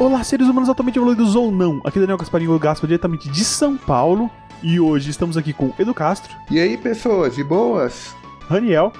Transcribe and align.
Olá, 0.00 0.24
seres 0.24 0.48
humanos 0.48 0.70
altamente 0.70 0.98
evoluídos 0.98 1.36
ou 1.36 1.52
não. 1.52 1.78
Aqui 1.84 1.98
é 1.98 2.00
Daniel 2.00 2.16
Gasparinho 2.16 2.58
Gaspa, 2.58 2.86
diretamente 2.86 3.28
de 3.28 3.44
São 3.44 3.76
Paulo. 3.76 4.30
E 4.62 4.80
hoje 4.80 5.10
estamos 5.10 5.36
aqui 5.36 5.52
com 5.52 5.74
Edu 5.78 5.92
Castro. 5.92 6.34
E 6.50 6.58
aí, 6.58 6.78
pessoas, 6.78 7.34
de 7.34 7.44
boas? 7.44 8.16
Raniel. 8.48 8.94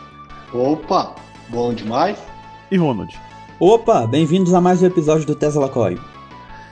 Opa, 0.52 1.14
bom 1.48 1.72
demais. 1.72 2.18
E 2.70 2.76
Ronald. 2.76 3.18
Opa, 3.58 4.06
bem-vindos 4.06 4.52
a 4.52 4.60
mais 4.60 4.82
um 4.82 4.86
episódio 4.86 5.26
do 5.26 5.34
Tesla 5.34 5.70
Coil. 5.70 5.98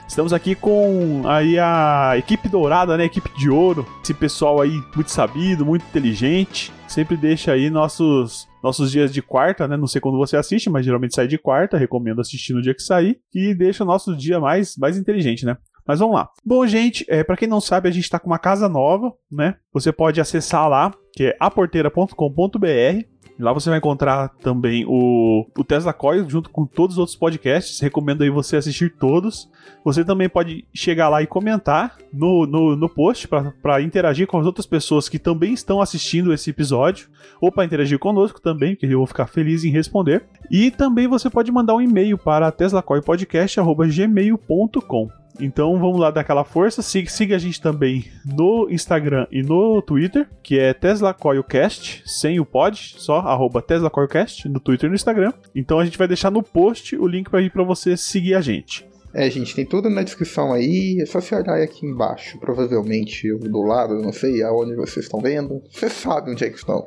Estamos 0.09 0.33
aqui 0.33 0.55
com 0.55 1.21
aí 1.27 1.59
a 1.59 2.15
equipe 2.17 2.49
dourada, 2.49 2.97
né? 2.97 3.05
Equipe 3.05 3.29
de 3.37 3.47
ouro. 3.47 3.85
Esse 4.03 4.11
pessoal 4.11 4.59
aí 4.59 4.81
muito 4.95 5.11
sabido, 5.11 5.63
muito 5.63 5.85
inteligente. 5.85 6.73
Sempre 6.87 7.15
deixa 7.15 7.51
aí 7.51 7.69
nossos 7.69 8.47
nossos 8.61 8.91
dias 8.91 9.13
de 9.13 9.21
quarta, 9.21 9.67
né? 9.67 9.77
Não 9.77 9.85
sei 9.85 10.01
quando 10.01 10.17
você 10.17 10.35
assiste, 10.35 10.67
mas 10.67 10.83
geralmente 10.83 11.13
sai 11.13 11.27
de 11.27 11.37
quarta. 11.37 11.77
Recomendo 11.77 12.19
assistir 12.19 12.53
no 12.53 12.61
dia 12.61 12.73
que 12.73 12.81
sair. 12.81 13.19
E 13.33 13.53
deixa 13.53 13.83
o 13.83 13.87
nosso 13.87 14.17
dia 14.17 14.39
mais, 14.39 14.75
mais 14.77 14.97
inteligente, 14.97 15.45
né? 15.45 15.55
Mas 15.87 15.99
vamos 15.99 16.15
lá. 16.15 16.27
Bom, 16.43 16.65
gente, 16.65 17.05
é, 17.07 17.23
para 17.23 17.37
quem 17.37 17.47
não 17.47 17.61
sabe, 17.61 17.87
a 17.87 17.91
gente 17.91 18.03
está 18.03 18.19
com 18.19 18.27
uma 18.27 18.39
casa 18.39 18.67
nova, 18.67 19.13
né? 19.31 19.55
Você 19.71 19.91
pode 19.91 20.19
acessar 20.19 20.67
lá, 20.67 20.91
que 21.13 21.25
é 21.25 21.37
aporteira.com.br. 21.39 23.05
Lá 23.39 23.51
você 23.53 23.69
vai 23.69 23.79
encontrar 23.79 24.27
também 24.41 24.83
o, 24.85 25.47
o 25.57 25.63
Tesla 25.63 25.93
Coil 25.93 26.29
junto 26.29 26.49
com 26.49 26.65
todos 26.65 26.95
os 26.95 26.99
outros 26.99 27.15
podcasts. 27.15 27.79
Recomendo 27.79 28.21
aí 28.21 28.29
você 28.29 28.57
assistir 28.57 28.93
todos. 28.97 29.49
Você 29.85 30.03
também 30.03 30.27
pode 30.27 30.65
chegar 30.73 31.07
lá 31.07 31.21
e 31.21 31.27
comentar 31.27 31.95
no, 32.11 32.45
no, 32.45 32.75
no 32.75 32.89
post 32.89 33.25
para 33.27 33.81
interagir 33.81 34.27
com 34.27 34.37
as 34.37 34.45
outras 34.45 34.65
pessoas 34.65 35.07
que 35.07 35.17
também 35.17 35.53
estão 35.53 35.79
assistindo 35.79 36.33
esse 36.33 36.49
episódio. 36.49 37.07
Ou 37.39 37.49
para 37.49 37.63
interagir 37.63 37.97
conosco 37.97 38.41
também, 38.41 38.75
que 38.75 38.85
eu 38.85 38.97
vou 38.97 39.07
ficar 39.07 39.27
feliz 39.27 39.63
em 39.63 39.69
responder. 39.69 40.25
E 40.51 40.69
também 40.69 41.07
você 41.07 41.29
pode 41.29 41.49
mandar 41.49 41.75
um 41.75 41.81
e-mail 41.81 42.17
para 42.17 42.51
teslacoilpodcast.gmail.com. 42.51 45.18
Então 45.39 45.79
vamos 45.79 45.99
lá 45.99 46.11
dar 46.11 46.21
aquela 46.21 46.43
força. 46.43 46.81
Siga, 46.81 47.09
siga, 47.09 47.35
a 47.35 47.39
gente 47.39 47.61
também 47.61 48.05
no 48.25 48.67
Instagram 48.69 49.27
e 49.31 49.41
no 49.41 49.81
Twitter, 49.81 50.27
que 50.43 50.59
é 50.59 50.73
Tesla 50.73 51.13
Coilcast, 51.13 52.03
sem 52.05 52.39
o 52.39 52.45
pod, 52.45 52.95
só 52.97 53.19
arroba 53.19 53.61
Tesla 53.61 53.89
Coilcast 53.89 54.47
no 54.49 54.59
Twitter 54.59 54.87
e 54.87 54.89
no 54.89 54.95
Instagram. 54.95 55.33
Então 55.55 55.79
a 55.79 55.85
gente 55.85 55.97
vai 55.97 56.07
deixar 56.07 56.31
no 56.31 56.43
post 56.43 56.95
o 56.95 57.07
link 57.07 57.29
para 57.29 57.41
ir 57.41 57.51
para 57.51 57.63
você 57.63 57.95
seguir 57.95 58.35
a 58.35 58.41
gente. 58.41 58.87
É, 59.13 59.29
gente, 59.29 59.55
tem 59.55 59.65
tudo 59.65 59.89
na 59.89 60.03
descrição 60.03 60.53
aí. 60.53 60.99
É 61.01 61.05
só 61.05 61.19
você 61.19 61.35
olhar 61.35 61.61
aqui 61.61 61.85
embaixo. 61.85 62.37
Provavelmente 62.39 63.27
do 63.39 63.61
lado, 63.63 63.99
não 63.99 64.11
sei 64.11 64.43
aonde 64.43 64.75
vocês 64.75 65.05
estão 65.05 65.19
vendo. 65.19 65.61
Você 65.71 65.89
sabe 65.89 66.31
onde 66.31 66.43
é 66.43 66.49
que 66.49 66.57
estão. 66.57 66.85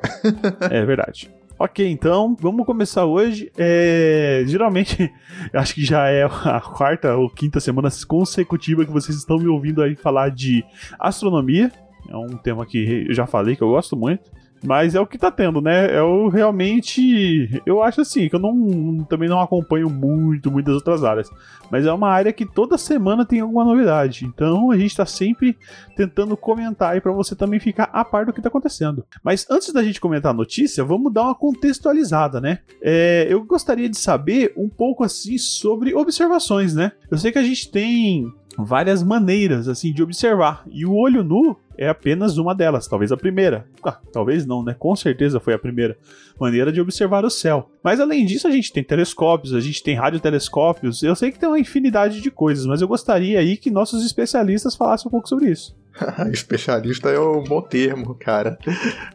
é 0.71 0.85
verdade. 0.85 1.29
Ok, 1.63 1.89
então 1.89 2.35
vamos 2.41 2.65
começar 2.65 3.05
hoje. 3.05 3.49
É, 3.57 4.43
geralmente, 4.45 5.09
acho 5.55 5.73
que 5.73 5.85
já 5.85 6.09
é 6.09 6.23
a 6.25 6.59
quarta 6.59 7.15
ou 7.15 7.29
quinta 7.29 7.57
semana 7.61 7.87
consecutiva 8.05 8.83
que 8.83 8.91
vocês 8.91 9.17
estão 9.17 9.37
me 9.37 9.47
ouvindo 9.47 9.81
aí 9.81 9.95
falar 9.95 10.27
de 10.27 10.61
astronomia. 10.99 11.71
É 12.09 12.17
um 12.17 12.35
tema 12.35 12.65
que 12.65 13.05
eu 13.07 13.13
já 13.13 13.25
falei 13.25 13.55
que 13.55 13.61
eu 13.61 13.69
gosto 13.69 13.95
muito. 13.95 14.29
Mas 14.63 14.95
é 14.95 14.99
o 14.99 15.05
que 15.05 15.17
tá 15.17 15.29
tendo, 15.29 15.61
né? 15.61 15.97
Eu 15.97 16.29
realmente. 16.29 17.61
Eu 17.65 17.83
acho 17.83 18.01
assim, 18.01 18.29
que 18.29 18.35
eu 18.35 18.39
não 18.39 19.03
também 19.03 19.27
não 19.27 19.41
acompanho 19.41 19.89
muito, 19.89 20.49
muitas 20.49 20.75
outras 20.75 21.03
áreas. 21.03 21.29
Mas 21.69 21.85
é 21.85 21.91
uma 21.91 22.09
área 22.09 22.31
que 22.31 22.45
toda 22.45 22.77
semana 22.77 23.25
tem 23.25 23.41
alguma 23.41 23.65
novidade. 23.65 24.25
Então 24.25 24.71
a 24.71 24.77
gente 24.77 24.95
tá 24.95 25.05
sempre 25.05 25.57
tentando 25.95 26.37
comentar 26.37 26.93
aí 26.93 27.01
pra 27.01 27.11
você 27.11 27.35
também 27.35 27.59
ficar 27.59 27.89
a 27.91 28.05
par 28.05 28.25
do 28.25 28.33
que 28.33 28.41
tá 28.41 28.47
acontecendo. 28.47 29.05
Mas 29.23 29.45
antes 29.49 29.73
da 29.73 29.83
gente 29.83 29.99
comentar 29.99 30.31
a 30.31 30.35
notícia, 30.35 30.83
vamos 30.83 31.11
dar 31.11 31.23
uma 31.23 31.35
contextualizada, 31.35 32.39
né? 32.39 32.59
É, 32.81 33.27
eu 33.29 33.43
gostaria 33.43 33.89
de 33.89 33.97
saber 33.97 34.53
um 34.55 34.69
pouco 34.69 35.03
assim 35.03 35.37
sobre 35.37 35.93
observações, 35.93 36.73
né? 36.73 36.93
Eu 37.11 37.17
sei 37.17 37.31
que 37.31 37.39
a 37.39 37.43
gente 37.43 37.69
tem 37.69 38.31
várias 38.57 39.01
maneiras 39.01 39.67
assim 39.67 39.91
de 39.91 40.03
observar 40.03 40.63
e 40.69 40.85
o 40.85 40.93
olho 40.93 41.23
nu 41.23 41.57
é 41.77 41.87
apenas 41.87 42.37
uma 42.37 42.53
delas, 42.53 42.87
talvez 42.87 43.11
a 43.11 43.17
primeira. 43.17 43.65
Ah, 43.83 43.97
talvez 44.11 44.45
não, 44.45 44.63
né? 44.63 44.75
Com 44.77 44.95
certeza 44.95 45.39
foi 45.39 45.53
a 45.53 45.59
primeira 45.59 45.97
maneira 46.39 46.71
de 46.71 46.81
observar 46.81 47.25
o 47.25 47.29
céu. 47.29 47.69
Mas 47.83 47.99
além 47.99 48.25
disso, 48.25 48.47
a 48.47 48.51
gente 48.51 48.71
tem 48.71 48.83
telescópios, 48.83 49.53
a 49.53 49.59
gente 49.59 49.83
tem 49.83 49.95
radiotelescópios. 49.95 51.03
Eu 51.03 51.15
sei 51.15 51.31
que 51.31 51.39
tem 51.39 51.49
uma 51.49 51.59
infinidade 51.59 52.21
de 52.21 52.31
coisas, 52.31 52.65
mas 52.65 52.81
eu 52.81 52.87
gostaria 52.87 53.39
aí 53.39 53.57
que 53.57 53.71
nossos 53.71 54.05
especialistas 54.05 54.75
falassem 54.75 55.07
um 55.07 55.11
pouco 55.11 55.27
sobre 55.29 55.49
isso. 55.49 55.75
Especialista 56.31 57.09
é 57.09 57.19
um 57.19 57.43
bom 57.43 57.61
termo, 57.61 58.15
cara. 58.15 58.57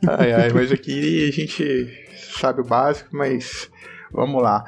Ai, 0.07 0.33
ai, 0.33 0.53
mas 0.53 0.71
aqui 0.71 1.29
a 1.29 1.33
gente 1.33 2.09
sabe 2.39 2.61
o 2.61 2.65
básico, 2.65 3.09
mas 3.13 3.69
vamos 4.13 4.43
lá. 4.43 4.65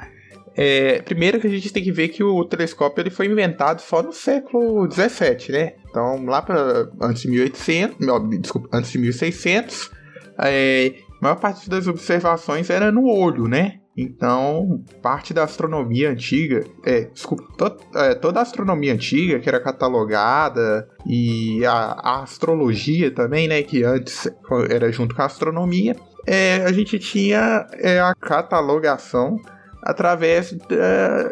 É, 0.55 1.01
primeiro 1.01 1.39
que 1.39 1.47
a 1.47 1.49
gente 1.49 1.71
tem 1.71 1.83
que 1.83 1.91
ver 1.91 2.09
que 2.09 2.23
o 2.23 2.43
telescópio 2.43 3.01
ele 3.01 3.09
foi 3.09 3.25
inventado 3.25 3.79
só 3.79 4.03
no 4.03 4.11
século 4.11 4.87
17, 4.87 5.51
né? 5.51 5.73
Então, 5.89 6.25
lá 6.25 6.41
para 6.41 6.89
antes 7.01 7.21
de 7.21 7.29
1800, 7.29 8.05
não, 8.05 8.29
desculpa, 8.29 8.69
antes 8.73 8.91
de 8.91 8.97
1600, 8.97 9.91
é, 10.39 10.93
a 11.19 11.23
maior 11.23 11.35
parte 11.35 11.69
das 11.69 11.87
observações 11.87 12.69
era 12.69 12.91
no 12.91 13.07
olho, 13.07 13.47
né? 13.47 13.81
Então, 13.95 14.83
parte 15.01 15.33
da 15.33 15.43
astronomia 15.43 16.09
antiga, 16.09 16.63
é, 16.85 17.01
desculpa, 17.01 17.43
to, 17.57 17.77
é, 17.95 18.15
toda 18.15 18.39
a 18.39 18.43
astronomia 18.43 18.93
antiga 18.93 19.39
que 19.39 19.49
era 19.49 19.59
catalogada 19.59 20.87
e 21.05 21.65
a, 21.65 21.73
a, 21.73 22.23
astrologia 22.23 23.11
também, 23.11 23.49
né, 23.49 23.61
que 23.63 23.83
antes 23.83 24.29
era 24.69 24.89
junto 24.91 25.13
com 25.13 25.21
a 25.21 25.25
astronomia, 25.25 25.95
é, 26.25 26.63
a 26.63 26.71
gente 26.71 26.97
tinha 26.99 27.67
é, 27.73 27.99
a 27.99 28.15
catalogação 28.15 29.37
através 29.83 30.53
da 30.53 31.31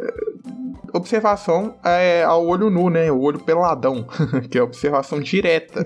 observação 0.94 1.76
é, 1.84 2.24
ao 2.24 2.46
olho 2.46 2.70
nu, 2.70 2.90
né? 2.90 3.12
O 3.12 3.22
olho 3.22 3.40
peladão, 3.40 4.06
que 4.50 4.58
é 4.58 4.62
observação 4.62 5.20
direta. 5.20 5.86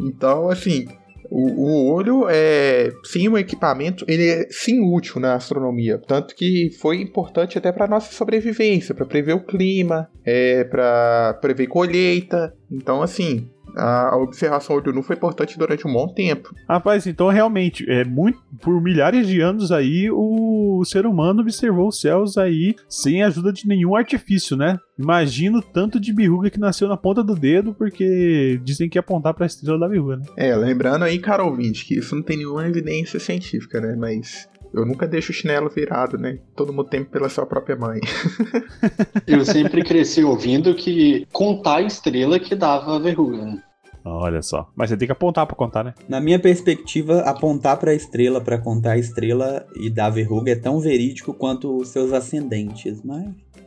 Então, 0.00 0.48
assim, 0.48 0.86
o, 1.30 1.48
o, 1.50 1.92
olho 1.92 2.26
é 2.28 2.90
sim 3.04 3.28
um 3.28 3.38
equipamento, 3.38 4.04
ele 4.06 4.28
é 4.28 4.46
sim 4.50 4.80
útil 4.80 5.20
na 5.20 5.34
astronomia, 5.34 5.98
tanto 5.98 6.34
que 6.34 6.70
foi 6.78 7.00
importante 7.00 7.56
até 7.56 7.72
para 7.72 7.88
nossa 7.88 8.12
sobrevivência, 8.12 8.94
para 8.94 9.06
prever 9.06 9.34
o 9.34 9.44
clima, 9.44 10.10
é, 10.24 10.64
para 10.64 11.38
prever 11.40 11.68
colheita. 11.68 12.54
Então, 12.70 13.02
assim, 13.02 13.48
a 13.76 14.16
observação 14.16 14.76
olho 14.76 14.92
nu 14.92 15.02
foi 15.02 15.16
importante 15.16 15.58
durante 15.58 15.86
um 15.86 15.92
bom 15.92 16.08
tempo. 16.08 16.54
Rapaz, 16.68 17.06
então 17.06 17.28
realmente, 17.28 17.88
é 17.90 18.04
muito 18.04 18.38
por 18.60 18.80
milhares 18.80 19.26
de 19.26 19.40
anos 19.40 19.72
aí 19.72 20.10
o 20.10 20.82
ser 20.84 21.06
humano 21.06 21.40
observou 21.40 21.88
os 21.88 22.00
céus 22.00 22.36
aí 22.36 22.74
sem 22.88 23.22
a 23.22 23.26
ajuda 23.26 23.52
de 23.52 23.66
nenhum 23.66 23.96
artifício, 23.96 24.56
né? 24.56 24.78
Imagino 24.98 25.62
tanto 25.62 25.98
de 25.98 26.12
birruga 26.12 26.50
que 26.50 26.60
nasceu 26.60 26.88
na 26.88 26.96
ponta 26.96 27.22
do 27.22 27.34
dedo, 27.34 27.74
porque 27.74 28.60
dizem 28.62 28.88
que 28.88 28.98
ia 28.98 29.00
apontar 29.00 29.34
para 29.34 29.44
a 29.44 29.46
estrela 29.46 29.78
da 29.78 29.88
birruga, 29.88 30.16
né? 30.16 30.24
É, 30.36 30.54
lembrando 30.54 31.04
aí, 31.04 31.18
Carol 31.18 31.50
ouvinte, 31.50 31.84
que 31.84 31.98
isso 31.98 32.14
não 32.14 32.22
tem 32.22 32.36
nenhuma 32.36 32.66
evidência 32.66 33.18
científica, 33.18 33.80
né? 33.80 33.96
Mas 33.96 34.48
eu 34.72 34.86
nunca 34.86 35.06
deixo 35.06 35.32
o 35.32 35.34
chinelo 35.34 35.68
virado, 35.68 36.16
né? 36.16 36.38
Todo 36.56 36.72
mundo 36.72 36.88
tempo 36.88 37.10
pela 37.10 37.28
sua 37.28 37.46
própria 37.46 37.76
mãe. 37.76 38.00
eu 39.26 39.44
sempre 39.44 39.82
cresci 39.82 40.24
ouvindo 40.24 40.74
que 40.74 41.26
contar 41.32 41.76
a 41.76 41.82
estrela 41.82 42.38
que 42.38 42.54
dava 42.54 42.98
verruga, 42.98 43.44
né? 43.44 43.62
Olha 44.04 44.42
só. 44.42 44.68
Mas 44.74 44.90
você 44.90 44.96
tem 44.96 45.06
que 45.06 45.12
apontar 45.12 45.46
para 45.46 45.56
contar, 45.56 45.84
né? 45.84 45.94
Na 46.08 46.20
minha 46.20 46.38
perspectiva, 46.38 47.20
apontar 47.20 47.76
para 47.76 47.92
a 47.92 47.94
estrela 47.94 48.40
para 48.40 48.58
contar 48.58 48.92
a 48.92 48.98
estrela 48.98 49.64
e 49.76 49.88
dar 49.88 50.10
verruga 50.10 50.52
é 50.52 50.56
tão 50.56 50.80
verídico 50.80 51.32
quanto 51.32 51.76
os 51.76 51.88
seus 51.88 52.12
ascendentes, 52.12 53.00
mas 53.04 53.26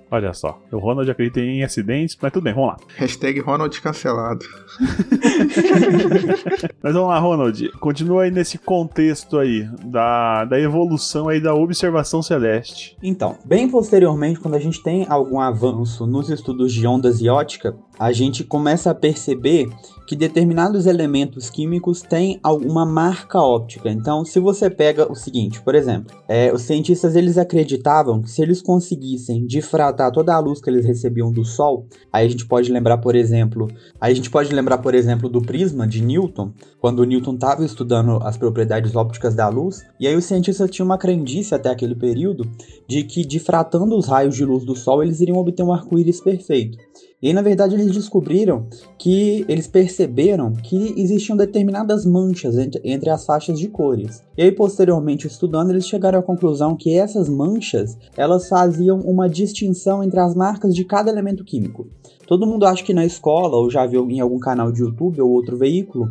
Olha 0.10 0.34
só, 0.34 0.62
o 0.72 0.78
Ronald 0.78 1.10
acredita 1.10 1.40
em 1.40 1.64
acidentes, 1.64 2.18
mas 2.22 2.32
tudo 2.32 2.44
bem, 2.44 2.54
vamos 2.54 2.70
lá. 2.70 2.78
Hashtag 2.96 3.40
Ronald 3.40 3.82
cancelado. 3.82 4.46
mas 6.82 6.94
vamos 6.94 7.10
lá, 7.10 7.20
Ronald, 7.20 7.70
continua 7.80 8.24
aí 8.24 8.32
nesse 8.32 8.58
contexto 8.58 9.38
aí, 9.38 9.68
da, 9.84 10.46
da 10.46 10.60
evolução 10.60 11.28
aí 11.28 11.40
da 11.40 11.54
observação 11.54 12.22
celeste. 12.22 12.96
Então, 13.02 13.38
bem 13.46 13.70
posteriormente, 13.70 14.40
quando 14.40 14.56
a 14.56 14.60
gente 14.60 14.82
tem 14.82 15.06
algum 15.10 15.40
avanço 15.40 16.06
nos 16.06 16.30
estudos 16.30 16.72
de 16.72 16.86
ondas 16.86 17.20
e 17.22 17.28
ótica, 17.28 17.76
a 18.00 18.12
gente 18.12 18.44
começa 18.44 18.92
a 18.92 18.96
perceber 18.96 19.70
que 20.06 20.16
determinados 20.16 20.86
elementos 20.86 21.50
químicos 21.50 22.02
têm 22.02 22.40
alguma 22.44 22.86
marca 22.86 23.40
óptica. 23.40 23.90
Então, 23.90 24.24
se 24.24 24.40
você 24.40 24.70
pega 24.70 25.12
o 25.12 25.16
seguinte, 25.16 25.62
por 25.62 25.74
exemplo, 25.74 26.16
é, 26.28 26.54
os 26.54 26.62
cientistas 26.62 27.16
eles 27.16 27.38
acreditavam 27.38 28.22
que 28.22 28.30
se 28.30 28.42
eles 28.42 28.62
conseguissem 28.62 29.46
difratar 29.46 30.12
toda 30.12 30.36
a 30.36 30.40
luz 30.40 30.62
que 30.62 30.70
eles 30.70 30.86
recebiam 30.86 31.32
do 31.32 31.44
Sol, 31.44 31.88
aí 32.14 32.26
a 32.26 32.30
gente 32.30 32.46
pode 32.46 32.72
lembrar, 32.72 33.00
por 33.00 33.16
exemplo, 33.16 33.68
aí 34.00 34.12
a 34.12 34.16
gente 34.16 34.30
pode 34.30 34.54
lembrar, 34.54 34.78
por 34.78 34.94
exemplo, 34.94 35.28
do 35.28 35.42
prisma 35.42 35.88
de 35.88 36.02
Newton, 36.02 36.52
quando 36.80 37.04
Newton 37.04 37.34
estava 37.34 37.66
estudando 37.66 38.20
as 38.22 38.38
propriedades 38.38 38.96
ópticas 38.96 39.34
da 39.34 39.50
luz, 39.50 39.84
e 40.00 40.08
aí 40.08 40.16
os 40.16 40.26
cientistas 40.26 40.70
tinham 40.70 40.86
uma 40.86 40.98
crendice 40.98 41.56
até 41.56 41.70
aquele 41.70 41.96
período 41.96 42.48
de 42.88 43.04
que 43.04 43.26
difratando 43.26 43.98
os 43.98 44.08
raios 44.08 44.36
de 44.36 44.46
luz 44.46 44.64
do 44.64 44.76
Sol 44.76 45.02
eles 45.02 45.20
iriam 45.20 45.38
obter 45.38 45.64
um 45.64 45.74
arco-íris 45.74 46.22
perfeito. 46.22 46.78
E 47.22 47.28
aí, 47.28 47.34
na 47.34 47.42
verdade, 47.42 47.76
eles 47.76 47.92
descobriram 47.92 48.68
que 48.98 49.46
eles 49.48 49.68
perceberam 49.68 50.54
que 50.54 50.94
existiam 50.98 51.38
determinadas 51.38 52.06
manchas 52.06 52.58
entre, 52.58 52.82
entre 52.84 53.10
as 53.10 53.26
faixas 53.26 53.58
de 53.58 53.68
cores. 53.68 54.22
E 54.38 54.44
aí, 54.44 54.52
posteriormente, 54.52 55.26
estudando, 55.26 55.72
eles 55.72 55.88
chegaram 55.88 56.20
à 56.20 56.24
conclusão 56.24 56.76
que 56.76 56.98
essas 56.98 57.30
manchas 57.30 57.98
elas 58.18 58.50
faziam 58.50 59.00
uma 59.00 59.30
distinção 59.30 60.04
entre 60.04 60.20
as 60.20 60.36
marcas 60.36 60.76
de 60.76 60.84
cada 60.84 61.10
elemento 61.10 61.44
químico. 61.44 61.88
Todo 62.28 62.48
mundo 62.48 62.66
acha 62.66 62.84
que 62.84 62.94
na 62.94 63.06
escola, 63.06 63.56
ou 63.56 63.70
já 63.70 63.86
viu 63.86 64.10
em 64.10 64.20
algum 64.20 64.40
canal 64.40 64.72
de 64.72 64.82
YouTube 64.82 65.22
ou 65.22 65.32
outro 65.32 65.56
veículo, 65.56 66.10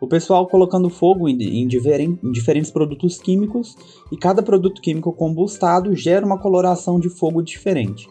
o 0.00 0.06
pessoal 0.06 0.46
colocando 0.46 0.90
fogo 0.90 1.28
em, 1.28 1.36
em, 1.42 1.68
em, 1.68 2.32
diferentes 2.32 2.70
produtos 2.70 3.18
químicos 3.18 3.76
e 4.12 4.16
cada 4.16 4.42
produto 4.42 4.80
químico 4.80 5.12
combustado 5.12 5.94
gera 5.94 6.24
uma 6.24 6.38
coloração 6.38 7.00
de 7.00 7.08
fogo 7.08 7.42
diferente. 7.42 8.08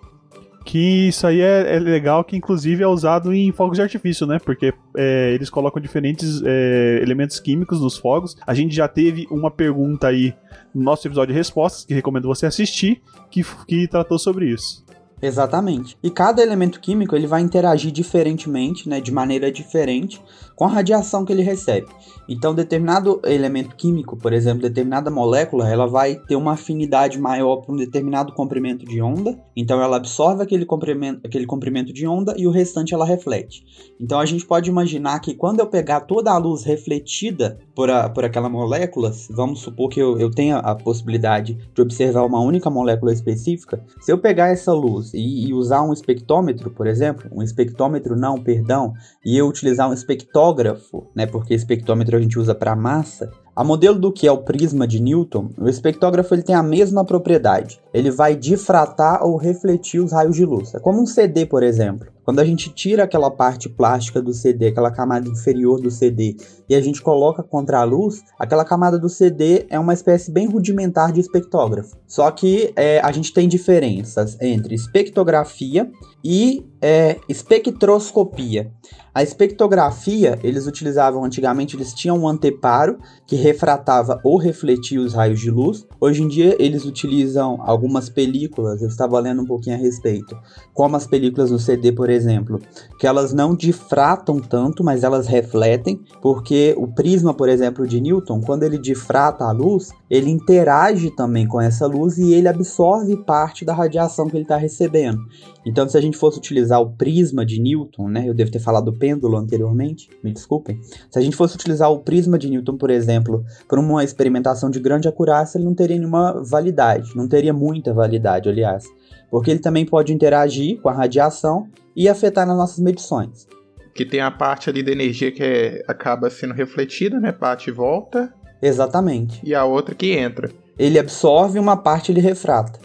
Que 0.65 1.07
isso 1.09 1.27
aí 1.27 1.41
é, 1.41 1.75
é 1.75 1.79
legal, 1.79 2.23
que 2.23 2.35
inclusive 2.35 2.83
é 2.83 2.87
usado 2.87 3.31
em 3.33 3.51
fogos 3.51 3.77
de 3.77 3.83
artifício, 3.83 4.25
né? 4.25 4.39
Porque 4.39 4.73
é, 4.97 5.31
eles 5.33 5.49
colocam 5.49 5.81
diferentes 5.81 6.41
é, 6.43 6.99
elementos 7.01 7.39
químicos 7.39 7.79
nos 7.79 7.97
fogos. 7.97 8.35
A 8.45 8.53
gente 8.53 8.75
já 8.75 8.87
teve 8.87 9.27
uma 9.29 9.51
pergunta 9.51 10.07
aí 10.07 10.33
no 10.73 10.83
nosso 10.83 11.07
episódio 11.07 11.33
de 11.33 11.37
respostas, 11.37 11.85
que 11.85 11.93
recomendo 11.93 12.27
você 12.27 12.47
assistir, 12.47 13.01
que, 13.29 13.45
que 13.67 13.87
tratou 13.87 14.17
sobre 14.17 14.49
isso. 14.49 14.84
Exatamente. 15.25 15.97
E 16.03 16.11
cada 16.11 16.41
elemento 16.41 16.79
químico 16.79 17.15
ele 17.15 17.25
vai 17.25 17.41
interagir 17.41 17.91
diferentemente, 17.91 18.87
né, 18.87 19.01
de 19.01 19.11
maneira 19.11 19.51
diferente, 19.51 20.21
com 20.55 20.65
a 20.65 20.69
radiação 20.69 21.25
que 21.25 21.33
ele 21.33 21.41
recebe. 21.41 21.87
Então, 22.27 22.55
determinado 22.55 23.21
elemento 23.25 23.75
químico, 23.75 24.15
por 24.15 24.33
exemplo, 24.33 24.61
determinada 24.61 25.11
molécula, 25.11 25.69
ela 25.69 25.85
vai 25.85 26.15
ter 26.15 26.35
uma 26.35 26.53
afinidade 26.53 27.19
maior 27.19 27.57
para 27.57 27.73
um 27.73 27.77
determinado 27.77 28.33
comprimento 28.33 28.85
de 28.85 29.01
onda. 29.01 29.37
Então, 29.55 29.81
ela 29.81 29.97
absorve 29.97 30.41
aquele 30.41 30.65
comprimento, 30.65 31.21
aquele 31.23 31.45
comprimento 31.45 31.93
de 31.93 32.07
onda 32.07 32.33
e 32.37 32.47
o 32.47 32.51
restante 32.51 32.93
ela 32.93 33.05
reflete. 33.05 33.63
Então, 33.99 34.19
a 34.19 34.25
gente 34.25 34.45
pode 34.45 34.69
imaginar 34.69 35.19
que 35.19 35.35
quando 35.35 35.59
eu 35.59 35.67
pegar 35.67 36.01
toda 36.01 36.31
a 36.31 36.37
luz 36.37 36.63
refletida 36.63 37.59
por, 37.75 37.89
a, 37.89 38.09
por 38.09 38.25
aquela 38.25 38.49
molécula, 38.49 39.11
vamos 39.29 39.59
supor 39.59 39.89
que 39.89 39.99
eu, 39.99 40.17
eu 40.19 40.31
tenha 40.31 40.57
a 40.57 40.73
possibilidade 40.73 41.57
de 41.73 41.81
observar 41.81 42.25
uma 42.25 42.39
única 42.39 42.69
molécula 42.69 43.13
específica, 43.13 43.83
se 43.99 44.11
eu 44.11 44.17
pegar 44.17 44.49
essa 44.49 44.73
luz 44.73 45.13
e, 45.15 45.47
e 45.47 45.53
usar 45.53 45.81
um 45.81 45.93
espectrômetro, 45.93 46.69
por 46.69 46.87
exemplo, 46.87 47.29
um 47.31 47.41
espectrômetro 47.41 48.15
não, 48.15 48.41
perdão, 48.41 48.93
e 49.25 49.37
eu 49.37 49.47
utilizar 49.47 49.89
um 49.89 49.93
espectógrafo, 49.93 51.07
né, 51.15 51.25
porque 51.25 51.53
espectrômetro 51.53 52.17
a 52.17 52.21
gente 52.21 52.37
usa 52.37 52.53
para 52.53 52.75
massa, 52.75 53.31
a 53.55 53.63
modelo 53.63 53.97
do 53.97 54.11
que 54.11 54.27
é 54.27 54.31
o 54.31 54.39
prisma 54.39 54.85
de 54.85 55.01
Newton, 55.01 55.49
o 55.57 55.69
espectógrafo 55.69 56.35
ele 56.35 56.43
tem 56.43 56.55
a 56.55 56.61
mesma 56.61 57.05
propriedade. 57.05 57.79
Ele 57.95 58.11
vai 58.11 58.35
difratar 58.35 59.23
ou 59.23 59.37
refletir 59.37 60.01
os 60.01 60.11
raios 60.11 60.35
de 60.35 60.45
luz. 60.45 60.73
É 60.75 60.79
como 60.79 61.01
um 61.01 61.05
CD, 61.05 61.45
por 61.45 61.63
exemplo. 61.63 62.07
Quando 62.25 62.39
a 62.39 62.43
gente 62.43 62.73
tira 62.73 63.03
aquela 63.03 63.29
parte 63.29 63.69
plástica 63.69 64.19
do 64.19 64.33
CD, 64.33 64.69
aquela 64.69 64.89
camada 64.91 65.29
inferior 65.29 65.79
do 65.79 65.91
CD, 65.91 66.35
e 66.67 66.73
a 66.73 66.81
gente 66.81 66.99
coloca 66.99 67.43
contra 67.43 67.79
a 67.79 67.83
luz, 67.83 68.23
aquela 68.39 68.65
camada 68.65 68.97
do 68.97 69.07
CD 69.07 69.67
é 69.69 69.77
uma 69.79 69.93
espécie 69.93 70.31
bem 70.31 70.47
rudimentar 70.47 71.13
de 71.13 71.21
espectógrafo. 71.21 71.95
Só 72.07 72.29
que 72.31 72.73
é, 72.75 72.99
a 72.99 73.11
gente 73.11 73.31
tem 73.31 73.47
diferenças 73.47 74.35
entre 74.41 74.73
espectrografia 74.73 75.89
e 76.23 76.65
é, 76.81 77.17
espectroscopia. 77.29 78.71
A 79.13 79.21
espectrografia, 79.21 80.39
eles 80.43 80.65
utilizavam 80.65 81.23
antigamente, 81.23 81.75
eles 81.75 81.93
tinham 81.93 82.17
um 82.17 82.27
anteparo 82.27 82.97
que 83.27 83.35
refratava 83.35 84.19
ou 84.23 84.37
refletia 84.37 84.99
os 84.99 85.13
raios 85.13 85.39
de 85.39 85.51
luz. 85.51 85.85
Hoje 86.01 86.23
em 86.23 86.27
dia, 86.27 86.55
eles 86.59 86.85
utilizam 86.85 87.61
algumas 87.85 88.09
películas, 88.09 88.81
eu 88.81 88.87
estava 88.87 89.19
lendo 89.19 89.43
um 89.43 89.45
pouquinho 89.45 89.75
a 89.75 89.79
respeito, 89.79 90.35
como 90.73 90.95
as 90.95 91.05
películas 91.05 91.51
no 91.51 91.59
CD, 91.59 91.91
por 91.91 92.09
exemplo, 92.09 92.59
que 92.99 93.05
elas 93.05 93.31
não 93.31 93.55
difratam 93.55 94.39
tanto, 94.39 94.83
mas 94.83 95.03
elas 95.03 95.27
refletem, 95.27 96.01
porque 96.21 96.73
o 96.77 96.87
prisma, 96.87 97.33
por 97.33 97.47
exemplo, 97.47 97.87
de 97.87 98.01
Newton, 98.01 98.41
quando 98.41 98.63
ele 98.63 98.79
difrata 98.79 99.45
a 99.45 99.51
luz, 99.51 99.91
ele 100.09 100.31
interage 100.31 101.11
também 101.11 101.47
com 101.47 101.61
essa 101.61 101.85
luz 101.85 102.17
e 102.17 102.33
ele 102.33 102.47
absorve 102.47 103.15
parte 103.17 103.63
da 103.63 103.73
radiação 103.73 104.27
que 104.27 104.35
ele 104.35 104.43
está 104.43 104.57
recebendo. 104.57 105.19
Então, 105.65 105.87
se 105.89 105.97
a 105.97 106.01
gente 106.01 106.17
fosse 106.17 106.37
utilizar 106.37 106.79
o 106.79 106.91
prisma 106.91 107.45
de 107.45 107.59
Newton, 107.59 108.07
né, 108.07 108.27
eu 108.27 108.33
devo 108.33 108.51
ter 108.51 108.59
falado 108.59 108.91
do 108.91 108.97
pêndulo 108.97 109.35
anteriormente, 109.35 110.09
me 110.23 110.31
desculpem. 110.31 110.79
Se 111.09 111.17
a 111.17 111.21
gente 111.21 111.35
fosse 111.35 111.55
utilizar 111.55 111.91
o 111.91 111.99
prisma 111.99 112.37
de 112.37 112.49
Newton, 112.49 112.77
por 112.77 112.91
exemplo, 112.91 113.43
para 113.67 113.79
uma 113.79 114.03
experimentação 114.03 114.69
de 114.69 114.79
grande 114.79 115.07
acurácia, 115.07 115.57
ele 115.57 115.65
não 115.65 115.73
teria 115.73 115.97
nenhuma 115.97 116.43
validade, 116.43 117.15
não 117.15 117.27
teria 117.27 117.51
muita 117.75 117.93
validade, 117.93 118.47
aliás, 118.47 118.85
porque 119.29 119.51
ele 119.51 119.59
também 119.59 119.85
pode 119.85 120.13
interagir 120.13 120.79
com 120.81 120.87
a 120.87 120.93
radiação 120.93 121.67
e 121.95 122.07
afetar 122.07 122.47
nas 122.47 122.55
nossas 122.55 122.79
medições. 122.79 123.47
Que 123.93 124.05
tem 124.05 124.21
a 124.21 124.31
parte 124.31 124.69
ali 124.69 124.81
da 124.81 124.91
energia 124.91 125.31
que 125.31 125.43
é, 125.43 125.83
acaba 125.87 126.29
sendo 126.29 126.53
refletida, 126.53 127.19
né, 127.19 127.31
parte 127.31 127.69
e 127.69 127.73
volta. 127.73 128.33
Exatamente. 128.61 129.39
E 129.43 129.53
a 129.53 129.65
outra 129.65 129.93
que 129.93 130.11
entra. 130.11 130.49
Ele 130.77 130.99
absorve 130.99 131.59
uma 131.59 131.77
parte 131.77 132.11
ele 132.11 132.19
refrata. 132.19 132.79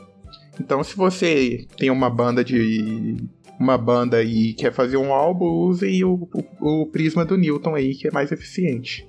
Então, 0.61 0.83
se 0.85 0.97
você 0.97 1.67
tem 1.77 1.91
uma 1.91 2.11
banda 2.11 2.45
de 2.45 3.17
uma 3.59 3.77
banda 3.77 4.23
e 4.23 4.55
quer 4.55 4.73
fazer 4.73 4.97
um 4.97 5.13
álbum, 5.13 5.45
use 5.45 6.05
o, 6.05 6.29
o, 6.61 6.83
o 6.83 6.87
prisma 6.87 7.25
do 7.25 7.37
Newton 7.37 7.75
aí, 7.75 7.95
que 7.95 8.09
é 8.09 8.11
mais 8.11 8.31
eficiente. 8.31 9.07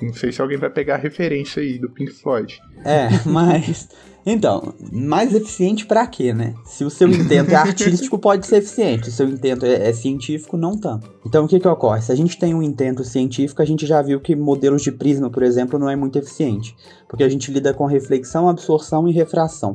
Não 0.00 0.14
sei 0.14 0.32
se 0.32 0.40
alguém 0.40 0.56
vai 0.56 0.70
pegar 0.70 0.94
a 0.94 0.98
referência 0.98 1.62
aí 1.62 1.78
do 1.78 1.90
Pink 1.90 2.12
Floyd. 2.12 2.60
É, 2.84 3.08
mas. 3.26 3.88
Então, 4.24 4.74
mais 4.92 5.34
eficiente 5.34 5.86
para 5.86 6.06
quê, 6.06 6.34
né? 6.34 6.54
Se 6.66 6.84
o 6.84 6.90
seu 6.90 7.08
intento 7.08 7.52
é 7.52 7.56
artístico, 7.56 8.18
pode 8.18 8.46
ser 8.46 8.58
eficiente. 8.58 9.06
Se 9.06 9.10
o 9.10 9.14
seu 9.14 9.28
intento 9.28 9.64
é, 9.64 9.88
é, 9.88 9.92
científico, 9.94 10.58
não 10.58 10.76
tanto. 10.76 11.10
Então, 11.24 11.46
o 11.46 11.48
que 11.48 11.58
que 11.58 11.66
ocorre? 11.66 12.02
Se 12.02 12.12
a 12.12 12.14
gente 12.14 12.38
tem 12.38 12.54
um 12.54 12.62
intento 12.62 13.02
científico, 13.02 13.62
a 13.62 13.64
gente 13.64 13.86
já 13.86 14.02
viu 14.02 14.20
que 14.20 14.36
modelos 14.36 14.82
de 14.82 14.92
prisma, 14.92 15.30
por 15.30 15.42
exemplo, 15.42 15.78
não 15.78 15.88
é 15.88 15.96
muito 15.96 16.18
eficiente. 16.18 16.76
Porque 17.08 17.24
a 17.24 17.28
gente 17.30 17.50
lida 17.50 17.72
com 17.72 17.86
reflexão, 17.86 18.46
absorção 18.46 19.08
e 19.08 19.12
refração. 19.12 19.74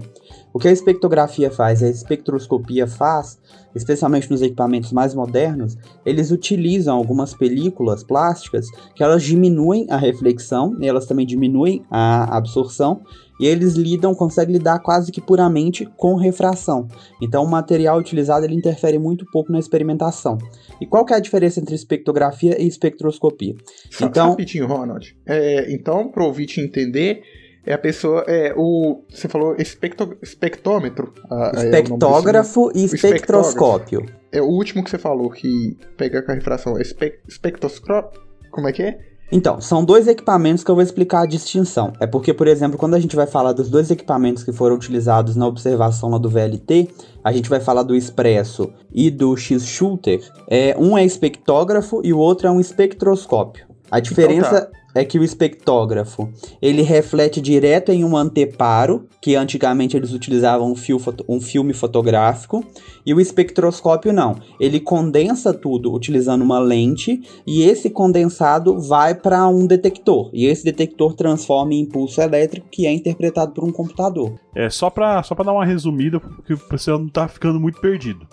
O 0.53 0.59
que 0.59 0.67
a 0.67 0.71
espectrografia 0.71 1.51
faz, 1.51 1.83
a 1.83 1.89
espectroscopia 1.89 2.87
faz, 2.87 3.37
especialmente 3.75 4.31
nos 4.31 4.41
equipamentos 4.41 4.93
mais 4.93 5.13
modernos, 5.13 5.75
eles 6.05 6.31
utilizam 6.31 6.95
algumas 6.95 7.33
películas 7.33 8.05
plásticas 8.05 8.67
que 8.95 9.03
elas 9.03 9.21
diminuem 9.21 9.85
a 9.89 9.97
reflexão 9.97 10.77
e 10.79 10.87
elas 10.87 11.05
também 11.05 11.25
diminuem 11.25 11.83
a 11.91 12.37
absorção 12.37 12.94
e 13.39 13.45
eles 13.45 13.73
lidam, 13.73 14.13
conseguem 14.15 14.57
lidar 14.57 14.79
quase 14.79 15.11
que 15.11 15.21
puramente 15.21 15.85
com 15.97 16.15
refração. 16.15 16.87
Então 17.21 17.43
o 17.43 17.49
material 17.49 17.97
utilizado 17.97 18.45
ele 18.45 18.55
interfere 18.55 18.97
muito 18.97 19.25
pouco 19.31 19.51
na 19.51 19.59
experimentação. 19.59 20.37
E 20.79 20.85
qual 20.85 21.05
que 21.05 21.13
é 21.13 21.17
a 21.17 21.19
diferença 21.19 21.59
entre 21.59 21.75
espectrografia 21.75 22.61
e 22.61 22.67
espectroscopia? 22.67 23.55
Só 23.91 24.05
então, 24.05 24.29
rapidinho, 24.31 24.67
Ronald. 24.67 25.15
É, 25.25 25.73
então, 25.73 26.09
para 26.09 26.23
o 26.23 26.27
ouvinte 26.27 26.61
entender, 26.61 27.21
é 27.65 27.73
a 27.73 27.77
pessoa. 27.77 28.23
É, 28.27 28.53
o, 28.55 29.03
você 29.09 29.27
falou 29.27 29.55
espectro, 29.57 30.17
espectrômetro. 30.21 31.13
Espectógrafo 31.55 32.69
é 32.69 32.79
e 32.79 32.85
espectroscópio. 32.85 34.05
É 34.31 34.41
o 34.41 34.45
último 34.45 34.83
que 34.83 34.89
você 34.89 34.97
falou 34.97 35.29
que 35.29 35.77
pega 35.97 36.21
com 36.21 36.31
a 36.31 36.35
refração. 36.35 36.79
Espe, 36.79 37.19
espectroscópio. 37.27 38.21
Como 38.51 38.67
é 38.67 38.71
que 38.71 38.83
é? 38.83 38.99
Então, 39.31 39.59
são 39.59 39.83
dois 39.83 40.07
equipamentos 40.07 40.63
que 40.63 40.69
eu 40.69 40.75
vou 40.75 40.83
explicar 40.83 41.21
a 41.21 41.25
distinção. 41.25 41.91
É 41.99 42.05
porque, 42.05 42.33
por 42.33 42.47
exemplo, 42.47 42.77
quando 42.77 42.93
a 42.93 42.99
gente 42.99 43.15
vai 43.15 43.25
falar 43.25 43.53
dos 43.53 43.69
dois 43.69 43.89
equipamentos 43.89 44.43
que 44.43 44.51
foram 44.51 44.75
utilizados 44.75 45.35
na 45.35 45.47
observação 45.47 46.09
lá 46.09 46.17
do 46.17 46.29
VLT, 46.29 46.89
a 47.23 47.31
gente 47.31 47.49
vai 47.49 47.59
falar 47.59 47.83
do 47.83 47.95
Expresso 47.95 48.71
e 48.93 49.09
do 49.09 49.35
X-Shooter. 49.35 50.21
É, 50.47 50.75
um 50.77 50.97
é 50.97 51.03
espectógrafo 51.03 52.01
e 52.03 52.13
o 52.13 52.19
outro 52.19 52.47
é 52.47 52.51
um 52.51 52.59
espectroscópio. 52.59 53.65
A 53.89 53.99
diferença 53.99 54.57
então 54.57 54.71
tá 54.71 54.84
é 54.95 55.03
que 55.03 55.19
o 55.19 55.23
espectógrafo 55.23 56.29
ele 56.61 56.81
reflete 56.81 57.41
direto 57.41 57.91
em 57.91 58.03
um 58.03 58.15
anteparo, 58.15 59.07
que 59.21 59.35
antigamente 59.35 59.95
eles 59.97 60.13
utilizavam 60.13 60.71
um, 60.71 60.75
fio, 60.75 60.99
um 61.27 61.41
filme 61.41 61.73
fotográfico, 61.73 62.65
e 63.05 63.13
o 63.13 63.19
espectroscópio 63.19 64.13
não. 64.13 64.35
Ele 64.59 64.79
condensa 64.79 65.53
tudo 65.53 65.93
utilizando 65.93 66.41
uma 66.41 66.59
lente, 66.59 67.21
e 67.45 67.63
esse 67.63 67.89
condensado 67.89 68.79
vai 68.79 69.13
para 69.13 69.47
um 69.47 69.67
detector, 69.67 70.29
e 70.33 70.45
esse 70.45 70.63
detector 70.63 71.13
transforma 71.13 71.73
em 71.73 71.81
impulso 71.81 72.21
elétrico 72.21 72.67
que 72.71 72.87
é 72.87 72.93
interpretado 72.93 73.51
por 73.53 73.63
um 73.63 73.71
computador. 73.71 74.33
É 74.55 74.69
só 74.69 74.89
para 74.89 75.21
só 75.21 75.35
dar 75.35 75.51
uma 75.51 75.65
resumida, 75.65 76.19
porque 76.19 76.55
pessoal 76.69 76.99
não 76.99 77.09
tá 77.09 77.27
ficando 77.27 77.59
muito 77.59 77.79
perdido. 77.79 78.25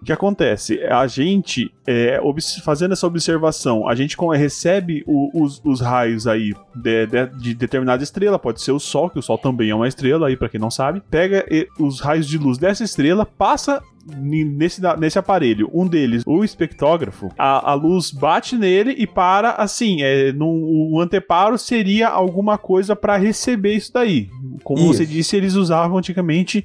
O 0.00 0.04
que 0.04 0.12
acontece? 0.12 0.82
A 0.84 1.06
gente, 1.06 1.72
é, 1.86 2.20
fazendo 2.64 2.92
essa 2.92 3.06
observação, 3.06 3.88
a 3.88 3.94
gente 3.94 4.16
recebe 4.36 5.02
o, 5.06 5.42
os, 5.42 5.60
os, 5.64 5.80
raios 5.80 6.26
aí 6.26 6.52
de, 6.74 7.06
de, 7.06 7.26
de, 7.38 7.54
determinada 7.54 8.02
estrela, 8.02 8.38
pode 8.38 8.60
ser 8.60 8.72
o 8.72 8.78
Sol, 8.78 9.10
que 9.10 9.18
o 9.18 9.22
Sol 9.22 9.38
também 9.38 9.70
é 9.70 9.74
uma 9.74 9.88
estrela 9.88 10.28
aí, 10.28 10.36
para 10.36 10.48
quem 10.48 10.60
não 10.60 10.70
sabe, 10.70 11.02
pega 11.10 11.44
os 11.78 12.00
raios 12.00 12.26
de 12.26 12.38
luz 12.38 12.58
dessa 12.58 12.84
estrela, 12.84 13.24
passa 13.24 13.82
nesse, 14.14 14.80
nesse 14.98 15.18
aparelho. 15.18 15.68
Um 15.72 15.86
deles, 15.86 16.22
o 16.26 16.44
espectógrafo, 16.44 17.30
a, 17.36 17.72
a 17.72 17.74
luz 17.74 18.10
bate 18.10 18.56
nele 18.56 18.94
e 18.96 19.06
para 19.06 19.52
assim. 19.52 20.02
É, 20.02 20.32
no, 20.32 20.46
o 20.46 21.00
anteparo 21.00 21.58
seria 21.58 22.08
alguma 22.08 22.56
coisa 22.56 22.94
para 22.94 23.16
receber 23.16 23.74
isso 23.74 23.92
daí. 23.92 24.28
Como 24.62 24.80
isso. 24.80 24.94
você 24.94 25.06
disse, 25.06 25.36
eles 25.36 25.54
usavam 25.54 25.98
antigamente 25.98 26.64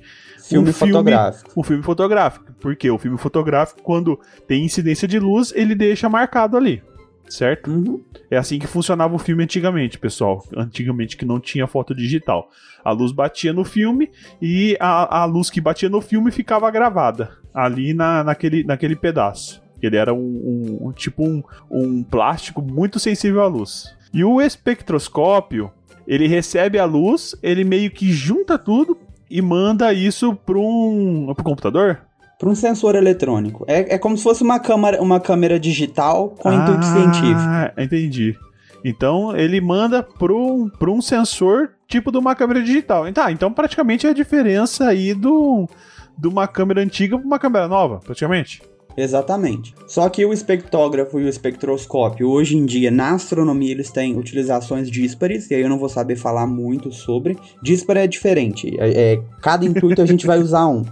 filme 0.51 0.69
um 0.69 0.73
filme 0.73 0.93
fotográfico. 0.93 1.51
Um 1.59 1.63
filme 1.63 1.83
fotográfico. 1.83 2.50
Porque 2.61 2.89
o 2.89 2.97
filme 2.97 3.17
fotográfico, 3.17 3.81
quando 3.81 4.17
tem 4.47 4.63
incidência 4.63 5.07
de 5.07 5.19
luz, 5.19 5.51
ele 5.55 5.75
deixa 5.75 6.07
marcado 6.07 6.55
ali. 6.55 6.81
Certo? 7.27 7.71
Uhum. 7.71 8.01
É 8.29 8.35
assim 8.37 8.59
que 8.59 8.67
funcionava 8.67 9.15
o 9.15 9.19
filme 9.19 9.43
antigamente, 9.43 9.97
pessoal. 9.97 10.43
Antigamente 10.55 11.15
que 11.17 11.25
não 11.25 11.39
tinha 11.39 11.65
foto 11.65 11.95
digital. 11.95 12.49
A 12.83 12.91
luz 12.91 13.11
batia 13.13 13.53
no 13.53 13.63
filme 13.63 14.11
e 14.41 14.75
a, 14.79 15.21
a 15.21 15.25
luz 15.25 15.49
que 15.49 15.61
batia 15.61 15.87
no 15.89 16.01
filme 16.01 16.29
ficava 16.29 16.69
gravada 16.69 17.31
ali 17.53 17.93
na, 17.93 18.21
naquele, 18.23 18.63
naquele 18.65 18.95
pedaço. 18.97 19.61
Ele 19.81 19.95
era 19.95 20.13
um, 20.13 20.17
um- 20.19 20.87
um- 20.87 20.91
tipo 20.91 21.23
um, 21.25 21.41
um 21.69 22.03
plástico 22.03 22.61
muito 22.61 22.99
sensível 22.99 23.41
à 23.41 23.47
luz. 23.47 23.95
E 24.13 24.23
o 24.25 24.41
espectroscópio, 24.41 25.71
ele 26.05 26.27
recebe 26.27 26.77
a 26.77 26.85
luz, 26.85 27.33
ele 27.41 27.63
meio 27.63 27.89
que 27.91 28.11
junta 28.11 28.57
tudo 28.57 28.97
e 29.29 29.41
manda 29.41 29.93
isso 29.93 30.35
para 30.35 30.57
um 30.59 31.31
pro 31.33 31.45
computador. 31.45 32.01
Para 32.41 32.49
um 32.49 32.55
sensor 32.55 32.95
eletrônico. 32.95 33.63
É, 33.67 33.93
é 33.93 33.97
como 33.99 34.17
se 34.17 34.23
fosse 34.23 34.41
uma 34.41 34.59
câmera, 34.59 34.99
uma 34.99 35.19
câmera 35.19 35.59
digital 35.59 36.31
com 36.31 36.51
intuito 36.51 36.83
científico. 36.85 37.37
Ah, 37.37 37.71
entendi. 37.77 38.35
Então 38.83 39.37
ele 39.37 39.61
manda 39.61 40.01
para 40.01 40.33
um, 40.33 40.67
pra 40.67 40.89
um 40.89 41.03
sensor 41.03 41.69
tipo 41.87 42.11
de 42.11 42.17
uma 42.17 42.35
câmera 42.35 42.63
digital. 42.63 43.05
Tá, 43.13 43.31
então 43.31 43.53
praticamente 43.53 44.07
é 44.07 44.09
a 44.09 44.13
diferença 44.13 44.87
aí 44.87 45.13
do, 45.13 45.69
de 46.17 46.27
uma 46.27 46.47
câmera 46.47 46.81
antiga 46.81 47.15
para 47.15 47.27
uma 47.27 47.37
câmera 47.37 47.67
nova, 47.67 47.99
praticamente. 47.99 48.63
Exatamente. 48.97 49.73
Só 49.87 50.09
que 50.09 50.25
o 50.25 50.33
espectrógrafo 50.33 51.19
e 51.19 51.25
o 51.25 51.29
espectroscópio, 51.29 52.27
hoje 52.27 52.57
em 52.57 52.65
dia, 52.65 52.89
na 52.89 53.11
astronomia, 53.13 53.71
eles 53.71 53.89
têm 53.89 54.17
utilizações 54.17 54.89
díspares, 54.89 55.49
e 55.49 55.55
aí 55.55 55.61
eu 55.61 55.69
não 55.69 55.77
vou 55.77 55.89
saber 55.89 56.15
falar 56.15 56.47
muito 56.47 56.91
sobre. 56.91 57.37
Díspare 57.61 57.99
é 57.99 58.07
diferente. 58.07 58.75
É, 58.79 59.13
é- 59.13 59.21
cada 59.41 59.65
intuito 59.65 60.01
a 60.01 60.05
gente 60.05 60.25
vai 60.25 60.39
usar 60.39 60.67
um. 60.67 60.83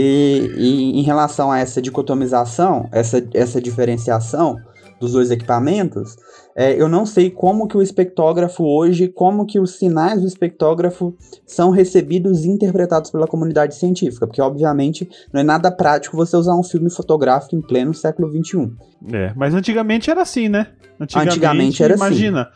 E, 0.00 0.52
e 0.56 1.00
em 1.00 1.02
relação 1.02 1.50
a 1.50 1.58
essa 1.58 1.82
dicotomização, 1.82 2.88
essa, 2.92 3.26
essa 3.34 3.60
diferenciação 3.60 4.56
dos 5.00 5.12
dois 5.12 5.32
equipamentos, 5.32 6.16
é, 6.54 6.80
eu 6.80 6.88
não 6.88 7.04
sei 7.04 7.30
como 7.30 7.66
que 7.66 7.76
o 7.76 7.82
espectrógrafo 7.82 8.62
hoje, 8.62 9.08
como 9.08 9.44
que 9.44 9.58
os 9.58 9.72
sinais 9.72 10.20
do 10.20 10.26
espectrógrafo 10.28 11.16
são 11.44 11.70
recebidos 11.70 12.44
e 12.44 12.48
interpretados 12.48 13.10
pela 13.10 13.26
comunidade 13.26 13.74
científica, 13.74 14.24
porque 14.24 14.40
obviamente 14.40 15.08
não 15.32 15.40
é 15.40 15.44
nada 15.44 15.68
prático 15.68 16.16
você 16.16 16.36
usar 16.36 16.54
um 16.54 16.62
filme 16.62 16.90
fotográfico 16.90 17.56
em 17.56 17.60
pleno 17.60 17.92
século 17.92 18.30
XXI. 18.30 18.70
É, 19.12 19.32
mas 19.34 19.52
antigamente 19.52 20.10
era 20.10 20.22
assim, 20.22 20.48
né? 20.48 20.68
Antigamente 21.00 21.82
era 21.82 21.94
assim. 21.94 22.04
imagina, 22.04 22.50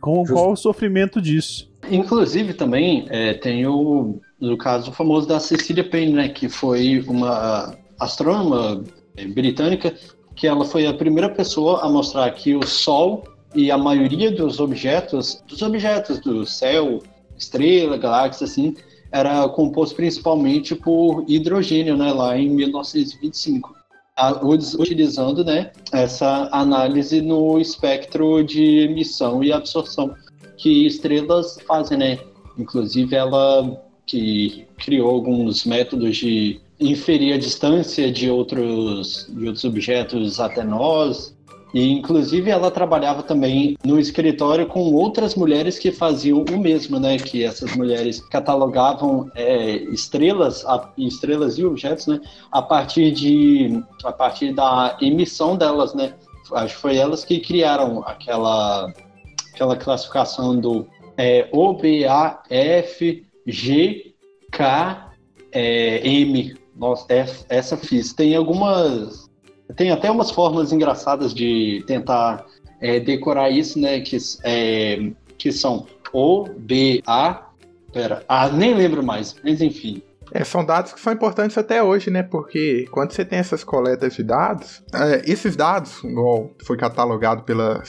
com 0.00 0.24
Just- 0.24 0.32
qual 0.32 0.52
o 0.52 0.56
sofrimento 0.56 1.20
disso. 1.20 1.70
Inclusive 1.90 2.54
também 2.54 3.06
é, 3.10 3.34
tem 3.34 3.66
o, 3.66 4.18
no 4.40 4.56
caso 4.56 4.92
famoso 4.92 5.26
da 5.26 5.40
Cecilia 5.40 5.88
Payne, 5.88 6.12
né, 6.12 6.28
que 6.28 6.48
foi 6.48 7.00
uma 7.06 7.74
astrônoma 7.98 8.84
britânica 9.34 9.94
que 10.34 10.46
ela 10.46 10.64
foi 10.64 10.86
a 10.86 10.92
primeira 10.92 11.30
pessoa 11.30 11.80
a 11.82 11.88
mostrar 11.88 12.30
que 12.32 12.54
o 12.54 12.66
Sol 12.66 13.24
e 13.54 13.70
a 13.70 13.78
maioria 13.78 14.30
dos 14.30 14.60
objetos, 14.60 15.42
dos 15.48 15.62
objetos 15.62 16.20
do 16.20 16.44
céu, 16.44 17.02
estrela, 17.38 17.96
galáxia, 17.96 18.44
assim, 18.44 18.74
era 19.10 19.48
composto 19.48 19.96
principalmente 19.96 20.74
por 20.74 21.24
hidrogênio, 21.26 21.96
né, 21.96 22.12
lá 22.12 22.36
em 22.36 22.50
1925. 22.50 23.74
A- 24.14 24.44
us- 24.44 24.74
Utilizando, 24.74 25.42
né, 25.44 25.70
essa 25.92 26.48
análise 26.52 27.22
no 27.22 27.58
espectro 27.58 28.42
de 28.42 28.80
emissão 28.80 29.42
e 29.42 29.52
absorção 29.52 30.14
que 30.58 30.86
estrelas 30.86 31.58
fazem, 31.66 31.98
né? 31.98 32.18
Inclusive 32.58 33.14
ela 33.14 33.78
que 34.06 34.66
criou 34.78 35.10
alguns 35.10 35.64
métodos 35.64 36.16
de 36.16 36.60
inferir 36.78 37.34
a 37.34 37.38
distância 37.38 38.10
de 38.10 38.30
outros, 38.30 39.26
de 39.28 39.46
outros 39.46 39.64
objetos 39.64 40.38
até 40.38 40.62
nós. 40.62 41.34
E 41.74 41.90
inclusive 41.90 42.48
ela 42.50 42.70
trabalhava 42.70 43.22
também 43.22 43.76
no 43.84 43.98
escritório 43.98 44.66
com 44.66 44.94
outras 44.94 45.34
mulheres 45.34 45.78
que 45.78 45.90
faziam 45.90 46.44
o 46.48 46.58
mesmo, 46.58 46.98
né? 47.00 47.18
Que 47.18 47.42
essas 47.42 47.74
mulheres 47.76 48.20
catalogavam 48.20 49.30
é, 49.34 49.76
estrelas, 49.92 50.64
a- 50.64 50.92
estrelas 50.96 51.58
e 51.58 51.64
objetos, 51.64 52.06
né? 52.06 52.20
A 52.52 52.62
partir 52.62 53.10
de, 53.10 53.82
a 54.04 54.12
partir 54.12 54.54
da 54.54 54.96
emissão 55.02 55.56
delas, 55.56 55.92
né? 55.92 56.14
Acho 56.52 56.76
que 56.76 56.80
foi 56.80 56.96
elas 56.96 57.24
que 57.24 57.40
criaram 57.40 58.02
aquela 58.06 58.92
aquela 59.52 59.76
classificação 59.76 60.58
do 60.58 60.86
é, 61.18 61.48
O, 61.52 61.74
A, 63.46 63.50
G, 63.50 64.14
K, 64.50 65.12
é, 65.52 66.06
M. 66.06 66.54
Nossa, 66.74 67.06
F- 67.12 67.44
essa 67.48 67.76
fiz. 67.76 68.12
Tem 68.12 68.34
algumas. 68.34 69.30
Tem 69.76 69.90
até 69.90 70.10
umas 70.10 70.30
formas 70.30 70.72
engraçadas 70.72 71.34
de 71.34 71.82
tentar 71.86 72.46
é, 72.80 73.00
decorar 73.00 73.50
isso, 73.50 73.78
né? 73.78 74.00
Que, 74.00 74.16
é, 74.44 75.10
que 75.38 75.50
são 75.52 75.86
O, 76.12 76.44
B, 76.56 77.02
A. 77.06 77.46
Pera, 77.92 78.22
ah, 78.28 78.48
nem 78.50 78.74
lembro 78.74 79.02
mais, 79.02 79.34
mas 79.42 79.62
enfim. 79.62 80.02
É, 80.32 80.44
são 80.44 80.64
dados 80.64 80.92
que 80.92 81.00
são 81.00 81.12
importantes 81.12 81.56
até 81.56 81.82
hoje, 81.82 82.10
né? 82.10 82.22
Porque 82.22 82.86
quando 82.90 83.12
você 83.12 83.24
tem 83.24 83.38
essas 83.38 83.64
coletas 83.64 84.14
de 84.14 84.22
dados, 84.22 84.82
é, 84.92 85.22
esses 85.24 85.56
dados, 85.56 86.02
igual 86.04 86.50
foi 86.64 86.76
catalogado 86.76 87.42
pela, 87.44 87.82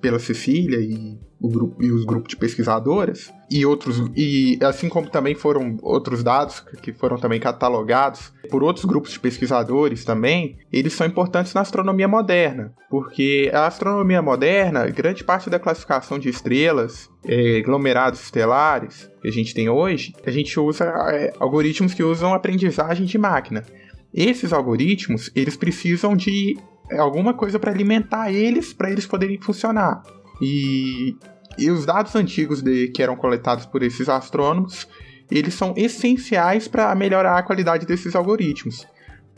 pela 0.00 0.18
Cecília 0.18 0.78
e, 0.80 1.18
grupo, 1.48 1.82
e 1.82 1.90
os 1.90 2.04
grupos 2.04 2.30
de 2.30 2.36
pesquisadoras, 2.36 3.32
e 3.50 3.64
outros, 3.66 4.02
e 4.16 4.58
assim 4.62 4.88
como 4.88 5.08
também 5.08 5.34
foram 5.34 5.76
outros 5.82 6.22
dados 6.22 6.60
que 6.60 6.92
foram 6.92 7.18
também 7.18 7.38
catalogados 7.38 8.32
por 8.50 8.62
outros 8.62 8.84
grupos 8.84 9.12
de 9.12 9.20
pesquisadores 9.20 10.04
também, 10.04 10.58
eles 10.72 10.92
são 10.92 11.06
importantes 11.06 11.52
na 11.54 11.60
astronomia 11.60 12.08
moderna, 12.08 12.72
porque 12.90 13.50
a 13.52 13.66
astronomia 13.66 14.22
moderna, 14.22 14.86
grande 14.86 15.22
parte 15.22 15.50
da 15.50 15.58
classificação 15.58 16.18
de 16.18 16.28
estrelas, 16.28 17.10
é, 17.26 17.58
aglomerados 17.58 18.20
estelares 18.20 19.10
que 19.20 19.28
a 19.28 19.32
gente 19.32 19.54
tem 19.54 19.68
hoje, 19.68 20.12
a 20.26 20.30
gente 20.30 20.58
usa 20.58 20.84
é, 21.10 21.32
algoritmos 21.38 21.94
que 21.94 22.02
usam 22.02 22.34
aprendizagem 22.34 23.06
de 23.06 23.18
máquina. 23.18 23.62
Esses 24.12 24.52
algoritmos, 24.52 25.30
eles 25.34 25.56
precisam 25.56 26.16
de 26.16 26.56
alguma 26.92 27.34
coisa 27.34 27.58
para 27.58 27.72
alimentar 27.72 28.32
eles, 28.32 28.72
para 28.72 28.90
eles 28.90 29.06
poderem 29.06 29.40
funcionar. 29.40 30.02
E, 30.40 31.16
e 31.58 31.70
os 31.70 31.86
dados 31.86 32.14
antigos 32.14 32.62
de, 32.62 32.88
que 32.88 33.02
eram 33.02 33.16
coletados 33.16 33.66
por 33.66 33.82
esses 33.82 34.08
astrônomos, 34.08 34.88
eles 35.30 35.54
são 35.54 35.74
essenciais 35.76 36.68
para 36.68 36.94
melhorar 36.94 37.38
a 37.38 37.42
qualidade 37.42 37.86
desses 37.86 38.14
algoritmos. 38.14 38.86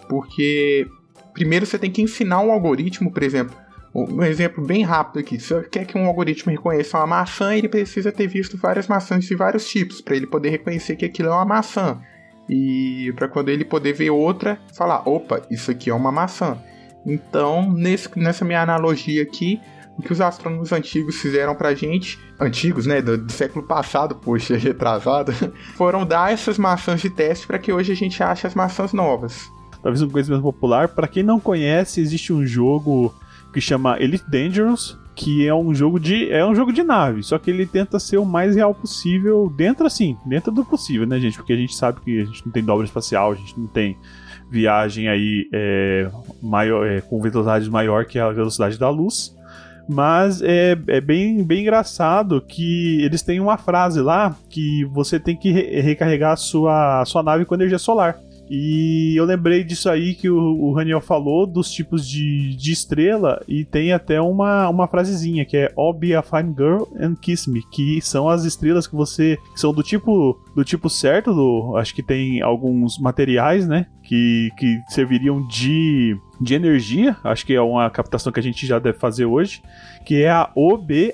Porque 0.08 0.87
primeiro 1.32 1.66
você 1.66 1.78
tem 1.78 1.90
que 1.90 2.02
ensinar 2.02 2.40
um 2.40 2.50
algoritmo, 2.50 3.11
por 3.11 3.23
exemplo, 3.23 3.56
um 3.94 4.23
exemplo 4.23 4.64
bem 4.64 4.82
rápido 4.82 5.20
aqui. 5.20 5.40
Se 5.40 5.54
você 5.54 5.68
quer 5.68 5.87
que 5.87 5.96
um 5.96 6.06
algoritmo 6.06 6.52
reconheça 6.52 6.99
uma 6.99 7.06
maçã, 7.06 7.54
ele 7.54 7.68
precisa 7.68 8.12
ter 8.12 8.26
visto 8.26 8.58
várias 8.58 8.87
maçãs 8.87 9.25
de 9.25 9.35
vários 9.35 9.66
tipos, 9.66 10.02
para 10.02 10.14
ele 10.14 10.26
poder 10.26 10.50
reconhecer 10.50 10.96
que 10.96 11.04
aquilo 11.06 11.28
é 11.28 11.32
uma 11.32 11.46
maçã. 11.46 11.99
E 12.49 13.12
para 13.16 13.26
quando 13.26 13.49
ele 13.49 13.64
poder 13.64 13.94
ver 13.94 14.11
outra, 14.11 14.58
falar: 14.75 15.08
opa, 15.08 15.42
isso 15.50 15.70
aqui 15.70 15.88
é 15.88 15.94
uma 15.94 16.12
maçã. 16.12 16.58
Então, 17.06 17.73
nesse, 17.73 18.08
nessa 18.18 18.44
minha 18.44 18.62
analogia 18.62 19.23
aqui, 19.23 19.61
que 20.03 20.12
os 20.12 20.21
astrônomos 20.21 20.73
antigos 20.73 21.17
fizeram 21.17 21.55
pra 21.55 21.75
gente, 21.75 22.19
antigos, 22.38 22.87
né, 22.87 23.00
do, 23.00 23.17
do 23.17 23.33
século 23.33 23.65
passado, 23.65 24.15
poxa, 24.15 24.57
retrasado, 24.59 25.33
foram 25.76 26.05
dar 26.05 26.33
essas 26.33 26.59
maçãs 26.59 27.00
de 27.00 27.11
teste 27.11 27.47
para 27.47 27.59
que 27.59 27.73
hoje 27.73 27.93
a 27.93 27.97
gente 27.97 28.23
ache 28.23 28.47
as 28.47 28.55
maçãs 28.55 28.93
novas. 28.93 29.50
Talvez 29.83 30.03
um 30.03 30.09
conhecimento 30.09 30.43
popular. 30.43 30.88
Pra 30.88 31.07
quem 31.07 31.23
não 31.23 31.38
conhece, 31.38 32.00
existe 32.00 32.33
um 32.33 32.45
jogo 32.45 33.15
que 33.53 33.61
chama 33.61 33.97
Elite 34.00 34.29
Dangerous, 34.29 34.99
que 35.15 35.47
é 35.47 35.55
um 35.55 35.75
jogo 35.75 35.99
de 35.99 36.31
é 36.31 36.45
um 36.45 36.55
jogo 36.55 36.71
de 36.73 36.83
nave, 36.83 37.23
só 37.23 37.38
que 37.38 37.50
ele 37.50 37.65
tenta 37.65 37.99
ser 37.99 38.19
o 38.19 38.25
mais 38.25 38.55
real 38.55 38.75
possível 38.75 39.50
dentro 39.57 39.87
assim, 39.87 40.17
dentro 40.26 40.53
do 40.53 40.62
possível, 40.65 41.07
né, 41.07 41.19
gente? 41.19 41.38
Porque 41.38 41.55
a 41.55 41.57
gente 41.57 41.75
sabe 41.75 42.00
que 42.03 42.21
a 42.21 42.25
gente 42.25 42.45
não 42.45 42.53
tem 42.53 42.62
dobra 42.62 42.85
espacial, 42.85 43.33
a 43.33 43.35
gente 43.35 43.59
não 43.59 43.67
tem 43.67 43.97
viagem 44.50 45.09
aí 45.09 45.49
é, 45.53 46.11
maior, 46.43 46.87
é, 46.87 47.00
com 47.00 47.21
velocidade 47.21 47.71
maior 47.71 48.05
que 48.05 48.19
a 48.19 48.31
velocidade 48.31 48.79
da 48.79 48.91
luz. 48.91 49.36
Mas 49.88 50.43
é, 50.43 50.76
é 50.88 51.00
bem, 51.00 51.45
bem 51.45 51.61
engraçado 51.62 52.40
que 52.40 53.00
eles 53.02 53.23
têm 53.23 53.38
uma 53.38 53.57
frase 53.57 54.00
lá 54.00 54.35
que 54.50 54.85
você 54.87 55.21
tem 55.21 55.37
que 55.37 55.50
re- 55.52 55.81
recarregar 55.81 56.33
a 56.33 56.37
sua, 56.37 57.02
a 57.02 57.05
sua 57.05 57.23
nave 57.23 57.45
com 57.45 57.55
energia 57.55 57.78
solar. 57.78 58.16
E 58.49 59.15
eu 59.17 59.25
lembrei 59.25 59.65
disso 59.65 59.88
aí 59.88 60.15
que 60.15 60.31
o, 60.31 60.37
o 60.37 60.73
Raniel 60.73 61.00
falou, 61.00 61.47
dos 61.47 61.71
tipos 61.71 62.09
de, 62.09 62.55
de 62.57 62.73
estrela, 62.73 63.43
e 63.49 63.65
tem 63.65 63.93
até 63.93 64.21
uma, 64.21 64.69
uma 64.69 64.87
frasezinha 64.87 65.45
que 65.45 65.57
é 65.57 65.73
All 65.76 65.93
be 65.93 66.15
a 66.15 66.23
fine 66.23 66.55
girl 66.57 66.85
and 67.00 67.15
kiss 67.17 67.50
me, 67.50 67.62
que 67.71 68.00
são 68.00 68.29
as 68.29 68.45
estrelas 68.45 68.87
que 68.87 68.95
você. 68.95 69.38
que 69.53 69.61
são 69.61 69.73
do 69.73 69.83
tipo 69.83 70.41
do 70.55 70.65
tipo 70.65 70.88
certo, 70.88 71.35
do, 71.35 71.76
acho 71.76 71.95
que 71.95 72.03
tem 72.03 72.41
alguns 72.41 72.99
materiais, 72.99 73.67
né? 73.67 73.87
Que, 74.03 74.50
que 74.57 74.81
serviriam 74.88 75.47
de, 75.49 76.17
de 76.41 76.55
energia, 76.55 77.17
acho 77.25 77.45
que 77.45 77.55
é 77.55 77.61
uma 77.61 77.91
captação 77.91 78.33
que 78.33 78.38
a 78.38 78.43
gente 78.43 78.67
já 78.67 78.79
deve 78.79 78.99
fazer 78.99 79.25
hoje, 79.25 79.61
que 80.05 80.23
é 80.23 80.31
a 80.31 80.50
OBAFGKM. 80.55 81.07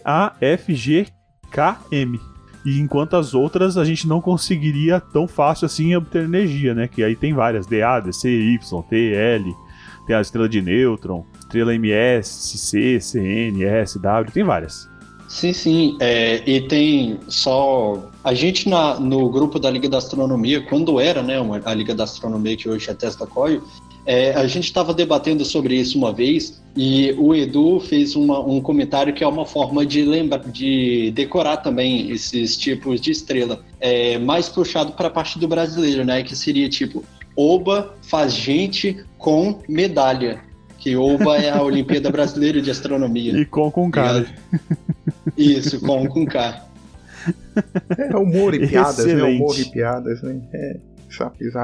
E 2.65 2.79
enquanto 2.79 3.17
as 3.17 3.35
outras 3.35 3.77
a 3.77 3.85
gente 3.85 4.07
não 4.07 4.21
conseguiria 4.21 5.01
tão 5.01 5.27
fácil 5.27 5.67
assim 5.67 5.95
obter 5.97 6.25
energia, 6.25 6.75
né? 6.75 6.87
Que 6.87 7.03
aí 7.03 7.17
tem 7.17 7.33
várias, 7.33 7.67
DA, 7.67 8.01
DC, 8.01 8.29
Y, 8.29 8.83
T, 8.83 9.13
L, 9.15 9.57
tem 10.07 10.17
a 10.17 10.21
estrela 10.21 10.49
de 10.49 10.63
nêutron, 10.63 11.25
estrela 11.39 11.75
MS, 11.75 12.59
C, 12.59 13.01
CN, 13.01 13.65
S, 13.65 13.99
W, 13.99 14.33
tem 14.33 14.45
várias. 14.45 14.89
Sim, 15.29 15.53
sim. 15.53 15.97
É, 15.99 16.43
e 16.49 16.61
tem 16.69 17.19
só. 17.27 18.11
A 18.23 18.35
gente 18.35 18.69
na, 18.69 19.01
no 19.01 19.31
grupo 19.31 19.59
da 19.59 19.71
Liga 19.71 19.89
da 19.89 19.97
Astronomia, 19.97 20.61
quando 20.61 21.01
era 21.01 21.23
né, 21.23 21.41
uma, 21.41 21.61
a 21.65 21.73
Liga 21.73 21.95
da 21.95 22.05
Astronomia, 22.05 22.57
que 22.57 22.69
hoje 22.69 22.91
é 22.91 22.95
Testa 22.95 23.27
Coil, 23.27 23.63
é, 24.05 24.33
a 24.35 24.47
gente 24.47 24.65
estava 24.65 24.93
debatendo 24.93 25.45
sobre 25.45 25.77
isso 25.77 25.97
uma 25.97 26.13
vez 26.13 26.61
e 26.77 27.15
o 27.19 27.35
Edu 27.35 27.79
fez 27.81 28.17
uma, 28.17 28.41
um 28.41 28.61
comentário 28.61 29.13
que 29.13 29.23
é 29.23 29.27
uma 29.27 29.47
forma 29.47 29.87
de 29.87 30.03
lembrar, 30.03 30.41
de 30.41 31.13
decorar 31.13 31.59
também 31.59 32.11
esses 32.11 32.57
tipos 32.57 33.01
de 33.01 33.11
estrela, 33.11 33.65
é, 33.81 34.19
mais 34.19 34.49
puxado 34.49 34.93
para 34.93 35.09
a 35.09 35.11
parte 35.11 35.39
do 35.39 35.47
brasileiro, 35.47 36.05
né? 36.05 36.23
Que 36.23 36.35
seria 36.35 36.69
tipo 36.69 37.05
Oba 37.37 37.95
faz 38.03 38.35
gente 38.35 39.05
com 39.19 39.61
medalha, 39.69 40.41
que 40.79 40.97
Oba 40.97 41.37
é 41.39 41.51
a 41.51 41.63
Olimpíada 41.63 42.11
Brasileira 42.11 42.61
de 42.61 42.71
Astronomia. 42.71 43.39
E 43.39 43.45
com 43.45 43.71
com 43.71 43.91
cara. 43.91 44.27
Isso, 45.37 45.81
com 45.81 46.09
com 46.09 46.27
K. 46.27 46.67
É 47.97 48.17
humor 48.17 48.55
e 48.55 48.67
piadas, 48.67 49.07
né? 49.07 49.23
Humor 49.23 49.59
e 49.59 49.65
piadas, 49.67 50.23
né? 50.23 50.41
É, 50.53 50.77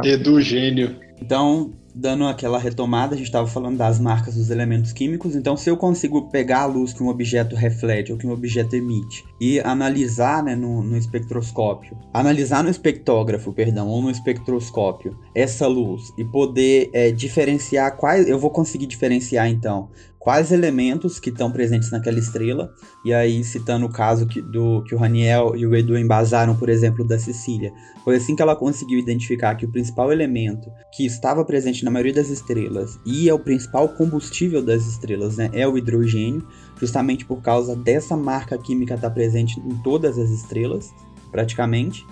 Edu 0.05 0.41
gênio. 0.41 0.97
Então, 1.21 1.73
dando 1.99 2.27
aquela 2.27 2.59
retomada, 2.59 3.15
a 3.15 3.19
gente 3.19 3.27
estava 3.27 3.49
falando 3.49 3.77
das 3.77 3.99
marcas 3.99 4.37
dos 4.37 4.51
elementos 4.51 4.93
químicos. 4.93 5.35
Então, 5.35 5.57
se 5.57 5.69
eu 5.69 5.77
consigo 5.77 6.31
pegar 6.31 6.61
a 6.61 6.67
luz 6.67 6.93
que 6.93 7.03
um 7.03 7.09
objeto 7.09 7.57
reflete 7.57 8.13
ou 8.13 8.19
que 8.19 8.27
um 8.27 8.31
objeto 8.31 8.77
emite 8.77 9.25
e 9.41 9.59
analisar 9.61 10.43
né, 10.45 10.55
no, 10.55 10.83
no 10.83 10.97
espectroscópio, 10.97 11.99
analisar 12.15 12.63
no 12.63 12.71
espectógrafo, 12.71 13.53
perdão, 13.53 13.89
ou 13.89 14.01
no 14.01 14.11
espectroscópio 14.11 15.19
essa 15.35 15.67
luz 15.67 16.13
e 16.17 16.25
poder 16.25 16.89
é, 16.93 17.11
diferenciar 17.11 17.97
quais. 17.97 18.29
Eu 18.29 18.39
vou 18.39 18.51
conseguir 18.51 18.87
diferenciar 18.87 19.49
então 19.49 19.89
quais 20.29 20.53
elementos 20.53 21.19
que 21.19 21.31
estão 21.31 21.51
presentes 21.51 21.91
naquela 21.91 22.19
estrela, 22.19 22.71
e 23.03 23.15
aí 23.15 23.43
citando 23.43 23.87
o 23.87 23.89
caso 23.91 24.27
que, 24.27 24.43
do, 24.43 24.85
que 24.85 24.95
o 24.95 24.99
Raniel 24.99 25.57
e 25.57 25.67
o 25.67 25.75
Edu 25.75 25.97
embasaram, 25.97 26.55
por 26.55 26.69
exemplo, 26.69 27.03
da 27.03 27.19
Sicília, 27.19 27.73
foi 28.05 28.17
assim 28.17 28.37
que 28.37 28.43
ela 28.43 28.55
conseguiu 28.55 28.99
identificar 28.99 29.55
que 29.55 29.65
o 29.65 29.73
principal 29.73 30.13
elemento 30.13 30.71
que 30.93 31.07
estava 31.07 31.47
presente 31.47 31.83
na 31.83 31.91
maioria 31.91 32.13
das 32.13 32.29
estrelas 32.29 33.01
e 33.07 33.27
é 33.27 33.33
o 33.33 33.39
principal 33.39 33.89
combustível 33.89 34.63
das 34.63 34.85
estrelas, 34.85 35.39
né, 35.39 35.49
é 35.55 35.67
o 35.67 35.79
hidrogênio, 35.79 36.47
justamente 36.79 37.25
por 37.25 37.41
causa 37.41 37.75
dessa 37.75 38.15
marca 38.15 38.59
química 38.59 38.97
estar 38.97 39.09
tá 39.09 39.15
presente 39.15 39.59
em 39.61 39.83
todas 39.83 40.19
as 40.19 40.29
estrelas, 40.29 40.91
praticamente. 41.31 42.05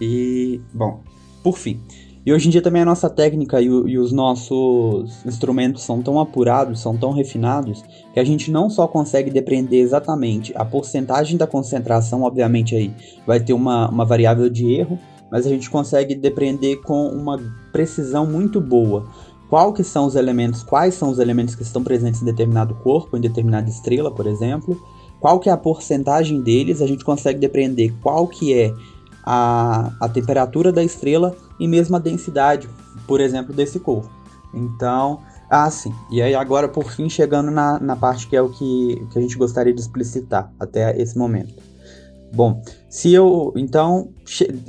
E, 0.00 0.62
bom, 0.72 1.04
por 1.42 1.58
fim, 1.58 1.78
e 2.24 2.32
hoje 2.32 2.48
em 2.48 2.50
dia 2.50 2.60
também 2.60 2.82
a 2.82 2.84
nossa 2.84 3.08
técnica 3.08 3.60
e, 3.62 3.64
e, 3.64 3.98
os 3.98 4.12
nossos 4.12 5.24
instrumentos 5.24 5.82
são 5.82 6.02
tão 6.02 6.20
apurados, 6.20 6.80
são 6.80 6.96
tão 6.96 7.12
refinados, 7.12 7.82
que 8.12 8.20
a 8.20 8.24
gente 8.24 8.50
não 8.50 8.68
só 8.68 8.86
consegue 8.86 9.30
depreender 9.30 9.80
exatamente 9.80 10.52
a 10.54 10.64
porcentagem 10.64 11.38
da 11.38 11.46
concentração, 11.46 12.22
obviamente 12.22 12.74
aí 12.74 12.92
vai 13.26 13.40
ter 13.40 13.54
uma, 13.54 13.88
uma 13.88 14.04
variável 14.04 14.50
de 14.50 14.70
erro, 14.70 14.98
mas 15.32 15.46
a 15.46 15.48
gente 15.48 15.70
consegue 15.70 16.14
depreender 16.14 16.82
com 16.82 17.08
uma 17.08 17.40
precisão 17.72 18.26
muito 18.26 18.60
boa. 18.60 19.06
Qual 19.48 19.72
que 19.72 19.82
são 19.82 20.04
os 20.06 20.14
elementos, 20.14 20.62
quais 20.62 20.94
são 20.94 21.10
os 21.10 21.18
elementos 21.18 21.54
que 21.54 21.62
estão 21.62 21.82
presentes 21.82 22.20
em 22.20 22.24
determinado 22.24 22.74
corpo, 22.74 23.16
em 23.16 23.20
determinada 23.20 23.68
estrela, 23.68 24.10
por 24.10 24.26
exemplo, 24.26 24.80
qual 25.18 25.40
que 25.40 25.48
é 25.48 25.52
a 25.52 25.56
porcentagem 25.56 26.40
deles, 26.40 26.82
a 26.82 26.86
gente 26.86 27.04
consegue 27.04 27.38
depreender 27.38 27.92
qual 28.02 28.26
que 28.26 28.54
é 28.54 28.72
a, 29.24 29.92
a 30.00 30.08
temperatura 30.08 30.70
da 30.70 30.84
estrela 30.84 31.34
e 31.60 31.68
mesmo 31.68 31.94
a 31.94 31.98
densidade, 32.00 32.68
por 33.06 33.20
exemplo, 33.20 33.54
desse 33.54 33.78
corpo. 33.78 34.10
Então, 34.52 35.20
ah, 35.48 35.70
sim. 35.70 35.92
E 36.10 36.22
aí 36.22 36.34
agora, 36.34 36.68
por 36.68 36.90
fim, 36.90 37.08
chegando 37.08 37.50
na, 37.50 37.78
na 37.78 37.94
parte 37.94 38.26
que 38.26 38.34
é 38.34 38.42
o 38.42 38.48
que, 38.48 39.06
que 39.12 39.18
a 39.18 39.22
gente 39.22 39.36
gostaria 39.36 39.72
de 39.72 39.80
explicitar 39.80 40.52
até 40.58 41.00
esse 41.00 41.16
momento. 41.16 41.54
Bom, 42.32 42.62
se 42.88 43.12
eu, 43.12 43.52
então, 43.56 44.10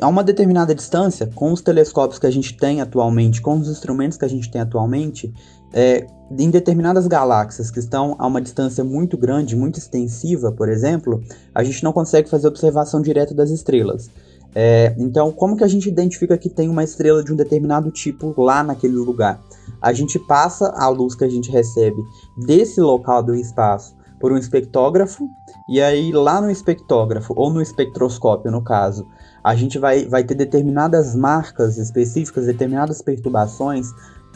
a 0.01 0.07
uma 0.07 0.23
determinada 0.23 0.73
distância, 0.73 1.27
com 1.27 1.51
os 1.51 1.61
telescópios 1.61 2.17
que 2.17 2.25
a 2.25 2.31
gente 2.31 2.57
tem 2.57 2.81
atualmente, 2.81 3.39
com 3.39 3.59
os 3.59 3.69
instrumentos 3.69 4.17
que 4.17 4.25
a 4.25 4.27
gente 4.27 4.49
tem 4.49 4.61
atualmente, 4.61 5.31
é, 5.71 6.07
em 6.37 6.49
determinadas 6.49 7.05
galáxias 7.05 7.69
que 7.69 7.77
estão 7.77 8.15
a 8.17 8.25
uma 8.25 8.41
distância 8.41 8.83
muito 8.83 9.15
grande, 9.15 9.55
muito 9.55 9.77
extensiva, 9.77 10.51
por 10.51 10.69
exemplo, 10.69 11.21
a 11.53 11.63
gente 11.63 11.83
não 11.83 11.93
consegue 11.93 12.27
fazer 12.29 12.47
observação 12.47 12.99
direta 12.99 13.33
das 13.33 13.51
estrelas. 13.51 14.09
É, 14.53 14.93
então, 14.97 15.31
como 15.31 15.55
que 15.55 15.63
a 15.63 15.67
gente 15.67 15.87
identifica 15.87 16.37
que 16.37 16.49
tem 16.49 16.69
uma 16.69 16.83
estrela 16.83 17.23
de 17.23 17.31
um 17.31 17.35
determinado 17.35 17.89
tipo 17.91 18.33
lá 18.41 18.63
naquele 18.63 18.95
lugar? 18.95 19.41
A 19.81 19.93
gente 19.93 20.19
passa 20.19 20.73
a 20.75 20.87
luz 20.89 21.15
que 21.15 21.23
a 21.23 21.29
gente 21.29 21.49
recebe 21.49 22.01
desse 22.37 22.81
local 22.81 23.23
do 23.23 23.35
espaço 23.35 23.95
por 24.19 24.31
um 24.31 24.37
espectógrafo, 24.37 25.27
e 25.67 25.81
aí 25.81 26.11
lá 26.11 26.39
no 26.39 26.51
espectógrafo, 26.51 27.33
ou 27.35 27.51
no 27.51 27.61
espectroscópio 27.61 28.51
no 28.51 28.63
caso, 28.63 29.07
a 29.43 29.55
gente 29.55 29.79
vai, 29.79 30.05
vai 30.05 30.23
ter 30.23 30.35
determinadas 30.35 31.15
marcas 31.15 31.77
específicas, 31.77 32.45
determinadas 32.45 33.01
perturbações 33.01 33.87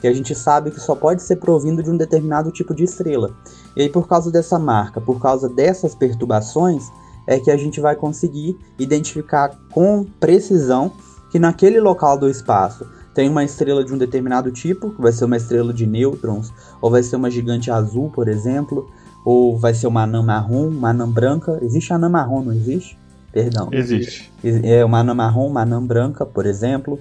que 0.02 0.08
a 0.08 0.14
gente 0.14 0.34
sabe 0.34 0.72
que 0.72 0.80
só 0.80 0.96
pode 0.96 1.22
ser 1.22 1.38
provindo 1.38 1.82
de 1.82 1.90
um 1.90 1.98
determinado 1.98 2.52
tipo 2.52 2.74
de 2.74 2.84
estrela. 2.84 3.36
E 3.76 3.84
aí, 3.84 3.90
por 3.90 4.08
causa 4.08 4.32
dessa 4.32 4.60
marca, 4.60 5.00
por 5.00 5.22
causa 5.22 5.48
dessas 5.48 5.96
perturbações, 5.96 6.92
é 7.28 7.40
que 7.40 7.52
a 7.52 7.58
gente 7.58 7.80
vai 7.80 7.96
conseguir 7.96 8.58
identificar 8.78 9.50
com 9.72 10.06
precisão 10.20 10.92
que 11.32 11.40
naquele 11.40 11.80
local 11.80 12.18
do 12.18 12.30
espaço 12.30 12.86
tem 13.14 13.30
uma 13.30 13.44
estrela 13.44 13.84
de 13.84 13.94
um 13.94 13.98
determinado 13.98 14.52
tipo, 14.52 14.92
que 14.92 15.02
vai 15.02 15.12
ser 15.12 15.26
uma 15.26 15.38
estrela 15.38 15.74
de 15.74 15.88
nêutrons, 15.88 16.52
ou 16.82 16.92
vai 16.92 17.02
ser 17.02 17.16
uma 17.16 17.32
gigante 17.32 17.72
azul, 17.72 18.10
por 18.10 18.28
exemplo, 18.28 18.90
ou 19.24 19.58
vai 19.58 19.74
ser 19.74 19.88
uma 19.88 20.04
anã 20.04 20.22
marrom, 20.22 20.68
uma 20.68 20.90
anã 20.90 21.10
branca. 21.10 21.58
Existe 21.62 21.94
anã 21.94 22.10
marrom, 22.10 22.44
não 22.44 22.54
existe? 22.54 22.98
Perdão. 23.32 23.70
Existe. 23.72 24.32
É 24.44 24.84
uma 24.86 25.00
anã 25.00 25.14
marrom, 25.14 25.48
uma 25.48 25.62
anã 25.62 25.82
branca, 25.82 26.26
por 26.26 26.46
exemplo. 26.46 27.00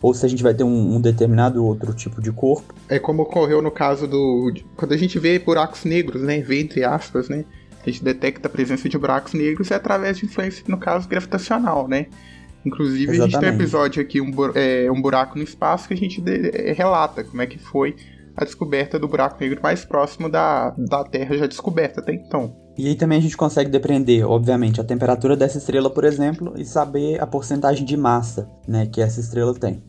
Ou 0.00 0.14
se 0.14 0.24
a 0.24 0.28
gente 0.28 0.42
vai 0.42 0.54
ter 0.54 0.64
um, 0.64 0.96
um, 0.96 1.00
determinado 1.00 1.64
outro 1.64 1.92
tipo 1.92 2.20
de 2.22 2.30
corpo. 2.30 2.74
É 2.88 2.98
como 2.98 3.22
ocorreu 3.22 3.60
no 3.60 3.70
caso 3.70 4.06
do. 4.06 4.52
Quando 4.76 4.92
a 4.92 4.96
gente 4.96 5.18
vê 5.18 5.38
buracos 5.38 5.84
negros, 5.84 6.22
né? 6.22 6.40
Vê 6.40 6.60
entre 6.60 6.84
aspas, 6.84 7.28
né? 7.28 7.44
A 7.86 7.92
gente 7.92 8.04
detecta 8.04 8.48
a 8.48 8.50
presença 8.50 8.88
de 8.88 8.98
buracos 8.98 9.32
negros 9.32 9.70
é 9.70 9.76
através 9.76 10.18
de 10.18 10.26
influência, 10.26 10.64
no 10.68 10.78
caso, 10.78 11.08
gravitacional, 11.08 11.86
né? 11.86 12.06
Inclusive, 12.64 13.12
Exatamente. 13.12 13.22
a 13.22 13.26
gente 13.26 13.40
tem 13.40 13.50
um 13.50 13.54
episódio 13.54 14.02
aqui, 14.02 14.20
um, 14.20 14.32
é, 14.54 14.90
um 14.90 15.00
buraco 15.00 15.38
no 15.38 15.44
espaço, 15.44 15.86
que 15.86 15.94
a 15.94 15.96
gente 15.96 16.20
de, 16.20 16.50
é, 16.52 16.72
relata 16.72 17.22
como 17.22 17.40
é 17.40 17.46
que 17.46 17.58
foi 17.58 17.94
a 18.36 18.44
descoberta 18.44 18.98
do 18.98 19.06
buraco 19.06 19.36
negro 19.40 19.60
mais 19.62 19.84
próximo 19.84 20.28
da, 20.28 20.70
da 20.76 21.04
Terra 21.04 21.36
já 21.38 21.46
descoberta 21.46 22.00
até 22.00 22.12
então. 22.12 22.65
E 22.76 22.88
aí 22.88 22.94
também 22.94 23.18
a 23.18 23.22
gente 23.22 23.36
consegue 23.36 23.70
depreender, 23.70 24.28
obviamente, 24.28 24.80
a 24.80 24.84
temperatura 24.84 25.36
dessa 25.36 25.58
estrela, 25.58 25.88
por 25.88 26.04
exemplo, 26.04 26.54
e 26.56 26.64
saber 26.64 27.20
a 27.20 27.26
porcentagem 27.26 27.84
de 27.84 27.96
massa 27.96 28.50
né, 28.68 28.86
que 28.86 29.00
essa 29.00 29.20
estrela 29.20 29.54
tem. 29.54 29.82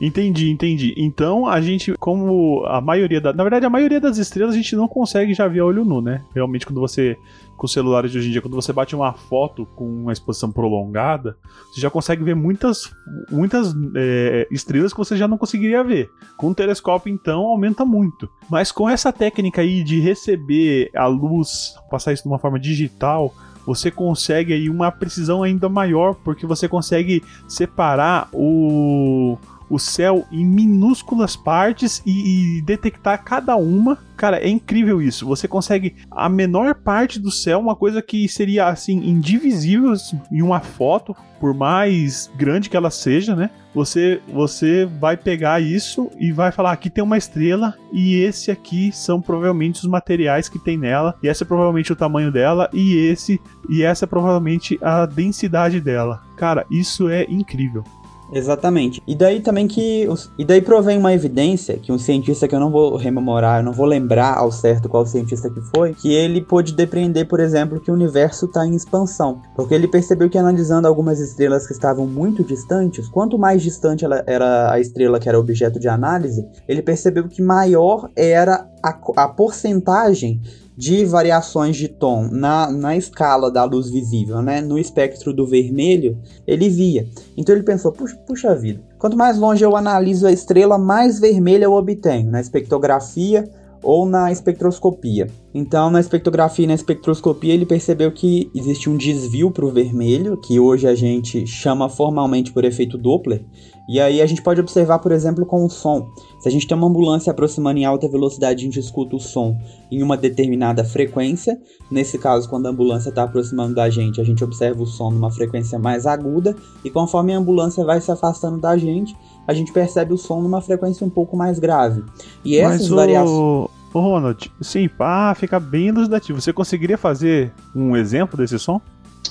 Entendi, 0.00 0.50
entendi. 0.50 0.94
Então 0.96 1.46
a 1.46 1.60
gente, 1.60 1.94
como 1.98 2.64
a 2.66 2.80
maioria 2.80 3.20
da. 3.20 3.32
Na 3.32 3.42
verdade, 3.42 3.64
a 3.64 3.70
maioria 3.70 4.00
das 4.00 4.18
estrelas 4.18 4.54
a 4.54 4.56
gente 4.56 4.76
não 4.76 4.86
consegue 4.86 5.32
já 5.32 5.48
ver 5.48 5.60
a 5.60 5.64
olho 5.64 5.84
nu, 5.84 6.00
né? 6.00 6.22
Realmente, 6.34 6.66
quando 6.66 6.80
você 6.80 7.16
com 7.56 7.66
celulares 7.66 8.12
de 8.12 8.18
hoje 8.18 8.28
em 8.28 8.32
dia, 8.32 8.42
quando 8.42 8.54
você 8.54 8.72
bate 8.72 8.94
uma 8.94 9.12
foto 9.12 9.66
com 9.74 9.84
uma 9.84 10.12
exposição 10.12 10.52
prolongada, 10.52 11.36
você 11.72 11.80
já 11.80 11.90
consegue 11.90 12.22
ver 12.22 12.36
muitas, 12.36 12.90
muitas 13.30 13.74
é, 13.96 14.46
estrelas 14.50 14.92
que 14.92 14.98
você 14.98 15.16
já 15.16 15.26
não 15.26 15.38
conseguiria 15.38 15.82
ver. 15.82 16.10
Com 16.36 16.50
o 16.50 16.54
telescópio, 16.54 17.12
então, 17.12 17.46
aumenta 17.46 17.84
muito. 17.84 18.28
Mas 18.50 18.70
com 18.70 18.88
essa 18.88 19.12
técnica 19.12 19.62
aí 19.62 19.82
de 19.82 20.00
receber 20.00 20.90
a 20.94 21.06
luz, 21.06 21.74
passar 21.90 22.12
isso 22.12 22.25
de 22.26 22.32
uma 22.32 22.38
forma 22.38 22.58
digital, 22.58 23.32
você 23.64 23.90
consegue 23.90 24.52
aí 24.52 24.68
uma 24.68 24.90
precisão 24.90 25.42
ainda 25.42 25.68
maior, 25.68 26.14
porque 26.14 26.46
você 26.46 26.68
consegue 26.68 27.22
separar 27.48 28.28
o 28.32 29.38
o 29.68 29.78
céu 29.78 30.24
em 30.30 30.44
minúsculas 30.44 31.36
partes 31.36 32.02
e, 32.06 32.58
e, 32.58 32.62
detectar 32.62 33.22
cada 33.22 33.56
uma. 33.56 33.98
Cara, 34.16 34.38
é 34.38 34.48
incrível 34.48 35.02
isso. 35.02 35.26
Você 35.26 35.46
consegue 35.46 35.96
a 36.10 36.28
menor 36.28 36.74
parte 36.74 37.18
do 37.18 37.30
céu, 37.30 37.58
uma 37.58 37.76
coisa 37.76 38.00
que 38.00 38.28
seria 38.28 38.68
assim 38.68 38.96
indivisível 38.98 39.92
em 40.32 40.42
uma 40.42 40.60
foto, 40.60 41.14
por 41.38 41.52
mais 41.52 42.30
grande 42.36 42.70
que 42.70 42.76
ela 42.76 42.90
seja, 42.90 43.36
né? 43.36 43.50
Você 43.74 44.20
você 44.32 44.86
vai 44.86 45.16
pegar 45.18 45.60
isso 45.60 46.10
e 46.18 46.32
vai 46.32 46.50
falar 46.50 46.72
aqui 46.72 46.88
tem 46.88 47.04
uma 47.04 47.18
estrela 47.18 47.74
e 47.92 48.14
esse 48.14 48.50
aqui 48.50 48.90
são 48.90 49.20
provavelmente 49.20 49.80
os 49.80 49.86
materiais 49.86 50.48
que 50.48 50.58
tem 50.58 50.78
nela 50.78 51.14
e 51.22 51.28
esse 51.28 51.42
é 51.42 51.46
provavelmente 51.46 51.92
o 51.92 51.96
tamanho 51.96 52.32
dela 52.32 52.70
e 52.72 52.96
esse 52.96 53.38
e 53.68 53.82
essa 53.82 54.06
é 54.06 54.08
provavelmente 54.08 54.78
a 54.80 55.04
densidade 55.04 55.78
dela. 55.80 56.22
Cara, 56.36 56.66
isso 56.70 57.08
é 57.08 57.24
incrível. 57.24 57.84
Exatamente. 58.32 59.02
E 59.06 59.14
daí 59.14 59.40
também 59.40 59.68
que. 59.68 60.08
E 60.38 60.44
daí 60.44 60.60
provém 60.60 60.98
uma 60.98 61.12
evidência 61.12 61.76
que 61.76 61.92
um 61.92 61.98
cientista 61.98 62.48
que 62.48 62.54
eu 62.54 62.60
não 62.60 62.70
vou 62.70 62.96
rememorar, 62.96 63.60
eu 63.60 63.64
não 63.64 63.72
vou 63.72 63.86
lembrar 63.86 64.36
ao 64.36 64.50
certo 64.50 64.88
qual 64.88 65.06
cientista 65.06 65.48
que 65.50 65.60
foi, 65.74 65.94
que 65.94 66.12
ele 66.12 66.40
pôde 66.40 66.72
depreender, 66.72 67.26
por 67.28 67.40
exemplo, 67.40 67.80
que 67.80 67.90
o 67.90 67.94
universo 67.94 68.46
está 68.46 68.66
em 68.66 68.74
expansão. 68.74 69.40
Porque 69.54 69.74
ele 69.74 69.88
percebeu 69.88 70.28
que 70.28 70.38
analisando 70.38 70.88
algumas 70.88 71.20
estrelas 71.20 71.66
que 71.66 71.72
estavam 71.72 72.06
muito 72.06 72.42
distantes, 72.42 73.08
quanto 73.08 73.38
mais 73.38 73.62
distante 73.62 74.04
ela 74.04 74.22
era 74.26 74.72
a 74.72 74.80
estrela 74.80 75.20
que 75.20 75.28
era 75.28 75.38
objeto 75.38 75.78
de 75.78 75.88
análise, 75.88 76.46
ele 76.68 76.82
percebeu 76.82 77.28
que 77.28 77.42
maior 77.42 78.10
era 78.16 78.68
a, 78.86 79.24
a 79.24 79.28
porcentagem 79.28 80.40
de 80.76 81.04
variações 81.06 81.74
de 81.76 81.88
tom 81.88 82.28
na, 82.30 82.70
na 82.70 82.96
escala 82.96 83.50
da 83.50 83.64
luz 83.64 83.88
visível, 83.88 84.42
né? 84.42 84.60
no 84.60 84.78
espectro 84.78 85.32
do 85.32 85.46
vermelho, 85.46 86.18
ele 86.46 86.68
via. 86.68 87.08
Então 87.36 87.54
ele 87.54 87.64
pensou: 87.64 87.92
puxa, 87.92 88.16
puxa 88.26 88.54
vida, 88.54 88.82
quanto 88.98 89.16
mais 89.16 89.38
longe 89.38 89.64
eu 89.64 89.74
analiso 89.74 90.26
a 90.26 90.32
estrela, 90.32 90.76
mais 90.76 91.18
vermelha 91.18 91.64
eu 91.64 91.72
obtenho 91.72 92.30
na 92.30 92.40
espectrografia 92.40 93.48
ou 93.82 94.04
na 94.04 94.32
espectroscopia. 94.32 95.28
Então, 95.54 95.90
na 95.90 96.00
espectrografia 96.00 96.64
e 96.64 96.68
na 96.68 96.74
espectroscopia, 96.74 97.54
ele 97.54 97.64
percebeu 97.64 98.10
que 98.10 98.50
existe 98.54 98.90
um 98.90 98.96
desvio 98.96 99.50
para 99.50 99.64
o 99.64 99.70
vermelho, 99.70 100.36
que 100.38 100.58
hoje 100.58 100.88
a 100.88 100.94
gente 100.94 101.46
chama 101.46 101.88
formalmente 101.88 102.52
por 102.52 102.64
efeito 102.64 102.98
Doppler, 102.98 103.44
e 103.88 104.00
aí 104.00 104.20
a 104.20 104.26
gente 104.26 104.42
pode 104.42 104.60
observar, 104.60 104.98
por 104.98 105.12
exemplo, 105.12 105.46
com 105.46 105.64
o 105.64 105.70
som. 105.70 106.10
Se 106.40 106.48
a 106.48 106.50
gente 106.50 106.66
tem 106.66 106.76
uma 106.76 106.88
ambulância 106.88 107.30
aproximando 107.30 107.78
em 107.78 107.84
alta 107.84 108.08
velocidade, 108.08 108.60
a 108.60 108.64
gente 108.64 108.80
escuta 108.80 109.14
o 109.14 109.20
som 109.20 109.56
em 109.90 110.02
uma 110.02 110.16
determinada 110.16 110.84
frequência. 110.84 111.56
Nesse 111.90 112.18
caso, 112.18 112.48
quando 112.48 112.66
a 112.66 112.70
ambulância 112.70 113.10
está 113.10 113.22
aproximando 113.22 113.74
da 113.74 113.88
gente, 113.88 114.20
a 114.20 114.24
gente 114.24 114.42
observa 114.42 114.82
o 114.82 114.86
som 114.86 115.10
numa 115.10 115.30
frequência 115.30 115.78
mais 115.78 116.04
aguda. 116.04 116.56
E 116.84 116.90
conforme 116.90 117.32
a 117.32 117.38
ambulância 117.38 117.84
vai 117.84 118.00
se 118.00 118.10
afastando 118.10 118.60
da 118.60 118.76
gente, 118.76 119.16
a 119.46 119.54
gente 119.54 119.72
percebe 119.72 120.12
o 120.12 120.18
som 120.18 120.40
numa 120.40 120.60
frequência 120.60 121.06
um 121.06 121.10
pouco 121.10 121.36
mais 121.36 121.58
grave. 121.58 122.02
E 122.44 122.56
essas 122.56 122.88
Mas 122.88 122.88
variações. 122.88 123.70
Ô, 123.94 124.00
Ronald, 124.00 124.50
sim, 124.60 124.88
pá, 124.88 125.34
fica 125.34 125.60
bem 125.60 125.88
elucidativo. 125.88 126.40
Você 126.40 126.52
conseguiria 126.52 126.98
fazer 126.98 127.52
um 127.74 127.96
exemplo 127.96 128.36
desse 128.36 128.58
som? 128.58 128.80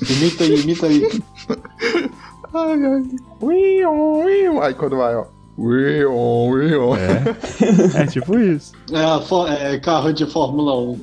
Imita 0.02 0.44
aí, 0.44 0.62
imita 0.62 0.86
aí. 0.88 1.02
Ai, 2.56 2.86
ai. 2.86 3.04
Uion, 3.42 4.24
uion. 4.24 4.62
Aí 4.62 4.74
quando 4.74 4.96
vai, 4.96 5.14
ó. 5.14 5.26
Uion, 5.58 6.50
uion. 6.50 6.96
É, 6.96 8.00
é 8.04 8.08
tipo 8.08 8.40
isso. 8.40 8.72
É, 8.94 9.76
é 9.76 9.80
carro 9.80 10.14
de 10.14 10.26
Fórmula 10.26 10.80
1. 10.80 11.00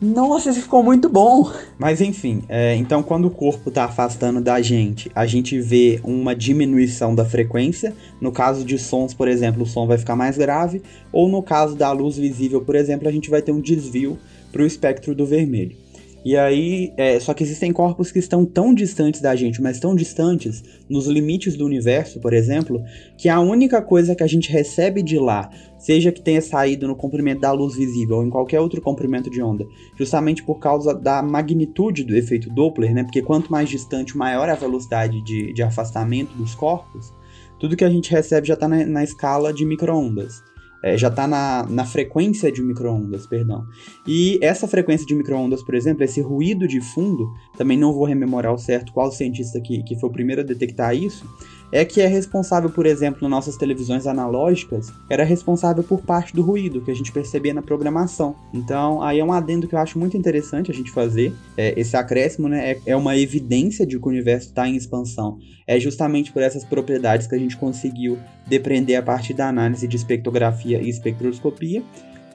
Nossa, 0.00 0.48
esse 0.48 0.62
ficou 0.62 0.82
muito 0.82 1.10
bom! 1.10 1.52
Mas 1.78 2.00
enfim, 2.00 2.42
é, 2.48 2.74
então 2.74 3.02
quando 3.02 3.26
o 3.26 3.30
corpo 3.30 3.68
está 3.68 3.84
afastando 3.84 4.40
da 4.40 4.58
gente, 4.62 5.10
a 5.14 5.26
gente 5.26 5.60
vê 5.60 6.00
uma 6.02 6.34
diminuição 6.34 7.14
da 7.14 7.24
frequência. 7.24 7.94
No 8.18 8.32
caso 8.32 8.64
de 8.64 8.78
sons, 8.78 9.12
por 9.12 9.28
exemplo, 9.28 9.64
o 9.64 9.66
som 9.66 9.86
vai 9.86 9.98
ficar 9.98 10.14
mais 10.14 10.38
grave. 10.38 10.80
Ou 11.12 11.28
no 11.28 11.42
caso 11.42 11.74
da 11.74 11.90
luz 11.92 12.16
visível, 12.16 12.62
por 12.62 12.76
exemplo, 12.76 13.08
a 13.08 13.12
gente 13.12 13.28
vai 13.28 13.42
ter 13.42 13.52
um 13.52 13.60
desvio 13.60 14.16
para 14.52 14.62
o 14.62 14.66
espectro 14.66 15.14
do 15.14 15.26
vermelho. 15.26 15.76
E 16.22 16.36
aí, 16.36 16.92
é, 16.98 17.18
só 17.18 17.32
que 17.32 17.42
existem 17.42 17.72
corpos 17.72 18.12
que 18.12 18.18
estão 18.18 18.44
tão 18.44 18.74
distantes 18.74 19.22
da 19.22 19.34
gente, 19.34 19.62
mas 19.62 19.80
tão 19.80 19.94
distantes, 19.94 20.62
nos 20.88 21.06
limites 21.06 21.56
do 21.56 21.64
universo, 21.64 22.20
por 22.20 22.34
exemplo, 22.34 22.82
que 23.16 23.28
a 23.28 23.40
única 23.40 23.80
coisa 23.80 24.14
que 24.14 24.22
a 24.22 24.26
gente 24.26 24.52
recebe 24.52 25.02
de 25.02 25.18
lá, 25.18 25.50
seja 25.78 26.12
que 26.12 26.20
tenha 26.20 26.42
saído 26.42 26.86
no 26.86 26.94
comprimento 26.94 27.40
da 27.40 27.52
luz 27.52 27.74
visível 27.74 28.16
ou 28.16 28.24
em 28.24 28.28
qualquer 28.28 28.60
outro 28.60 28.82
comprimento 28.82 29.30
de 29.30 29.42
onda, 29.42 29.66
justamente 29.96 30.42
por 30.42 30.58
causa 30.58 30.92
da 30.92 31.22
magnitude 31.22 32.04
do 32.04 32.14
efeito 32.14 32.50
Doppler, 32.50 32.94
né? 32.94 33.02
Porque 33.02 33.22
quanto 33.22 33.50
mais 33.50 33.70
distante, 33.70 34.16
maior 34.16 34.50
a 34.50 34.54
velocidade 34.54 35.24
de, 35.24 35.54
de 35.54 35.62
afastamento 35.62 36.36
dos 36.36 36.54
corpos, 36.54 37.14
tudo 37.58 37.76
que 37.76 37.84
a 37.84 37.90
gente 37.90 38.10
recebe 38.10 38.46
já 38.46 38.54
está 38.54 38.68
na, 38.68 38.84
na 38.84 39.02
escala 39.02 39.54
de 39.54 39.64
microondas 39.64 40.49
é, 40.82 40.96
já 40.96 41.08
está 41.08 41.26
na, 41.26 41.66
na 41.68 41.84
frequência 41.84 42.50
de 42.50 42.62
microondas, 42.62 43.26
perdão. 43.26 43.64
E 44.06 44.38
essa 44.42 44.66
frequência 44.66 45.06
de 45.06 45.14
microondas, 45.14 45.62
por 45.62 45.74
exemplo, 45.74 46.04
esse 46.04 46.20
ruído 46.20 46.66
de 46.66 46.80
fundo, 46.80 47.30
também 47.56 47.78
não 47.78 47.92
vou 47.92 48.04
rememorar 48.04 48.52
o 48.52 48.58
certo 48.58 48.92
qual 48.92 49.10
cientista 49.10 49.60
que, 49.60 49.82
que 49.82 49.98
foi 49.98 50.08
o 50.08 50.12
primeiro 50.12 50.40
a 50.40 50.44
detectar 50.44 50.94
isso, 50.94 51.24
é 51.72 51.84
que 51.84 52.00
é 52.00 52.06
responsável, 52.06 52.68
por 52.70 52.84
exemplo, 52.86 53.28
nossas 53.28 53.56
televisões 53.56 54.06
analógicas, 54.06 54.92
era 55.08 55.24
responsável 55.24 55.84
por 55.84 56.00
parte 56.00 56.34
do 56.34 56.42
ruído 56.42 56.80
que 56.80 56.90
a 56.90 56.94
gente 56.94 57.12
percebia 57.12 57.54
na 57.54 57.62
programação. 57.62 58.34
Então, 58.52 59.02
aí 59.02 59.20
é 59.20 59.24
um 59.24 59.32
adendo 59.32 59.68
que 59.68 59.74
eu 59.74 59.78
acho 59.78 59.98
muito 59.98 60.16
interessante 60.16 60.70
a 60.70 60.74
gente 60.74 60.90
fazer. 60.90 61.32
É, 61.56 61.78
esse 61.78 61.96
acréscimo 61.96 62.48
né, 62.48 62.72
é, 62.72 62.80
é 62.86 62.96
uma 62.96 63.16
evidência 63.16 63.86
de 63.86 63.98
que 63.98 64.06
o 64.06 64.10
universo 64.10 64.48
está 64.48 64.68
em 64.68 64.76
expansão. 64.76 65.38
É 65.66 65.78
justamente 65.78 66.32
por 66.32 66.42
essas 66.42 66.64
propriedades 66.64 67.26
que 67.26 67.34
a 67.34 67.38
gente 67.38 67.56
conseguiu 67.56 68.18
depreender 68.46 68.96
a 68.96 69.02
partir 69.02 69.34
da 69.34 69.48
análise 69.48 69.86
de 69.86 69.96
espectrografia 69.96 70.80
e 70.80 70.88
espectroscopia. 70.88 71.82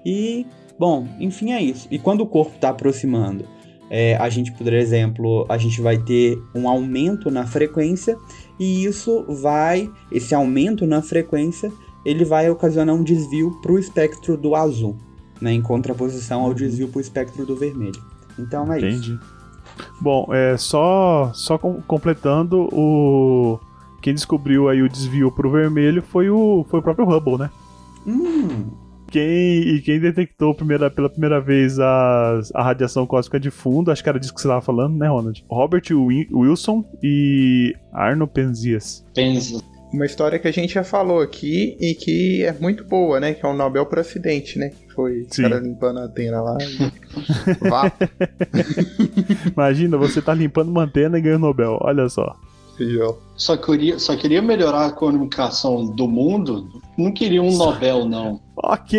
E, 0.06 0.46
bom, 0.80 1.08
enfim, 1.20 1.52
é 1.52 1.62
isso. 1.62 1.88
E 1.92 2.00
quando 2.00 2.22
o 2.22 2.28
corpo 2.28 2.56
está 2.56 2.70
aproximando? 2.70 3.46
É, 3.90 4.16
a 4.16 4.30
gente, 4.30 4.52
por 4.52 4.72
exemplo, 4.74 5.46
a 5.48 5.58
gente 5.58 5.80
vai 5.80 5.98
ter 5.98 6.38
um 6.56 6.68
aumento 6.68 7.30
na 7.30 7.46
frequência 7.46 8.18
e 8.60 8.86
isso 8.86 9.26
vai, 9.42 9.92
esse 10.12 10.34
aumento 10.34 10.86
na 10.86 11.02
frequência, 11.02 11.72
ele 12.06 12.24
vai 12.24 12.50
ocasionar 12.50 12.96
um 12.96 13.04
desvio 13.04 13.52
para 13.62 13.72
o 13.72 13.80
espectro 13.80 14.38
do 14.38 14.56
azul, 14.56 14.96
né, 15.42 15.52
em 15.54 15.62
contraposição 15.62 16.42
ao 16.42 16.54
desvio 16.54 16.88
para 16.88 17.00
o 17.00 17.02
espectro 17.02 17.46
do 17.46 17.56
vermelho. 17.56 18.02
Então 18.38 18.72
é 18.72 18.78
Entendi. 18.80 19.14
isso. 19.14 19.20
Bom, 20.00 20.28
é 20.32 20.56
só 20.58 21.32
só 21.34 21.58
com- 21.58 21.82
completando 21.82 22.70
o 22.72 23.60
quem 24.02 24.14
descobriu 24.14 24.70
aí 24.70 24.82
o 24.82 24.88
desvio 24.90 25.32
pro 25.32 25.50
vermelho 25.50 26.02
foi 26.02 26.30
o 26.30 26.66
foi 26.70 26.80
o 26.80 26.84
próprio 26.84 27.06
Hubble, 27.10 27.38
né? 27.40 27.50
Hum, 28.08 28.68
Quem 29.16 29.76
e 29.76 29.82
quem 29.82 29.98
detectou 29.98 30.54
primeira, 30.54 30.92
pela 30.92 31.10
primeira 31.10 31.40
vez 31.40 31.80
as- 31.80 32.52
a 32.54 32.62
radiação 32.62 33.08
cósmica 33.08 33.40
de 33.40 33.50
fundo, 33.50 33.90
acho 33.90 34.04
que 34.04 34.10
era 34.10 34.20
disso 34.20 34.34
que 34.36 34.42
você 34.42 34.48
estava 34.48 34.60
falando, 34.62 34.98
né, 34.98 35.08
Ronald? 35.08 35.42
Robert 35.50 35.84
Wi- 35.90 36.28
Wilson 36.34 36.84
e 37.02 37.74
Arno 37.94 38.28
Penzias. 38.28 39.06
Pensa. 39.16 39.64
Uma 39.94 40.06
história 40.06 40.38
que 40.38 40.50
a 40.50 40.52
gente 40.52 40.74
já 40.74 40.84
falou 40.84 41.22
aqui 41.22 41.78
e 41.80 41.94
que 41.96 42.44
é 42.44 42.52
muito 42.60 42.84
boa, 42.84 43.18
né? 43.22 43.34
Que 43.34 43.46
é 43.46 43.50
o 43.50 43.54
Nobel 43.54 43.86
por 43.86 44.00
acidente, 44.00 44.60
né? 44.60 44.70
Que 44.72 44.94
foi 44.94 45.22
o 45.22 45.28
Sim. 45.34 45.44
cara 45.44 45.60
limpando 45.62 46.00
a 46.00 46.04
antena 46.04 46.42
lá. 46.42 46.58
E... 46.60 46.76
Vá, 47.70 47.90
Imagina, 49.54 49.96
você 49.96 50.22
tá 50.22 50.34
limpando 50.34 50.70
uma 50.70 50.84
antena 50.84 51.18
e 51.18 51.22
ganha 51.22 51.38
o 51.38 51.40
Nobel, 51.40 51.78
olha 51.80 52.10
só. 52.10 52.36
Só 53.36 53.58
queria, 53.58 54.00
só 54.00 54.16
queria 54.16 54.42
melhorar 54.42 54.86
a 54.86 54.92
comunicação 54.92 55.86
do 55.86 56.08
mundo. 56.08 56.70
Não 56.98 57.12
queria 57.12 57.42
um 57.42 57.56
Nobel, 57.56 58.06
não. 58.06 58.40
Ok, 58.56 58.98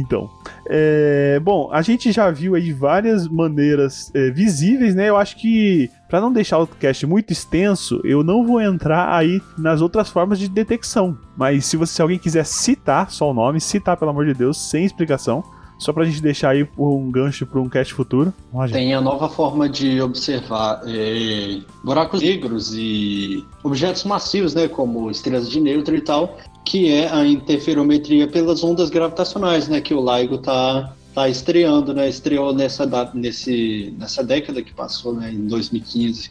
então. 0.00 0.28
É, 0.68 1.38
bom, 1.40 1.70
a 1.72 1.80
gente 1.82 2.10
já 2.10 2.30
viu 2.30 2.54
aí 2.54 2.72
várias 2.72 3.28
maneiras 3.28 4.10
é, 4.14 4.30
visíveis, 4.30 4.94
né? 4.94 5.08
Eu 5.08 5.16
acho 5.16 5.36
que, 5.36 5.88
para 6.08 6.20
não 6.20 6.32
deixar 6.32 6.58
o 6.58 6.66
cast 6.66 7.06
muito 7.06 7.32
extenso, 7.32 8.00
eu 8.04 8.24
não 8.24 8.44
vou 8.44 8.60
entrar 8.60 9.14
aí 9.14 9.40
nas 9.56 9.80
outras 9.80 10.08
formas 10.08 10.38
de 10.38 10.48
detecção. 10.48 11.16
Mas 11.36 11.66
se, 11.66 11.76
você, 11.76 11.94
se 11.94 12.02
alguém 12.02 12.18
quiser 12.18 12.44
citar 12.44 13.10
só 13.10 13.30
o 13.30 13.34
nome, 13.34 13.60
citar, 13.60 13.96
pelo 13.96 14.10
amor 14.10 14.26
de 14.26 14.34
Deus, 14.34 14.58
sem 14.58 14.84
explicação, 14.84 15.44
só 15.82 15.92
pra 15.92 16.04
gente 16.04 16.22
deixar 16.22 16.50
aí 16.50 16.66
um 16.78 17.10
gancho 17.10 17.44
para 17.44 17.60
um 17.60 17.68
cast 17.68 17.92
futuro. 17.92 18.32
Tem 18.70 18.94
a 18.94 19.00
nova 19.00 19.28
forma 19.28 19.68
de 19.68 20.00
observar 20.00 20.80
é, 20.86 21.58
buracos 21.82 22.22
negros 22.22 22.72
e 22.72 23.44
objetos 23.64 24.04
massivos, 24.04 24.54
né, 24.54 24.68
como 24.68 25.10
estrelas 25.10 25.50
de 25.50 25.60
nêutron 25.60 25.96
e 25.96 26.00
tal, 26.00 26.38
que 26.64 26.92
é 26.92 27.10
a 27.10 27.26
interferometria 27.26 28.28
pelas 28.28 28.62
ondas 28.62 28.90
gravitacionais, 28.90 29.66
né, 29.66 29.80
que 29.80 29.92
o 29.92 30.00
LIGO 30.00 30.38
tá 30.38 30.94
tá 31.12 31.28
estreando, 31.28 31.92
né, 31.92 32.08
estreou 32.08 32.54
nessa 32.54 32.88
nesse 33.12 33.92
nessa 33.98 34.22
década 34.22 34.62
que 34.62 34.72
passou, 34.72 35.12
né, 35.14 35.32
em 35.32 35.46
2015. 35.48 36.30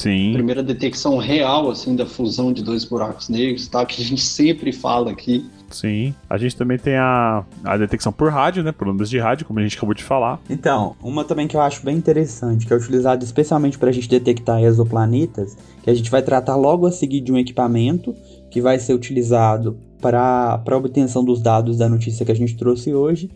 Sim. 0.00 0.32
Primeira 0.32 0.62
detecção 0.62 1.18
real 1.18 1.70
assim 1.70 1.94
da 1.94 2.06
fusão 2.06 2.52
de 2.52 2.62
dois 2.62 2.84
buracos 2.84 3.28
negros, 3.28 3.68
tá, 3.68 3.84
que 3.84 4.00
a 4.00 4.04
gente 4.04 4.22
sempre 4.22 4.72
fala 4.72 5.10
aqui. 5.10 5.44
Sim. 5.70 6.14
A 6.28 6.36
gente 6.38 6.56
também 6.56 6.78
tem 6.78 6.96
a, 6.96 7.44
a 7.62 7.76
detecção 7.76 8.10
por 8.10 8.32
rádio, 8.32 8.62
né? 8.62 8.72
Por 8.72 8.88
ondas 8.88 9.08
de 9.08 9.18
rádio, 9.18 9.46
como 9.46 9.60
a 9.60 9.62
gente 9.62 9.76
acabou 9.76 9.94
de 9.94 10.02
falar. 10.02 10.40
Então, 10.48 10.96
uma 11.02 11.22
também 11.22 11.46
que 11.46 11.56
eu 11.56 11.60
acho 11.60 11.84
bem 11.84 11.96
interessante, 11.96 12.66
que 12.66 12.72
é 12.72 12.76
utilizada 12.76 13.22
especialmente 13.22 13.78
para 13.78 13.90
a 13.90 13.92
gente 13.92 14.08
detectar 14.08 14.60
exoplanetas, 14.62 15.56
que 15.82 15.90
a 15.90 15.94
gente 15.94 16.10
vai 16.10 16.22
tratar 16.22 16.56
logo 16.56 16.86
a 16.86 16.92
seguir 16.92 17.20
de 17.20 17.30
um 17.30 17.38
equipamento 17.38 18.14
que 18.50 18.60
vai 18.60 18.78
ser 18.78 18.94
utilizado 18.94 19.78
para 20.00 20.60
a 20.66 20.76
obtenção 20.76 21.22
dos 21.22 21.40
dados 21.40 21.76
da 21.76 21.88
notícia 21.88 22.24
que 22.24 22.32
a 22.32 22.36
gente 22.36 22.56
trouxe 22.56 22.94
hoje. 22.94 23.30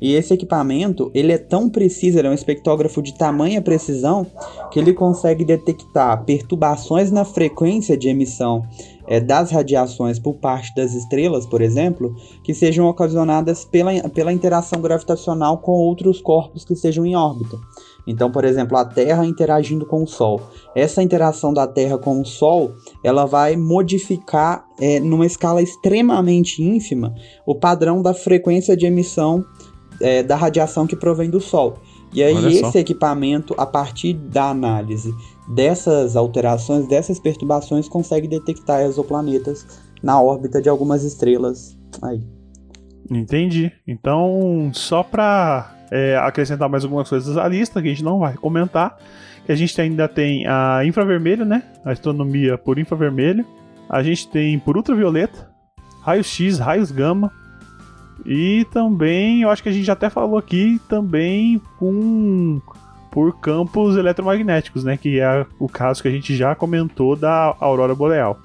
E 0.00 0.14
esse 0.14 0.34
equipamento, 0.34 1.10
ele 1.14 1.32
é 1.32 1.38
tão 1.38 1.70
preciso, 1.70 2.18
ele 2.18 2.28
é 2.28 2.30
um 2.30 2.34
espectrógrafo 2.34 3.00
de 3.00 3.16
tamanha 3.16 3.62
precisão, 3.62 4.26
que 4.70 4.78
ele 4.78 4.92
consegue 4.92 5.44
detectar 5.44 6.24
perturbações 6.24 7.10
na 7.10 7.24
frequência 7.24 7.96
de 7.96 8.08
emissão 8.08 8.62
eh, 9.08 9.20
das 9.20 9.50
radiações 9.50 10.18
por 10.18 10.34
parte 10.34 10.74
das 10.74 10.94
estrelas, 10.94 11.46
por 11.46 11.62
exemplo, 11.62 12.14
que 12.44 12.52
sejam 12.52 12.86
ocasionadas 12.86 13.64
pela, 13.64 13.92
pela 14.10 14.32
interação 14.32 14.80
gravitacional 14.80 15.58
com 15.58 15.72
outros 15.72 16.20
corpos 16.20 16.64
que 16.64 16.74
estejam 16.74 17.06
em 17.06 17.16
órbita. 17.16 17.56
Então, 18.06 18.30
por 18.30 18.44
exemplo, 18.44 18.76
a 18.76 18.84
Terra 18.84 19.26
interagindo 19.26 19.84
com 19.84 20.02
o 20.02 20.06
Sol. 20.06 20.40
Essa 20.74 21.02
interação 21.02 21.52
da 21.52 21.66
Terra 21.66 21.98
com 21.98 22.20
o 22.20 22.24
Sol, 22.24 22.72
ela 23.02 23.24
vai 23.24 23.56
modificar, 23.56 24.64
é, 24.78 25.00
numa 25.00 25.26
escala 25.26 25.60
extremamente 25.60 26.62
ínfima, 26.62 27.14
o 27.44 27.54
padrão 27.54 28.00
da 28.00 28.14
frequência 28.14 28.76
de 28.76 28.86
emissão 28.86 29.44
é, 30.00 30.22
da 30.22 30.36
radiação 30.36 30.86
que 30.86 30.96
provém 30.96 31.30
do 31.30 31.40
Sol. 31.40 31.78
E 32.12 32.22
aí, 32.22 32.34
Olha 32.34 32.50
só. 32.60 32.68
esse 32.68 32.78
equipamento, 32.78 33.54
a 33.58 33.66
partir 33.66 34.14
da 34.14 34.50
análise 34.50 35.14
dessas 35.48 36.16
alterações, 36.16 36.88
dessas 36.88 37.18
perturbações, 37.18 37.88
consegue 37.88 38.26
detectar 38.26 38.82
exoplanetas 38.82 39.66
na 40.02 40.20
órbita 40.20 40.60
de 40.60 40.68
algumas 40.68 41.04
estrelas. 41.04 41.76
Aí. 42.02 42.20
Entendi. 43.10 43.72
Então, 43.86 44.70
só 44.72 45.02
pra 45.02 45.74
é, 45.90 46.16
acrescentar 46.16 46.68
mais 46.68 46.84
algumas 46.84 47.08
coisas 47.08 47.36
à 47.36 47.46
lista, 47.48 47.80
que 47.80 47.88
a 47.88 47.90
gente 47.90 48.04
não 48.04 48.18
vai 48.18 48.34
comentar, 48.34 48.98
que 49.44 49.52
a 49.52 49.54
gente 49.54 49.80
ainda 49.80 50.08
tem 50.08 50.46
a 50.46 50.84
infravermelho, 50.84 51.44
né? 51.44 51.62
A 51.84 51.92
astronomia 51.92 52.58
por 52.58 52.78
infravermelho. 52.78 53.44
A 53.88 54.02
gente 54.02 54.28
tem 54.28 54.58
por 54.58 54.76
ultravioleta, 54.76 55.48
raios 56.02 56.26
X, 56.26 56.58
raios 56.58 56.90
gama. 56.90 57.30
E 58.24 58.66
também, 58.72 59.42
eu 59.42 59.50
acho 59.50 59.62
que 59.62 59.68
a 59.68 59.72
gente 59.72 59.84
já 59.84 59.92
até 59.92 60.08
falou 60.08 60.38
aqui, 60.38 60.80
também 60.88 61.60
com 61.78 62.60
por 63.10 63.38
campos 63.40 63.96
eletromagnéticos, 63.96 64.84
né? 64.84 64.96
Que 64.96 65.20
é 65.20 65.46
o 65.58 65.68
caso 65.68 66.02
que 66.02 66.08
a 66.08 66.10
gente 66.10 66.36
já 66.36 66.54
comentou 66.54 67.16
da 67.16 67.56
aurora 67.60 67.94
boreal. 67.94 68.38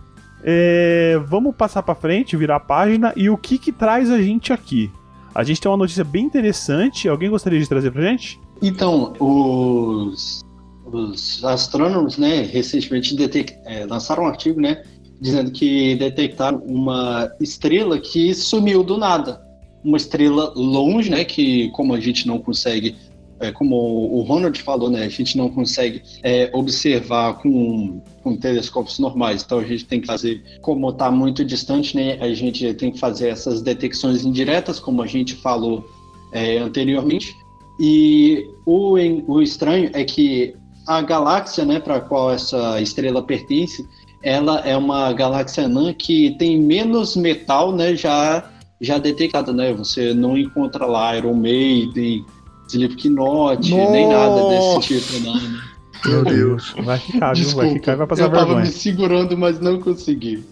É, 0.43 1.19
vamos 1.27 1.55
passar 1.55 1.83
para 1.83 1.93
frente, 1.93 2.37
virar 2.37 2.55
a 2.55 2.59
página 2.59 3.13
e 3.15 3.29
o 3.29 3.37
que 3.37 3.57
que 3.57 3.71
traz 3.71 4.09
a 4.09 4.21
gente 4.21 4.53
aqui? 4.53 4.89
A 5.35 5.43
gente 5.43 5.61
tem 5.61 5.69
uma 5.69 5.77
notícia 5.77 6.03
bem 6.03 6.25
interessante. 6.25 7.07
Alguém 7.07 7.29
gostaria 7.29 7.59
de 7.59 7.67
trazer 7.67 7.91
pra 7.91 8.01
gente? 8.01 8.39
Então, 8.61 9.13
os, 9.19 10.41
os 10.85 11.43
astrônomos, 11.43 12.17
né, 12.17 12.41
recentemente 12.41 13.15
detec- 13.15 13.57
é, 13.65 13.85
lançaram 13.85 14.23
um 14.23 14.27
artigo, 14.27 14.59
né, 14.61 14.83
dizendo 15.19 15.51
que 15.51 15.95
detectaram 15.95 16.59
uma 16.59 17.29
estrela 17.39 17.99
que 17.99 18.33
sumiu 18.33 18.83
do 18.83 18.97
nada. 18.97 19.41
Uma 19.83 19.97
estrela 19.97 20.53
longe, 20.55 21.09
né, 21.09 21.23
que 21.23 21.69
como 21.71 21.93
a 21.93 21.99
gente 21.99 22.27
não 22.27 22.39
consegue, 22.39 22.95
é, 23.39 23.51
como 23.51 23.75
o 23.75 24.21
Ronald 24.21 24.61
falou, 24.61 24.89
né, 24.89 25.03
a 25.03 25.09
gente 25.09 25.37
não 25.37 25.49
consegue 25.49 26.03
é, 26.23 26.49
observar 26.53 27.39
com, 27.39 28.01
com 28.23 28.37
telescópios 28.37 28.99
normais. 28.99 29.43
Então 29.43 29.59
a 29.59 29.63
gente 29.63 29.85
tem 29.85 29.99
que 29.99 30.07
fazer, 30.07 30.43
como 30.61 30.89
está 30.89 31.09
muito 31.09 31.43
distante, 31.43 31.95
né, 31.95 32.17
a 32.21 32.33
gente 32.33 32.73
tem 32.75 32.91
que 32.91 32.99
fazer 32.99 33.29
essas 33.29 33.61
detecções 33.61 34.23
indiretas, 34.23 34.79
como 34.79 35.01
a 35.01 35.07
gente 35.07 35.35
falou 35.35 35.83
é, 36.31 36.57
anteriormente. 36.57 37.35
E 37.79 38.45
o, 38.65 38.93
o 39.27 39.41
estranho 39.41 39.89
é 39.93 40.03
que 40.03 40.53
a 40.87 41.01
galáxia, 41.01 41.65
né, 41.65 41.79
para 41.79 41.99
qual 41.99 42.31
essa 42.31 42.81
estrela 42.81 43.23
pertence, 43.23 43.85
ela 44.21 44.59
é 44.59 44.77
uma 44.77 45.11
galáxia 45.13 45.65
anã 45.65 45.93
que 45.93 46.35
tem 46.37 46.59
menos 46.59 47.15
metal, 47.15 47.71
né, 47.71 47.95
já 47.95 48.50
já 48.81 48.97
detectada, 48.97 49.53
né? 49.53 49.71
Você 49.73 50.13
não 50.13 50.35
encontra 50.37 50.85
lá 50.85 51.15
Iron 51.15 51.35
Maiden, 51.35 52.25
Slipknot, 52.67 53.73
nem 53.73 54.07
nada 54.09 54.49
desse 54.49 54.79
tipo, 54.99 55.23
não. 55.25 55.35
Né? 55.35 55.61
Meu 56.05 56.23
Deus. 56.25 56.73
Vai 56.83 56.97
ficar, 56.97 57.33
viu? 57.35 57.49
Vai 57.55 57.73
ficar 57.73 57.93
e 57.93 57.95
vai 57.97 58.07
passar 58.07 58.23
eu 58.23 58.29
tava 58.31 58.45
vergonha. 58.45 58.65
me 58.65 58.71
segurando, 58.71 59.37
mas 59.37 59.59
não 59.59 59.79
consegui. 59.79 60.43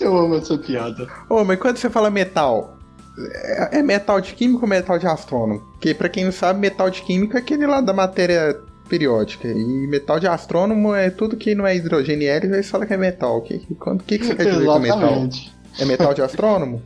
Eu 0.00 0.16
amo 0.16 0.36
essa 0.36 0.56
piada. 0.56 1.06
Ô, 1.28 1.44
mas 1.44 1.58
quando 1.58 1.76
você 1.76 1.90
fala 1.90 2.08
metal, 2.10 2.78
é, 3.18 3.78
é 3.78 3.82
metal 3.82 4.20
de 4.20 4.32
químico 4.34 4.62
ou 4.62 4.68
metal 4.68 4.98
de 4.98 5.06
astrônomo? 5.06 5.60
Porque 5.72 5.92
pra 5.92 6.08
quem 6.08 6.24
não 6.24 6.32
sabe, 6.32 6.60
metal 6.60 6.88
de 6.90 7.02
químico 7.02 7.36
é 7.36 7.40
aquele 7.40 7.66
lá 7.66 7.80
da 7.80 7.92
matéria 7.92 8.56
periódica. 8.88 9.48
E 9.48 9.86
metal 9.88 10.20
de 10.20 10.26
astrônomo 10.28 10.94
é 10.94 11.10
tudo 11.10 11.36
que 11.36 11.54
não 11.54 11.66
é 11.66 11.76
hidrogênio 11.76 12.22
e 12.22 12.28
hélio, 12.28 12.54
eles 12.54 12.68
falam 12.70 12.86
que 12.86 12.94
é 12.94 12.96
metal. 12.96 13.38
O 13.38 13.42
que, 13.42 13.58
quando- 13.74 14.02
que, 14.04 14.18
que 14.18 14.26
você 14.26 14.34
quer 14.36 14.44
dizer 14.52 14.64
com 14.64 14.78
metal? 14.78 14.98
Exatamente. 15.00 15.52
É 15.80 15.84
metal 15.84 16.14
de 16.14 16.22
astrônomo? 16.22 16.80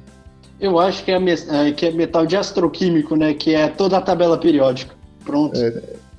Eu 0.61 0.79
acho 0.79 1.05
que 1.05 1.11
é, 1.11 1.17
é, 1.17 1.73
que 1.73 1.87
é 1.87 1.91
metal 1.91 2.27
de 2.27 2.37
astroquímico, 2.37 3.15
né? 3.17 3.35
Que 3.35 3.55
é 3.55 3.69
toda 3.69 3.97
a 3.97 4.01
tabela 4.01 4.37
periódica. 4.37 4.95
Pronto. 5.25 5.59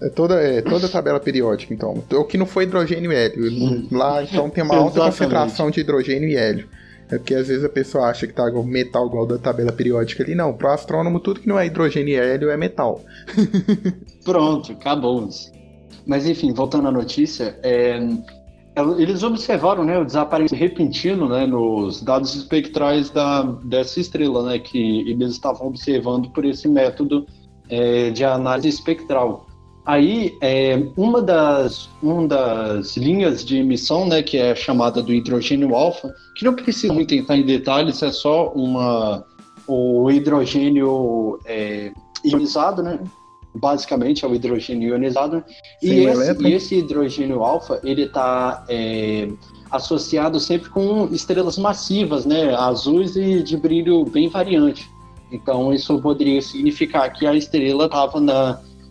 É 0.02 0.10
toda, 0.10 0.36
é 0.36 0.62
toda 0.62 0.86
a 0.86 0.90
tabela 0.90 1.20
periódica, 1.20 1.74
então. 1.74 2.02
O 2.14 2.24
que 2.24 2.38
não 2.38 2.46
foi 2.46 2.64
hidrogênio 2.64 3.12
e 3.12 3.16
hélio. 3.16 3.88
Lá, 3.92 4.24
então, 4.24 4.50
tem 4.50 4.64
uma 4.64 4.76
alta 4.76 5.02
concentração 5.02 5.70
de 5.70 5.82
hidrogênio 5.82 6.30
e 6.30 6.36
hélio. 6.36 6.70
É 7.12 7.18
porque 7.18 7.34
às 7.34 7.48
vezes 7.48 7.66
a 7.66 7.70
pessoa 7.70 8.06
acha 8.06 8.28
que 8.28 8.34
tá 8.34 8.46
metal 8.64 9.08
igual 9.08 9.26
da 9.26 9.38
tabela 9.38 9.72
periódica 9.72 10.24
ali. 10.24 10.36
Não, 10.36 10.54
pro 10.54 10.70
astrônomo, 10.70 11.20
tudo 11.20 11.42
que 11.42 11.50
não 11.50 11.60
é 11.60 11.66
hidrogênio 11.66 12.14
e 12.14 12.16
hélio 12.16 12.50
é 12.50 12.56
metal. 12.56 13.02
Pronto, 14.24 14.72
acabou. 14.72 15.28
Mas 16.06 16.26
enfim, 16.28 16.54
voltando 16.54 16.88
à 16.88 16.92
notícia, 16.92 17.58
é, 17.64 18.00
eles 18.98 19.24
observaram 19.24 19.84
né, 19.84 19.98
o 19.98 20.06
desaparecimento 20.06 20.56
repentino 20.56 21.30
né, 21.30 21.46
nos 21.46 22.02
dados 22.02 22.36
espectrais 22.36 23.10
da, 23.10 23.44
dessa 23.44 24.00
estrela, 24.00 24.44
né, 24.44 24.60
que 24.60 25.02
eles 25.10 25.32
estavam 25.32 25.68
observando 25.68 26.30
por 26.30 26.46
esse 26.46 26.68
método 26.68 27.26
é, 27.70 28.10
de 28.10 28.24
análise 28.24 28.70
espectral. 28.70 29.48
Aí, 29.86 30.38
é, 30.42 30.84
uma, 30.96 31.22
das, 31.22 31.90
uma 32.04 32.28
das 32.28 32.96
linhas 32.96 33.44
de 33.44 33.58
emissão, 33.58 34.08
né, 34.08 34.22
que 34.22 34.38
é 34.38 34.54
chamada 34.54 35.02
do 35.02 35.14
hidrogênio 35.14 35.74
alfa, 35.74 36.14
que 36.36 36.46
não 36.46 36.54
precisa 36.54 36.94
muito 36.94 37.16
entrar 37.16 37.38
em 37.38 37.46
detalhes, 37.46 38.04
é 38.04 38.12
só 38.12 38.50
uma, 38.50 39.26
o 39.68 40.12
hidrogênio 40.12 41.40
é, 41.46 41.92
ionizado, 42.24 42.84
né? 42.84 43.00
Basicamente 43.54 44.24
é 44.24 44.28
o 44.28 44.36
hidrogênio 44.36 44.90
ionizado. 44.90 45.44
E 45.82 45.88
Sem 45.88 46.08
o 46.08 46.22
esse, 46.22 46.44
e 46.48 46.54
esse 46.54 46.76
hidrogênio 46.76 47.44
alfa, 47.44 47.80
ele 47.84 48.04
está 48.04 48.64
associado 49.72 50.40
sempre 50.40 50.70
com 50.70 51.08
estrelas 51.12 51.58
massivas, 51.58 52.26
né? 52.26 52.54
Azuis 52.56 53.16
e 53.16 53.44
de 53.44 53.58
brilho 53.58 54.06
bem 54.06 54.30
variante. 54.30 54.90
Então 55.32 55.74
isso 55.74 56.00
poderia 56.02 56.42
significar 56.42 57.12
que 57.14 57.26
a 57.26 57.36
estrela 57.36 57.86
estava 57.86 58.20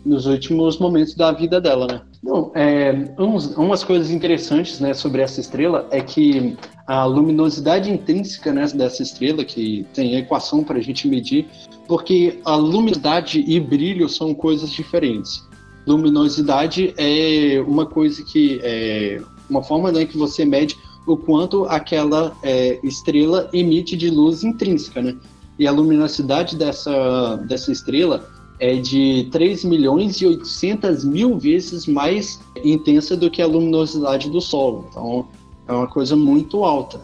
nos 0.05 0.25
últimos 0.25 0.77
momentos 0.77 1.15
da 1.15 1.31
vida 1.31 1.59
dela, 1.59 1.87
né? 1.87 2.01
Bom, 2.21 2.51
é, 2.53 3.13
uns- 3.17 3.55
umas 3.55 3.83
coisas 3.83 4.11
interessantes, 4.11 4.79
né, 4.79 4.93
sobre 4.93 5.21
essa 5.21 5.39
estrela 5.39 5.87
é 5.89 6.01
que 6.01 6.57
a 6.85 7.05
luminosidade 7.05 7.89
intrínseca 7.89 8.51
né, 8.51 8.67
dessa 8.67 9.01
estrela, 9.01 9.45
que 9.45 9.85
tem 9.93 10.15
equação 10.15 10.63
para 10.63 10.77
a 10.79 10.81
gente 10.81 11.07
medir, 11.07 11.47
porque 11.87 12.39
a 12.43 12.55
luminosidade 12.55 13.43
e 13.47 13.57
brilho 13.59 14.09
são 14.09 14.33
coisas 14.33 14.69
diferentes. 14.69 15.47
Luminosidade 15.87 16.93
é 16.97 17.63
uma 17.65 17.85
coisa 17.85 18.21
que 18.23 18.59
é 18.63 19.21
uma 19.49 19.63
forma 19.63 19.91
né, 19.91 20.05
que 20.05 20.17
você 20.17 20.43
mede 20.43 20.75
o 21.07 21.15
quanto 21.15 21.65
aquela 21.65 22.35
é, 22.43 22.79
estrela 22.83 23.49
emite 23.53 23.95
de 23.95 24.09
luz 24.09 24.43
intrínseca, 24.43 25.01
né? 25.01 25.15
E 25.57 25.65
a 25.65 25.71
luminosidade 25.71 26.55
dessa, 26.55 27.37
dessa 27.47 27.71
estrela 27.71 28.27
é 28.59 28.75
de 28.75 29.27
3 29.31 29.63
milhões 29.63 30.17
e 30.17 30.25
800 30.25 31.05
mil 31.05 31.37
vezes 31.37 31.87
mais 31.87 32.39
intensa 32.63 33.15
do 33.15 33.29
que 33.29 33.41
a 33.41 33.47
luminosidade 33.47 34.29
do 34.29 34.41
Sol. 34.41 34.85
Então, 34.89 35.27
é 35.67 35.71
uma 35.71 35.87
coisa 35.87 36.15
muito 36.15 36.63
alta. 36.63 36.99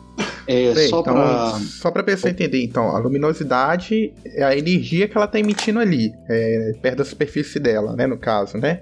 É, 0.48 0.74
Bem, 0.74 0.90
só 0.90 1.00
então, 1.00 1.14
para 1.14 1.60
só 1.60 1.92
pra 1.92 2.04
pessoa 2.04 2.30
entender, 2.30 2.64
então, 2.64 2.96
a 2.96 3.00
luminosidade 3.00 4.14
é 4.26 4.44
a 4.44 4.56
energia 4.56 5.08
que 5.08 5.18
ela 5.18 5.28
tá 5.28 5.40
emitindo 5.40 5.80
ali, 5.80 6.12
é, 6.30 6.72
perto 6.82 6.98
da 6.98 7.06
superfície 7.06 7.60
dela, 7.60 7.96
né, 7.96 8.06
no 8.06 8.18
caso, 8.18 8.58
né? 8.58 8.82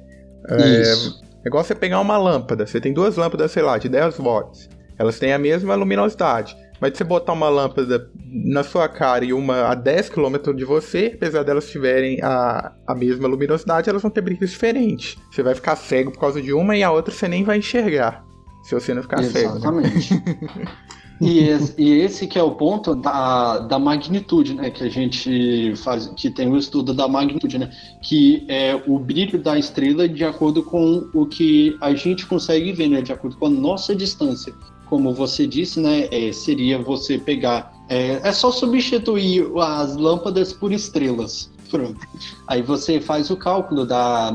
É, 0.49 0.81
Isso. 0.81 1.21
É 1.43 1.47
igual 1.47 1.63
você 1.63 1.75
pegar 1.75 1.99
uma 1.99 2.17
lâmpada, 2.17 2.65
você 2.65 2.79
tem 2.81 2.93
duas 2.93 3.15
lâmpadas, 3.15 3.51
sei 3.51 3.63
lá, 3.63 3.77
de 3.77 3.87
10 3.87 4.17
watts. 4.17 4.69
Elas 4.97 5.19
têm 5.19 5.33
a 5.33 5.39
mesma 5.39 5.75
luminosidade. 5.75 6.55
Mas 6.83 6.91
se 6.91 6.97
você 6.97 7.03
botar 7.05 7.31
uma 7.31 7.47
lâmpada 7.47 8.11
na 8.29 8.61
sua 8.61 8.89
cara 8.89 9.23
e 9.23 9.31
uma 9.31 9.69
a 9.69 9.73
10 9.73 10.09
km 10.09 10.53
de 10.53 10.65
você, 10.65 11.13
apesar 11.15 11.41
delas 11.43 11.69
tiverem 11.69 12.21
a, 12.21 12.73
a 12.85 12.93
mesma 12.93 13.25
luminosidade, 13.25 13.89
elas 13.89 14.01
vão 14.01 14.11
ter 14.11 14.19
brilhos 14.19 14.49
diferentes. 14.49 15.15
Você 15.31 15.41
vai 15.41 15.55
ficar 15.55 15.77
cego 15.77 16.11
por 16.11 16.19
causa 16.19 16.41
de 16.41 16.51
uma 16.51 16.75
e 16.75 16.83
a 16.83 16.91
outra 16.91 17.13
você 17.13 17.25
nem 17.25 17.41
vai 17.45 17.59
enxergar. 17.59 18.21
Se 18.65 18.75
você 18.75 18.93
não 18.93 19.01
ficar 19.01 19.23
cego. 19.23 19.51
Né? 19.51 19.55
Exatamente. 19.59 20.23
E 21.21 21.39
esse, 21.39 21.73
e 21.77 21.91
esse 22.01 22.27
que 22.27 22.37
é 22.37 22.43
o 22.43 22.51
ponto 22.51 22.95
da, 22.95 23.59
da 23.59 23.79
magnitude, 23.79 24.55
né? 24.55 24.69
Que 24.69 24.83
a 24.83 24.89
gente 24.89 25.73
faz, 25.77 26.07
que 26.17 26.29
tem 26.29 26.51
o 26.51 26.57
estudo 26.57 26.93
da 26.93 27.07
magnitude, 27.07 27.59
né? 27.59 27.69
Que 28.01 28.43
é 28.49 28.75
o 28.87 28.99
brilho 28.99 29.39
da 29.39 29.57
estrela 29.57 30.09
de 30.09 30.25
acordo 30.25 30.63
com 30.63 31.07
o 31.13 31.25
que 31.25 31.77
a 31.79 31.93
gente 31.93 32.25
consegue 32.25 32.73
ver, 32.73 32.89
né? 32.89 33.01
De 33.01 33.13
acordo 33.13 33.37
com 33.37 33.45
a 33.45 33.49
nossa 33.49 33.95
distância. 33.95 34.53
Como 34.93 35.11
você 35.11 35.47
disse, 35.47 35.79
né? 35.79 36.07
é, 36.11 36.31
seria 36.31 36.77
você 36.77 37.17
pegar. 37.17 37.73
É, 37.89 38.19
é 38.23 38.31
só 38.31 38.51
substituir 38.51 39.43
as 39.59 39.97
lâmpadas 39.97 40.53
por 40.53 40.71
estrelas. 40.71 41.51
Pronto. 41.67 41.99
Aí 42.47 42.61
você 42.61 43.01
faz 43.01 43.31
o 43.31 43.35
cálculo 43.35 43.87
da, 43.87 44.29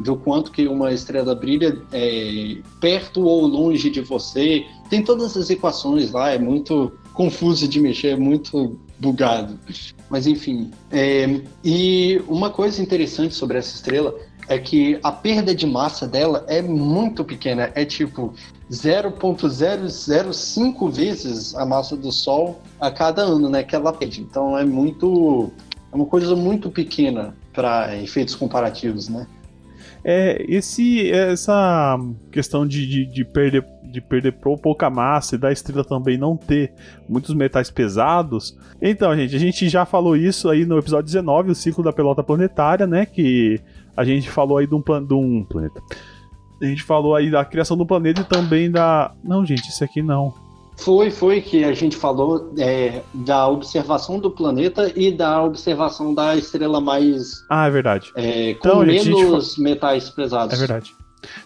do 0.00 0.14
quanto 0.14 0.52
que 0.52 0.68
uma 0.68 0.92
estrela 0.92 1.34
brilha 1.34 1.80
é, 1.90 2.58
perto 2.78 3.22
ou 3.22 3.46
longe 3.46 3.88
de 3.88 4.02
você. 4.02 4.66
Tem 4.90 5.02
todas 5.02 5.34
as 5.34 5.48
equações 5.48 6.12
lá, 6.12 6.28
é 6.28 6.38
muito 6.38 6.92
confuso 7.14 7.66
de 7.66 7.80
mexer, 7.80 8.08
é 8.08 8.16
muito 8.16 8.78
bugado. 8.98 9.58
Mas 10.10 10.26
enfim. 10.26 10.70
é, 10.90 11.40
e 11.64 12.20
uma 12.28 12.50
coisa 12.50 12.82
interessante 12.82 13.34
sobre 13.34 13.56
essa 13.56 13.74
estrela 13.74 14.14
é 14.46 14.58
que 14.58 14.98
a 15.02 15.10
perda 15.10 15.54
de 15.54 15.66
massa 15.66 16.06
dela 16.06 16.44
é 16.48 16.60
muito 16.60 17.24
pequena, 17.24 17.72
é 17.74 17.86
tipo 17.86 18.34
0,005 18.72 20.88
vezes 20.88 21.54
a 21.54 21.66
massa 21.66 21.94
do 21.96 22.10
Sol 22.10 22.60
a 22.80 22.90
cada 22.90 23.22
ano, 23.22 23.50
né, 23.50 23.62
que 23.62 23.76
ela 23.76 23.92
perde. 23.92 24.22
Então 24.22 24.58
é 24.58 24.64
muito, 24.64 25.52
é 25.92 25.96
uma 25.96 26.06
coisa 26.06 26.34
muito 26.34 26.70
pequena 26.70 27.36
para 27.52 27.94
efeitos 27.98 28.34
comparativos, 28.34 29.10
né? 29.10 29.26
É, 30.04 30.44
esse, 30.48 31.12
essa 31.12 31.96
questão 32.32 32.66
de, 32.66 32.84
de, 32.86 33.06
de 33.06 33.24
perder 33.24 33.64
de 33.92 34.00
perder 34.00 34.32
pouca 34.32 34.88
massa 34.88 35.34
e 35.34 35.38
da 35.38 35.52
estrela 35.52 35.84
também 35.84 36.16
não 36.16 36.34
ter 36.34 36.72
muitos 37.06 37.34
metais 37.34 37.70
pesados. 37.70 38.56
Então, 38.80 39.14
gente, 39.14 39.36
a 39.36 39.38
gente 39.38 39.68
já 39.68 39.84
falou 39.84 40.16
isso 40.16 40.48
aí 40.48 40.64
no 40.64 40.78
episódio 40.78 41.04
19, 41.04 41.50
o 41.50 41.54
ciclo 41.54 41.84
da 41.84 41.92
pelota 41.92 42.22
planetária, 42.22 42.86
né? 42.86 43.04
Que 43.04 43.60
a 43.94 44.02
gente 44.02 44.30
falou 44.30 44.56
aí 44.56 44.66
de 44.66 44.74
um, 44.74 44.80
plan 44.80 45.04
de 45.04 45.12
um 45.12 45.44
planeta. 45.44 45.78
A 46.62 46.66
gente 46.66 46.82
falou 46.84 47.16
aí 47.16 47.30
da 47.30 47.44
criação 47.44 47.76
do 47.76 47.84
planeta 47.84 48.20
e 48.20 48.24
também 48.24 48.70
da. 48.70 49.12
Não, 49.24 49.44
gente, 49.44 49.68
isso 49.68 49.82
aqui 49.82 50.00
não. 50.00 50.32
Foi, 50.76 51.10
foi 51.10 51.40
que 51.40 51.64
a 51.64 51.72
gente 51.72 51.96
falou 51.96 52.52
é, 52.58 53.02
da 53.12 53.46
observação 53.48 54.18
do 54.18 54.30
planeta 54.30 54.90
e 54.96 55.12
da 55.12 55.42
observação 55.42 56.14
da 56.14 56.36
estrela 56.36 56.80
mais. 56.80 57.44
Ah, 57.50 57.66
é 57.66 57.70
verdade. 57.70 58.10
É, 58.16 58.54
com 58.54 58.68
então, 58.68 58.80
menos 58.80 59.54
gente, 59.54 59.60
metais 59.60 60.08
pesados. 60.10 60.54
É 60.54 60.58
verdade. 60.58 60.94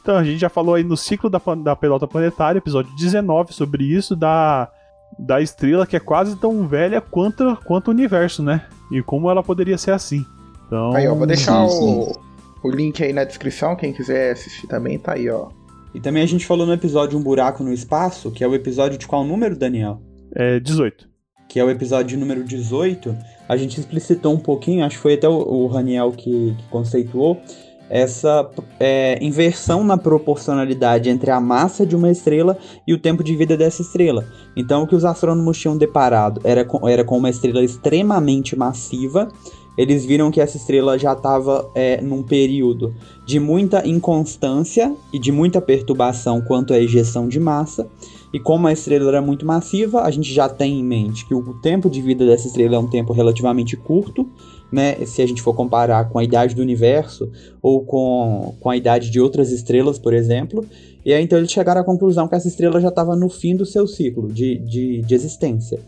Então, 0.01 0.17
a 0.17 0.25
gente 0.25 0.39
já 0.39 0.49
falou 0.49 0.75
aí 0.75 0.85
no 0.85 0.97
ciclo 0.97 1.29
da, 1.29 1.41
da 1.63 1.77
pelota 1.77 2.07
planetária, 2.07 2.59
episódio 2.59 2.95
19, 2.97 3.53
sobre 3.53 3.85
isso, 3.85 4.17
da, 4.17 4.71
da 5.19 5.41
estrela 5.41 5.87
que 5.87 5.97
é 5.97 6.01
quase 6.01 6.37
tão 6.37 6.67
velha 6.67 7.01
quanto, 7.01 7.59
quanto 7.65 7.89
o 7.89 7.91
universo, 7.91 8.43
né? 8.43 8.67
E 8.91 9.03
como 9.03 9.31
ela 9.31 9.43
poderia 9.43 9.77
ser 9.77 9.91
assim. 9.91 10.25
Então, 10.67 10.95
aí, 10.95 11.07
ó, 11.07 11.15
vou 11.15 11.27
deixar 11.27 11.69
sim, 11.69 11.79
sim. 11.79 11.85
o 11.85 12.26
link 12.71 13.03
aí 13.03 13.13
na 13.13 13.25
descrição, 13.25 13.77
quem 13.77 13.93
quiser 13.93 14.33
assistir 14.33 14.67
também, 14.67 14.99
tá 14.99 15.15
aí, 15.15 15.29
ó. 15.29 15.49
E 15.95 16.01
também 16.01 16.23
a 16.23 16.27
gente 16.27 16.47
falou 16.47 16.67
no 16.67 16.73
episódio 16.73 17.19
Um 17.19 17.23
Buraco 17.23 17.65
no 17.65 17.73
Espaço, 17.73 18.31
que 18.31 18.45
é 18.45 18.49
o 18.49 18.55
episódio 18.55 18.99
de 18.99 19.07
qual 19.07 19.25
número, 19.25 19.57
Daniel? 19.57 20.03
É 20.35 20.61
18. 20.61 21.09
Que 21.49 21.59
é 21.59 21.65
o 21.65 21.71
episódio 21.71 22.19
número 22.19 22.45
18. 22.45 23.17
A 23.49 23.57
gente 23.57 23.81
explicitou 23.81 24.35
um 24.35 24.39
pouquinho, 24.39 24.85
acho 24.85 24.97
que 24.97 25.03
foi 25.03 25.15
até 25.15 25.29
o, 25.29 25.33
o 25.33 25.67
Raniel 25.69 26.13
que, 26.13 26.55
que 26.59 26.69
conceituou, 26.69 27.41
essa 27.89 28.51
é, 28.81 29.19
inversão 29.23 29.85
na 29.85 29.97
proporcionalidade 29.97 31.09
entre 31.09 31.31
a 31.31 31.41
massa 31.41 31.87
de 31.87 31.95
uma 31.95 32.11
estrela 32.11 32.59
e 32.87 32.93
o 32.93 32.99
tempo 32.99 33.23
de 33.23 33.35
vida 33.37 33.57
dessa 33.57 33.83
estrela. 33.83 34.27
Então, 34.57 34.83
o 34.83 34.87
que 34.87 34.95
os 34.95 35.05
astrônomos 35.05 35.59
tinham 35.59 35.79
deparado 35.79 36.41
era 36.45 36.65
com, 36.65 36.89
era 36.89 37.05
com 37.05 37.17
uma 37.17 37.31
estrela 37.31 37.63
extremamente 37.63 38.57
massiva. 38.57 39.29
Eles 39.77 40.05
viram 40.05 40.31
que 40.31 40.41
essa 40.41 40.57
estrela 40.57 40.99
já 40.99 41.13
estava 41.13 41.71
é, 41.75 42.01
num 42.01 42.23
período 42.23 42.95
de 43.27 43.39
muita 43.39 43.87
inconstância 43.87 44.95
e 45.13 45.19
de 45.19 45.31
muita 45.31 45.61
perturbação 45.61 46.41
quanto 46.41 46.73
à 46.73 46.79
ejeção 46.79 47.29
de 47.29 47.39
massa. 47.39 47.87
E 48.33 48.41
como 48.41 48.67
a 48.67 48.73
estrela 48.73 49.09
era 49.09 49.23
muito 49.23 49.47
massiva, 49.47 50.03
a 50.03 50.11
gente 50.11 50.33
já 50.33 50.49
tem 50.49 50.81
em 50.81 50.85
mente 50.85 51.27
que 51.27 51.35
o 51.35 51.55
tempo 51.61 51.89
de 51.89 52.03
vida 52.03 52.27
dessa 52.27 52.47
estrela 52.47 52.77
é 52.77 52.79
um 52.79 52.89
tempo 52.89 53.13
relativamente 53.13 53.77
curto 53.77 54.29
né, 54.71 54.95
se 55.07 55.23
a 55.23 55.27
gente 55.27 55.43
for 55.43 55.55
comparar 55.55 56.09
com 56.09 56.19
a 56.19 56.25
idade 56.25 56.55
do 56.55 56.63
universo 56.63 57.31
ou 57.63 57.85
com, 57.85 58.55
com 58.61 58.71
a 58.71 58.77
idade 58.77 59.11
de 59.11 59.21
outras 59.21 59.51
estrelas, 59.51 59.99
por 59.99 60.13
exemplo. 60.13 60.65
E 61.05 61.13
aí 61.13 61.23
então 61.23 61.39
eles 61.39 61.53
chegaram 61.53 61.81
à 61.81 61.85
conclusão 61.85 62.27
que 62.27 62.35
essa 62.35 62.49
estrela 62.49 62.81
já 62.81 62.89
estava 62.89 63.15
no 63.15 63.29
fim 63.29 63.55
do 63.55 63.65
seu 63.65 63.87
ciclo 63.87 64.29
de, 64.33 64.57
de, 64.59 65.03
de 65.03 65.15
existência. 65.15 65.79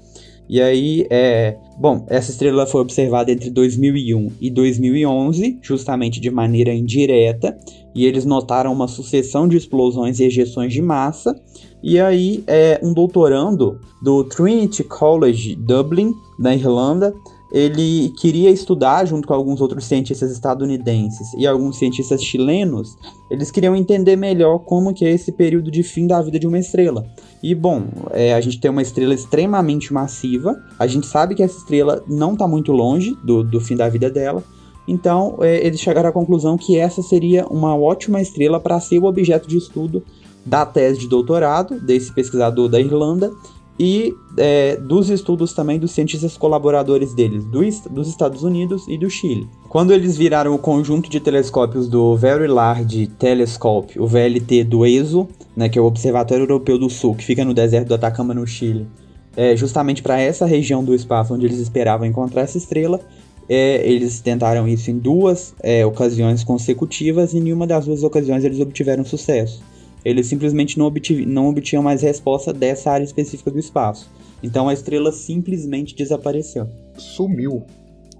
E 0.48 0.62
aí, 0.62 1.06
é, 1.10 1.56
bom, 1.78 2.04
essa 2.08 2.30
estrela 2.30 2.66
foi 2.66 2.80
observada 2.80 3.30
entre 3.30 3.50
2001 3.50 4.32
e 4.40 4.50
2011, 4.50 5.58
justamente 5.62 6.20
de 6.20 6.30
maneira 6.30 6.72
indireta, 6.74 7.56
e 7.94 8.04
eles 8.04 8.24
notaram 8.24 8.72
uma 8.72 8.88
sucessão 8.88 9.48
de 9.48 9.56
explosões 9.56 10.20
e 10.20 10.24
ejeções 10.24 10.72
de 10.72 10.82
massa. 10.82 11.40
E 11.82 11.98
aí, 11.98 12.42
é, 12.46 12.80
um 12.82 12.92
doutorando 12.92 13.80
do 14.02 14.24
Trinity 14.24 14.84
College 14.84 15.54
Dublin, 15.54 16.12
na 16.38 16.54
Irlanda, 16.54 17.14
ele 17.50 18.10
queria 18.10 18.50
estudar, 18.50 19.06
junto 19.06 19.26
com 19.26 19.34
alguns 19.34 19.60
outros 19.60 19.84
cientistas 19.84 20.30
estadunidenses 20.30 21.32
e 21.34 21.46
alguns 21.46 21.78
cientistas 21.78 22.22
chilenos, 22.22 22.96
eles 23.30 23.50
queriam 23.50 23.74
entender 23.74 24.16
melhor 24.16 24.58
como 24.60 24.92
que 24.92 25.04
é 25.04 25.10
esse 25.10 25.32
período 25.32 25.70
de 25.70 25.82
fim 25.82 26.06
da 26.06 26.20
vida 26.20 26.38
de 26.38 26.46
uma 26.46 26.58
estrela. 26.58 27.06
E 27.42 27.54
bom, 27.54 27.84
é, 28.10 28.34
a 28.34 28.40
gente 28.40 28.60
tem 28.60 28.70
uma 28.70 28.82
estrela 28.82 29.14
extremamente 29.14 29.92
massiva, 29.92 30.56
a 30.78 30.86
gente 30.86 31.06
sabe 31.06 31.34
que 31.34 31.42
essa 31.42 31.58
estrela 31.58 32.02
não 32.06 32.34
está 32.34 32.46
muito 32.46 32.72
longe 32.72 33.16
do, 33.24 33.42
do 33.42 33.60
fim 33.60 33.76
da 33.76 33.88
vida 33.88 34.10
dela, 34.10 34.44
então 34.86 35.38
é, 35.40 35.66
eles 35.66 35.80
chegaram 35.80 36.08
à 36.08 36.12
conclusão 36.12 36.56
que 36.56 36.78
essa 36.78 37.02
seria 37.02 37.46
uma 37.46 37.76
ótima 37.76 38.20
estrela 38.20 38.58
para 38.60 38.80
ser 38.80 38.98
o 38.98 39.04
objeto 39.04 39.48
de 39.48 39.56
estudo 39.56 40.02
da 40.44 40.64
tese 40.64 40.98
de 40.98 41.08
doutorado 41.08 41.78
desse 41.80 42.12
pesquisador 42.12 42.68
da 42.68 42.80
Irlanda 42.80 43.30
e 43.78 44.12
é, 44.36 44.76
dos 44.76 45.08
estudos 45.08 45.52
também 45.52 45.78
dos 45.78 45.92
cientistas 45.92 46.36
colaboradores 46.36 47.14
deles, 47.14 47.44
do, 47.44 47.60
dos 47.90 48.08
Estados 48.08 48.42
Unidos 48.42 48.86
e 48.88 48.98
do 48.98 49.08
Chile. 49.08 49.46
Quando 49.68 49.92
eles 49.92 50.16
viraram 50.16 50.54
o 50.54 50.58
conjunto 50.58 51.08
de 51.08 51.20
telescópios 51.20 51.88
do 51.88 52.16
Very 52.16 52.48
Large 52.48 53.06
Telescope, 53.06 54.00
o 54.00 54.06
VLT 54.06 54.64
do 54.64 54.84
ESO, 54.84 55.28
né, 55.56 55.68
que 55.68 55.78
é 55.78 55.82
o 55.82 55.84
Observatório 55.84 56.42
Europeu 56.42 56.78
do 56.78 56.90
Sul, 56.90 57.14
que 57.14 57.24
fica 57.24 57.44
no 57.44 57.54
deserto 57.54 57.88
do 57.88 57.94
Atacama, 57.94 58.34
no 58.34 58.46
Chile, 58.46 58.88
é, 59.36 59.56
justamente 59.56 60.02
para 60.02 60.20
essa 60.20 60.44
região 60.46 60.82
do 60.82 60.94
espaço 60.94 61.34
onde 61.34 61.46
eles 61.46 61.58
esperavam 61.58 62.06
encontrar 62.06 62.42
essa 62.42 62.58
estrela, 62.58 63.00
é, 63.48 63.88
eles 63.88 64.20
tentaram 64.20 64.66
isso 64.66 64.90
em 64.90 64.98
duas 64.98 65.54
é, 65.62 65.86
ocasiões 65.86 66.42
consecutivas 66.42 67.32
e 67.32 67.38
em 67.38 67.52
uma 67.52 67.66
das 67.66 67.86
duas 67.86 68.02
ocasiões 68.02 68.44
eles 68.44 68.60
obtiveram 68.60 69.04
sucesso 69.04 69.62
eles 70.04 70.26
simplesmente 70.26 70.78
não, 70.78 70.86
obtiv 70.86 71.26
não 71.26 71.48
obtinham 71.48 71.82
mais 71.82 72.02
resposta 72.02 72.52
dessa 72.52 72.90
área 72.90 73.04
específica 73.04 73.50
do 73.50 73.58
espaço. 73.58 74.10
Então 74.42 74.68
a 74.68 74.72
estrela 74.72 75.12
simplesmente 75.12 75.94
desapareceu. 75.94 76.68
Sumiu. 76.96 77.64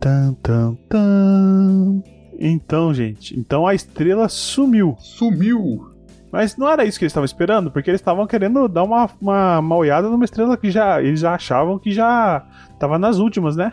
Tan, 0.01 0.35
tan, 0.43 0.77
tan. 0.89 2.03
Então, 2.39 2.95
gente, 2.95 3.39
então 3.39 3.67
a 3.67 3.75
estrela 3.75 4.29
sumiu. 4.29 4.97
Sumiu. 4.99 5.91
Mas 6.31 6.57
não 6.57 6.69
era 6.69 6.85
isso 6.85 6.99
que 6.99 7.05
eles 7.05 7.11
estavam 7.11 7.25
esperando, 7.25 7.71
porque 7.71 7.91
eles 7.91 8.01
estavam 8.01 8.27
querendo 8.27 8.69
dar 8.69 8.85
uma, 8.85 9.09
uma, 9.21 9.59
uma 9.59 9.77
olhada 9.77 10.09
numa 10.09 10.25
estrela 10.25 10.57
que 10.57 10.71
já 10.71 11.01
eles 11.03 11.21
já 11.21 11.35
achavam 11.35 11.79
que 11.79 11.91
já 11.91 12.47
estava 12.73 12.99
nas 12.99 13.19
últimas, 13.19 13.57
né? 13.57 13.73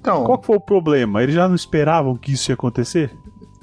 Então, 0.00 0.24
Qual 0.24 0.40
foi 0.40 0.56
o 0.56 0.60
problema? 0.60 1.22
Eles 1.22 1.34
já 1.34 1.48
não 1.48 1.56
esperavam 1.56 2.16
que 2.16 2.32
isso 2.32 2.50
ia 2.50 2.54
acontecer? 2.54 3.10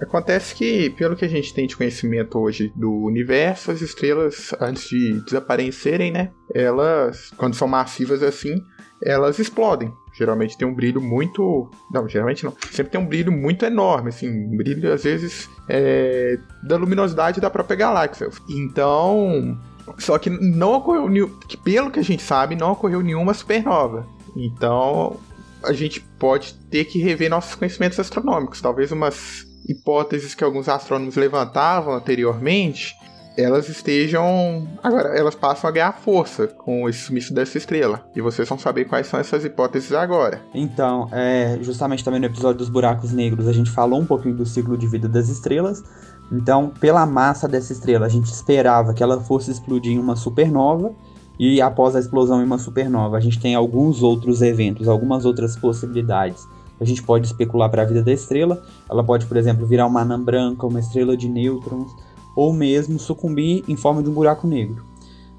Acontece 0.04 0.54
que, 0.54 0.90
pelo 0.92 1.16
que 1.16 1.24
a 1.24 1.30
gente 1.30 1.54
tem 1.54 1.66
de 1.66 1.78
conhecimento 1.78 2.38
hoje 2.38 2.72
do 2.76 2.92
universo, 2.92 3.72
as 3.72 3.82
estrelas, 3.82 4.54
antes 4.60 4.90
de 4.90 5.22
desaparecerem, 5.22 6.12
né? 6.12 6.32
Elas, 6.54 7.32
quando 7.38 7.56
são 7.56 7.68
massivas 7.68 8.22
assim, 8.22 8.62
elas 9.02 9.40
explodem. 9.40 9.94
Geralmente 10.14 10.58
tem 10.58 10.68
um 10.68 10.74
brilho 10.74 11.02
muito. 11.02 11.70
Não, 11.92 12.08
geralmente 12.08 12.44
não. 12.44 12.54
Sempre 12.72 12.92
tem 12.92 13.02
um 13.02 13.06
brilho 13.06 13.32
muito 13.32 13.66
enorme, 13.66 14.10
assim. 14.10 14.30
Um 14.30 14.58
brilho, 14.58 14.94
às 14.94 15.04
vezes, 15.04 15.50
é... 15.68 16.38
da 16.62 16.76
luminosidade 16.76 17.42
da 17.42 17.50
própria 17.50 17.78
galáxia. 17.78 18.30
Então. 18.50 19.58
Só 19.98 20.18
que 20.18 20.30
não 20.30 20.74
ocorreu. 20.74 21.30
Que, 21.48 21.58
pelo 21.58 21.92
que 21.92 22.00
a 22.00 22.04
gente 22.04 22.22
sabe, 22.22 22.56
não 22.56 22.74
ocorreu 22.74 23.02
nenhuma 23.02 23.34
supernova. 23.34 24.06
Então. 24.36 25.20
A 25.64 25.72
gente 25.72 26.02
pode 26.20 26.56
ter 26.70 26.84
que 26.84 27.00
rever 27.00 27.30
nossos 27.30 27.56
conhecimentos 27.56 27.98
astronômicos. 27.98 28.62
Talvez 28.62 28.92
umas 28.92 29.48
hipóteses 29.68 30.36
que 30.36 30.44
alguns 30.44 30.68
astrônomos 30.68 31.16
levantavam 31.16 31.94
anteriormente, 31.94 32.96
elas 33.38 33.68
estejam. 33.68 34.68
Agora, 34.84 35.10
elas 35.18 35.36
passam 35.36 35.68
a 35.70 35.74
ganhar 35.74 35.92
força 35.94 36.48
com 36.48 36.88
esse 36.88 37.00
sumiço 37.00 37.34
dessa 37.34 37.58
estrela. 37.58 38.06
E 38.16 38.22
vocês 38.22 38.48
vão 38.48 38.58
saber 38.58 38.86
quais 38.86 39.08
são 39.08 39.20
essas 39.20 39.44
hipóteses 39.44 39.92
agora. 39.92 40.42
Então, 40.54 41.10
é, 41.12 41.58
justamente 41.62 42.04
também 42.04 42.20
no 42.20 42.28
episódio 42.28 42.60
dos 42.60 42.70
buracos 42.70 43.12
negros, 43.12 43.48
a 43.48 43.54
gente 43.54 43.72
falou 43.72 44.00
um 44.00 44.06
pouquinho 44.06 44.36
do 44.36 44.46
ciclo 44.46 44.78
de 44.78 44.88
vida 44.88 45.08
das 45.08 45.30
estrelas. 45.30 45.84
Então, 46.32 46.72
pela 46.80 47.06
massa 47.06 47.48
dessa 47.48 47.74
estrela, 47.74 48.06
a 48.06 48.10
gente 48.10 48.26
esperava 48.26 48.94
que 48.94 49.04
ela 49.04 49.20
fosse 49.20 49.52
explodir 49.52 49.94
em 49.94 50.00
uma 50.00 50.16
supernova. 50.16 50.94
E 51.40 51.60
após 51.60 51.96
a 51.96 52.00
explosão 52.00 52.42
em 52.42 52.46
uma 52.46 52.60
supernova, 52.60 53.18
a 53.18 53.20
gente 53.20 53.40
tem 53.40 53.56
alguns 53.56 54.04
outros 54.04 54.44
eventos, 54.44 54.88
algumas 54.88 55.26
outras 55.26 55.56
possibilidades 55.58 56.48
a 56.84 56.86
gente 56.86 57.02
pode 57.02 57.26
especular 57.26 57.70
para 57.70 57.82
a 57.82 57.86
vida 57.86 58.04
da 58.04 58.12
estrela. 58.12 58.62
Ela 58.90 59.04
pode, 59.04 59.26
por 59.26 59.38
exemplo, 59.38 59.66
virar 59.66 59.88
uma 59.88 60.02
anã 60.02 60.22
branca, 60.22 60.68
uma 60.68 60.80
estrela 60.80 61.16
de 61.16 61.30
nêutrons, 61.30 61.92
ou 62.36 62.52
mesmo 62.52 63.00
sucumbir 63.00 63.64
em 63.68 63.76
forma 63.76 64.04
de 64.04 64.10
um 64.10 64.14
buraco 64.14 64.46
negro. 64.46 64.86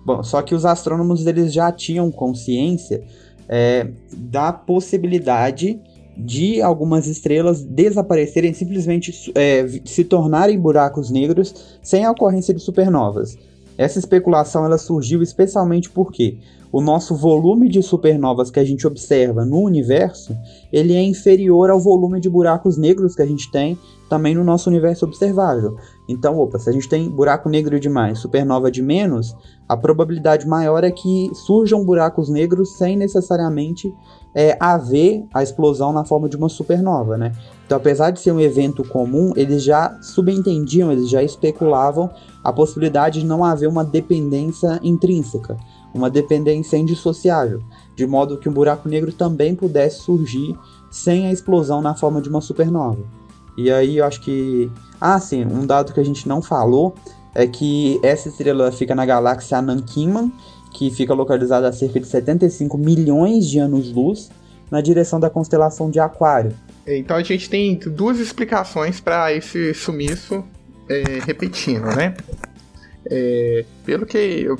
Bom, 0.04 0.22
só 0.22 0.42
que 0.42 0.54
os 0.54 0.64
astrônomos 0.64 1.26
eles 1.26 1.52
já 1.52 1.70
tinham 1.70 2.10
consciência 2.10 3.04
é, 3.48 3.90
da 4.16 4.52
possibilidade 4.52 5.80
de 6.16 6.62
algumas 6.62 7.06
estrelas 7.06 7.62
desaparecerem, 7.62 8.54
simplesmente 8.54 9.32
é, 9.34 9.66
se 9.84 10.04
tornarem 10.04 10.58
buracos 10.58 11.10
negros 11.10 11.78
sem 11.82 12.04
a 12.04 12.10
ocorrência 12.10 12.54
de 12.54 12.60
supernovas. 12.60 13.36
Essa 13.76 13.98
especulação 13.98 14.64
ela 14.64 14.78
surgiu 14.78 15.22
especialmente 15.22 15.90
porque 15.90 16.38
o 16.74 16.80
nosso 16.80 17.14
volume 17.14 17.68
de 17.68 17.80
supernovas 17.82 18.50
que 18.50 18.58
a 18.58 18.64
gente 18.64 18.84
observa 18.84 19.44
no 19.44 19.60
universo, 19.60 20.36
ele 20.72 20.92
é 20.92 21.02
inferior 21.02 21.70
ao 21.70 21.78
volume 21.78 22.18
de 22.18 22.28
buracos 22.28 22.76
negros 22.76 23.14
que 23.14 23.22
a 23.22 23.26
gente 23.26 23.48
tem 23.52 23.78
também 24.08 24.34
no 24.34 24.42
nosso 24.42 24.68
universo 24.68 25.04
observável. 25.04 25.76
Então, 26.08 26.36
opa, 26.36 26.58
se 26.58 26.68
a 26.68 26.72
gente 26.72 26.88
tem 26.88 27.08
buraco 27.08 27.48
negro 27.48 27.78
de 27.78 27.88
mais, 27.88 28.18
supernova 28.18 28.72
de 28.72 28.82
menos, 28.82 29.36
a 29.68 29.76
probabilidade 29.76 30.48
maior 30.48 30.82
é 30.82 30.90
que 30.90 31.30
surjam 31.32 31.84
buracos 31.84 32.28
negros 32.28 32.76
sem 32.76 32.96
necessariamente 32.96 33.92
é, 34.34 34.56
haver 34.58 35.24
a 35.32 35.42
explosão 35.42 35.92
na 35.92 36.04
forma 36.04 36.28
de 36.28 36.36
uma 36.36 36.48
supernova, 36.48 37.16
né? 37.16 37.32
Então, 37.64 37.78
apesar 37.78 38.10
de 38.10 38.20
ser 38.20 38.32
um 38.32 38.40
evento 38.40 38.82
comum, 38.84 39.32
eles 39.36 39.62
já 39.62 39.96
subentendiam, 40.02 40.90
eles 40.90 41.08
já 41.08 41.22
especulavam 41.22 42.10
a 42.42 42.52
possibilidade 42.52 43.20
de 43.20 43.26
não 43.26 43.44
haver 43.44 43.68
uma 43.68 43.84
dependência 43.84 44.80
intrínseca, 44.82 45.56
uma 45.94 46.10
dependência 46.10 46.76
indissociável, 46.76 47.62
de 47.94 48.06
modo 48.06 48.36
que 48.36 48.48
um 48.48 48.52
buraco 48.52 48.88
negro 48.88 49.12
também 49.12 49.54
pudesse 49.54 50.00
surgir 50.00 50.58
sem 50.90 51.26
a 51.26 51.32
explosão 51.32 51.80
na 51.80 51.94
forma 51.94 52.20
de 52.20 52.28
uma 52.28 52.40
supernova. 52.40 53.02
E 53.56 53.70
aí 53.70 53.98
eu 53.98 54.04
acho 54.04 54.20
que. 54.20 54.70
Ah, 55.00 55.18
sim, 55.20 55.44
um 55.44 55.66
dado 55.66 55.92
que 55.92 56.00
a 56.00 56.04
gente 56.04 56.28
não 56.28 56.42
falou 56.42 56.94
é 57.34 57.46
que 57.46 57.98
essa 58.02 58.28
estrela 58.28 58.70
fica 58.70 58.94
na 58.94 59.04
galáxia 59.04 59.58
Anankiman, 59.58 60.30
que 60.74 60.90
fica 60.90 61.14
localizada 61.14 61.68
a 61.68 61.72
cerca 61.72 61.98
de 61.98 62.06
75 62.06 62.76
milhões 62.76 63.48
de 63.48 63.58
anos-luz, 63.58 64.30
na 64.70 64.80
direção 64.80 65.20
da 65.20 65.30
constelação 65.30 65.88
de 65.88 66.00
Aquário. 66.00 66.52
Então 66.86 67.16
a 67.16 67.22
gente 67.22 67.48
tem 67.48 67.76
duas 67.76 68.18
explicações 68.18 69.00
para 69.00 69.32
esse 69.32 69.72
sumiço 69.72 70.44
é, 70.88 71.20
repetindo, 71.24 71.86
né? 71.96 72.14
É, 73.06 73.64
pelo 73.86 74.04
que 74.04 74.18
eu 74.18 74.58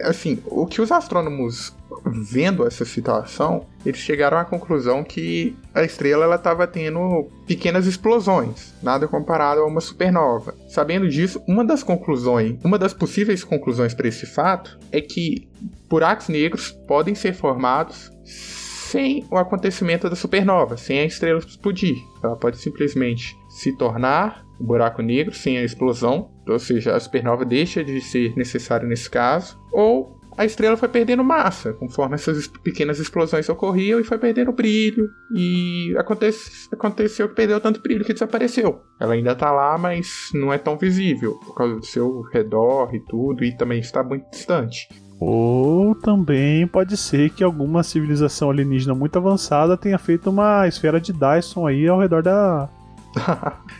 assim, 0.00 0.38
o 0.46 0.66
que 0.66 0.80
os 0.80 0.90
astrônomos 0.90 1.74
vendo 2.10 2.66
essa 2.66 2.84
situação, 2.84 3.66
eles 3.84 4.00
chegaram 4.00 4.38
à 4.38 4.44
conclusão 4.44 5.02
que 5.04 5.56
a 5.74 5.82
estrela 5.82 6.24
ela 6.24 6.36
estava 6.36 6.66
tendo 6.66 7.28
pequenas 7.46 7.86
explosões, 7.86 8.74
nada 8.82 9.08
comparado 9.08 9.60
a 9.60 9.66
uma 9.66 9.80
supernova. 9.80 10.54
Sabendo 10.68 11.08
disso, 11.08 11.42
uma 11.46 11.64
das 11.64 11.82
conclusões, 11.82 12.58
uma 12.64 12.78
das 12.78 12.94
possíveis 12.94 13.44
conclusões 13.44 13.94
para 13.94 14.08
esse 14.08 14.26
fato 14.26 14.78
é 14.92 15.00
que 15.00 15.48
buracos 15.88 16.28
negros 16.28 16.70
podem 16.86 17.14
ser 17.14 17.34
formados 17.34 18.10
sem 18.24 19.26
o 19.30 19.36
acontecimento 19.36 20.08
da 20.08 20.16
supernova, 20.16 20.76
sem 20.76 21.00
a 21.00 21.04
estrela 21.04 21.40
explodir. 21.40 21.96
Ela 22.22 22.36
pode 22.36 22.56
simplesmente 22.58 23.36
se 23.48 23.76
tornar 23.76 24.46
um 24.60 24.64
buraco 24.64 25.02
negro 25.02 25.34
sem 25.34 25.58
a 25.58 25.64
explosão, 25.64 26.30
ou 26.48 26.58
seja, 26.58 26.94
a 26.94 27.00
supernova 27.00 27.44
deixa 27.44 27.84
de 27.84 28.00
ser 28.00 28.34
necessária 28.36 28.86
nesse 28.86 29.10
caso, 29.10 29.60
ou 29.72 30.15
a 30.36 30.44
estrela 30.44 30.76
foi 30.76 30.88
perdendo 30.88 31.24
massa, 31.24 31.72
conforme 31.72 32.14
essas 32.14 32.46
pequenas 32.46 32.98
explosões 32.98 33.48
ocorriam 33.48 33.98
e 33.98 34.04
foi 34.04 34.18
perdendo 34.18 34.52
brilho, 34.52 35.08
e 35.34 35.94
acontece, 35.96 36.68
aconteceu 36.70 37.28
que 37.28 37.34
perdeu 37.34 37.60
tanto 37.60 37.80
brilho 37.80 38.04
que 38.04 38.12
desapareceu. 38.12 38.80
Ela 39.00 39.14
ainda 39.14 39.32
está 39.32 39.50
lá, 39.50 39.78
mas 39.78 40.30
não 40.34 40.52
é 40.52 40.58
tão 40.58 40.76
visível, 40.76 41.34
por 41.44 41.54
causa 41.54 41.76
do 41.76 41.86
seu 41.86 42.22
redor 42.32 42.94
e 42.94 43.00
tudo, 43.00 43.44
e 43.44 43.56
também 43.56 43.80
está 43.80 44.02
muito 44.02 44.30
distante. 44.30 44.88
Ou 45.18 45.94
também 45.94 46.66
pode 46.66 46.96
ser 46.96 47.30
que 47.30 47.42
alguma 47.42 47.82
civilização 47.82 48.50
alienígena 48.50 48.94
muito 48.94 49.16
avançada 49.16 49.76
tenha 49.76 49.98
feito 49.98 50.28
uma 50.28 50.68
esfera 50.68 51.00
de 51.00 51.12
Dyson 51.12 51.66
aí 51.66 51.88
ao 51.88 51.98
redor 51.98 52.22
da. 52.22 52.68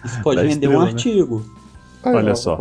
Isso 0.02 0.22
pode 0.22 0.36
da 0.36 0.42
render 0.42 0.66
estrela, 0.66 0.78
um 0.78 0.86
né? 0.86 0.90
artigo. 0.92 1.44
Olha 2.02 2.34
só. 2.34 2.56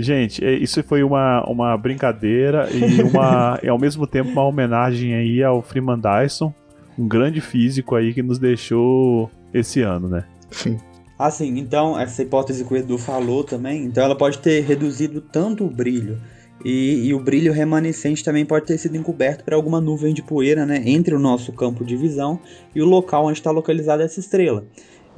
Gente, 0.00 0.44
é, 0.44 0.54
isso 0.54 0.80
foi 0.84 1.02
uma, 1.02 1.44
uma 1.50 1.76
brincadeira 1.76 2.68
e 2.70 3.02
uma, 3.02 3.58
e 3.62 3.68
ao 3.68 3.78
mesmo 3.78 4.06
tempo 4.06 4.30
uma 4.30 4.44
homenagem 4.44 5.12
aí 5.12 5.42
ao 5.42 5.60
Freeman 5.60 5.98
Dyson, 5.98 6.54
um 6.96 7.08
grande 7.08 7.40
físico 7.40 7.96
aí 7.96 8.14
que 8.14 8.22
nos 8.22 8.38
deixou 8.38 9.28
esse 9.52 9.82
ano, 9.82 10.08
né? 10.08 10.24
Sim. 10.52 10.78
Ah, 11.18 11.32
sim. 11.32 11.58
Então, 11.58 11.98
essa 11.98 12.22
hipótese 12.22 12.64
que 12.64 12.72
o 12.72 12.76
Edu 12.76 12.96
falou 12.96 13.42
também, 13.42 13.84
então 13.84 14.04
ela 14.04 14.16
pode 14.16 14.38
ter 14.38 14.60
reduzido 14.60 15.20
tanto 15.20 15.66
o 15.66 15.70
brilho 15.70 16.20
e, 16.64 17.06
e, 17.06 17.14
o 17.14 17.20
brilho 17.20 17.52
remanescente 17.52 18.24
também 18.24 18.44
pode 18.44 18.66
ter 18.66 18.76
sido 18.78 18.96
encoberto 18.96 19.44
por 19.44 19.54
alguma 19.54 19.80
nuvem 19.80 20.12
de 20.12 20.22
poeira 20.22 20.66
né, 20.66 20.82
entre 20.84 21.14
o 21.14 21.18
nosso 21.18 21.52
campo 21.52 21.84
de 21.84 21.96
visão 21.96 22.40
e 22.74 22.82
o 22.82 22.84
local 22.84 23.26
onde 23.26 23.38
está 23.38 23.50
localizada 23.50 24.02
essa 24.02 24.18
estrela. 24.18 24.66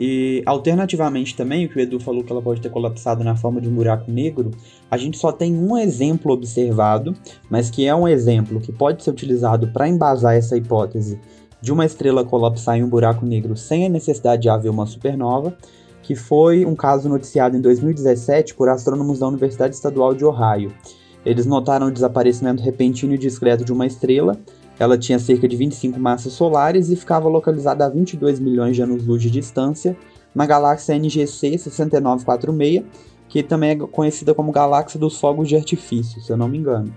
E 0.03 0.43
alternativamente 0.47 1.37
também, 1.37 1.67
o 1.67 1.69
que 1.69 1.77
o 1.77 1.81
Edu 1.81 2.01
falou 2.01 2.25
que 2.25 2.33
ela 2.33 2.41
pode 2.41 2.63
ter 2.63 2.71
colapsado 2.71 3.23
na 3.23 3.37
forma 3.37 3.61
de 3.61 3.69
um 3.69 3.75
buraco 3.75 4.11
negro, 4.11 4.51
a 4.91 4.97
gente 4.97 5.19
só 5.19 5.31
tem 5.31 5.55
um 5.55 5.77
exemplo 5.77 6.33
observado, 6.33 7.15
mas 7.51 7.69
que 7.69 7.85
é 7.87 7.95
um 7.95 8.09
exemplo 8.09 8.63
que 8.63 8.73
pode 8.73 9.05
ser 9.05 9.11
utilizado 9.11 9.69
para 9.69 9.87
embasar 9.87 10.35
essa 10.35 10.57
hipótese 10.57 11.21
de 11.61 11.71
uma 11.71 11.85
estrela 11.85 12.25
colapsar 12.25 12.79
em 12.79 12.83
um 12.83 12.89
buraco 12.89 13.27
negro 13.27 13.55
sem 13.59 13.85
a 13.85 13.91
necessidade 13.91 14.41
de 14.41 14.49
haver 14.49 14.71
uma 14.71 14.87
supernova, 14.87 15.55
que 16.03 16.15
foi 16.17 16.65
um 16.65 16.75
caso 16.75 17.07
noticiado 17.07 17.55
em 17.55 17.61
2017 17.61 18.55
por 18.55 18.71
astrônomos 18.71 19.19
da 19.19 19.29
Universidade 19.29 19.75
Estadual 19.75 20.15
de 20.15 20.25
Ohio. 20.25 20.73
Eles 21.27 21.45
notaram 21.45 21.89
o 21.89 21.93
desaparecimento 21.93 22.63
repentino 22.63 23.13
e 23.13 23.19
discreto 23.19 23.67
de 23.67 23.73
uma 23.73 23.87
estrela. 23.87 24.39
Ela 24.81 24.97
tinha 24.97 25.19
cerca 25.19 25.47
de 25.47 25.57
25 25.57 26.01
massas 26.01 26.33
solares 26.33 26.89
e 26.89 26.97
ficava 26.97 27.29
localizada 27.29 27.85
a 27.85 27.89
22 27.91 28.41
milhões 28.41 28.75
de 28.75 28.83
anos-luz 28.83 29.21
de 29.21 29.31
distância 29.31 29.95
na 30.35 30.47
galáxia 30.47 30.95
NGC 30.95 31.59
6946, 31.59 32.85
que 33.29 33.43
também 33.43 33.73
é 33.73 33.77
conhecida 33.77 34.33
como 34.35 34.51
galáxia 34.51 34.99
dos 34.99 35.21
fogos 35.21 35.47
de 35.47 35.55
artifício, 35.55 36.23
se 36.23 36.33
eu 36.33 36.37
não 36.39 36.49
me 36.49 36.57
engano. 36.57 36.91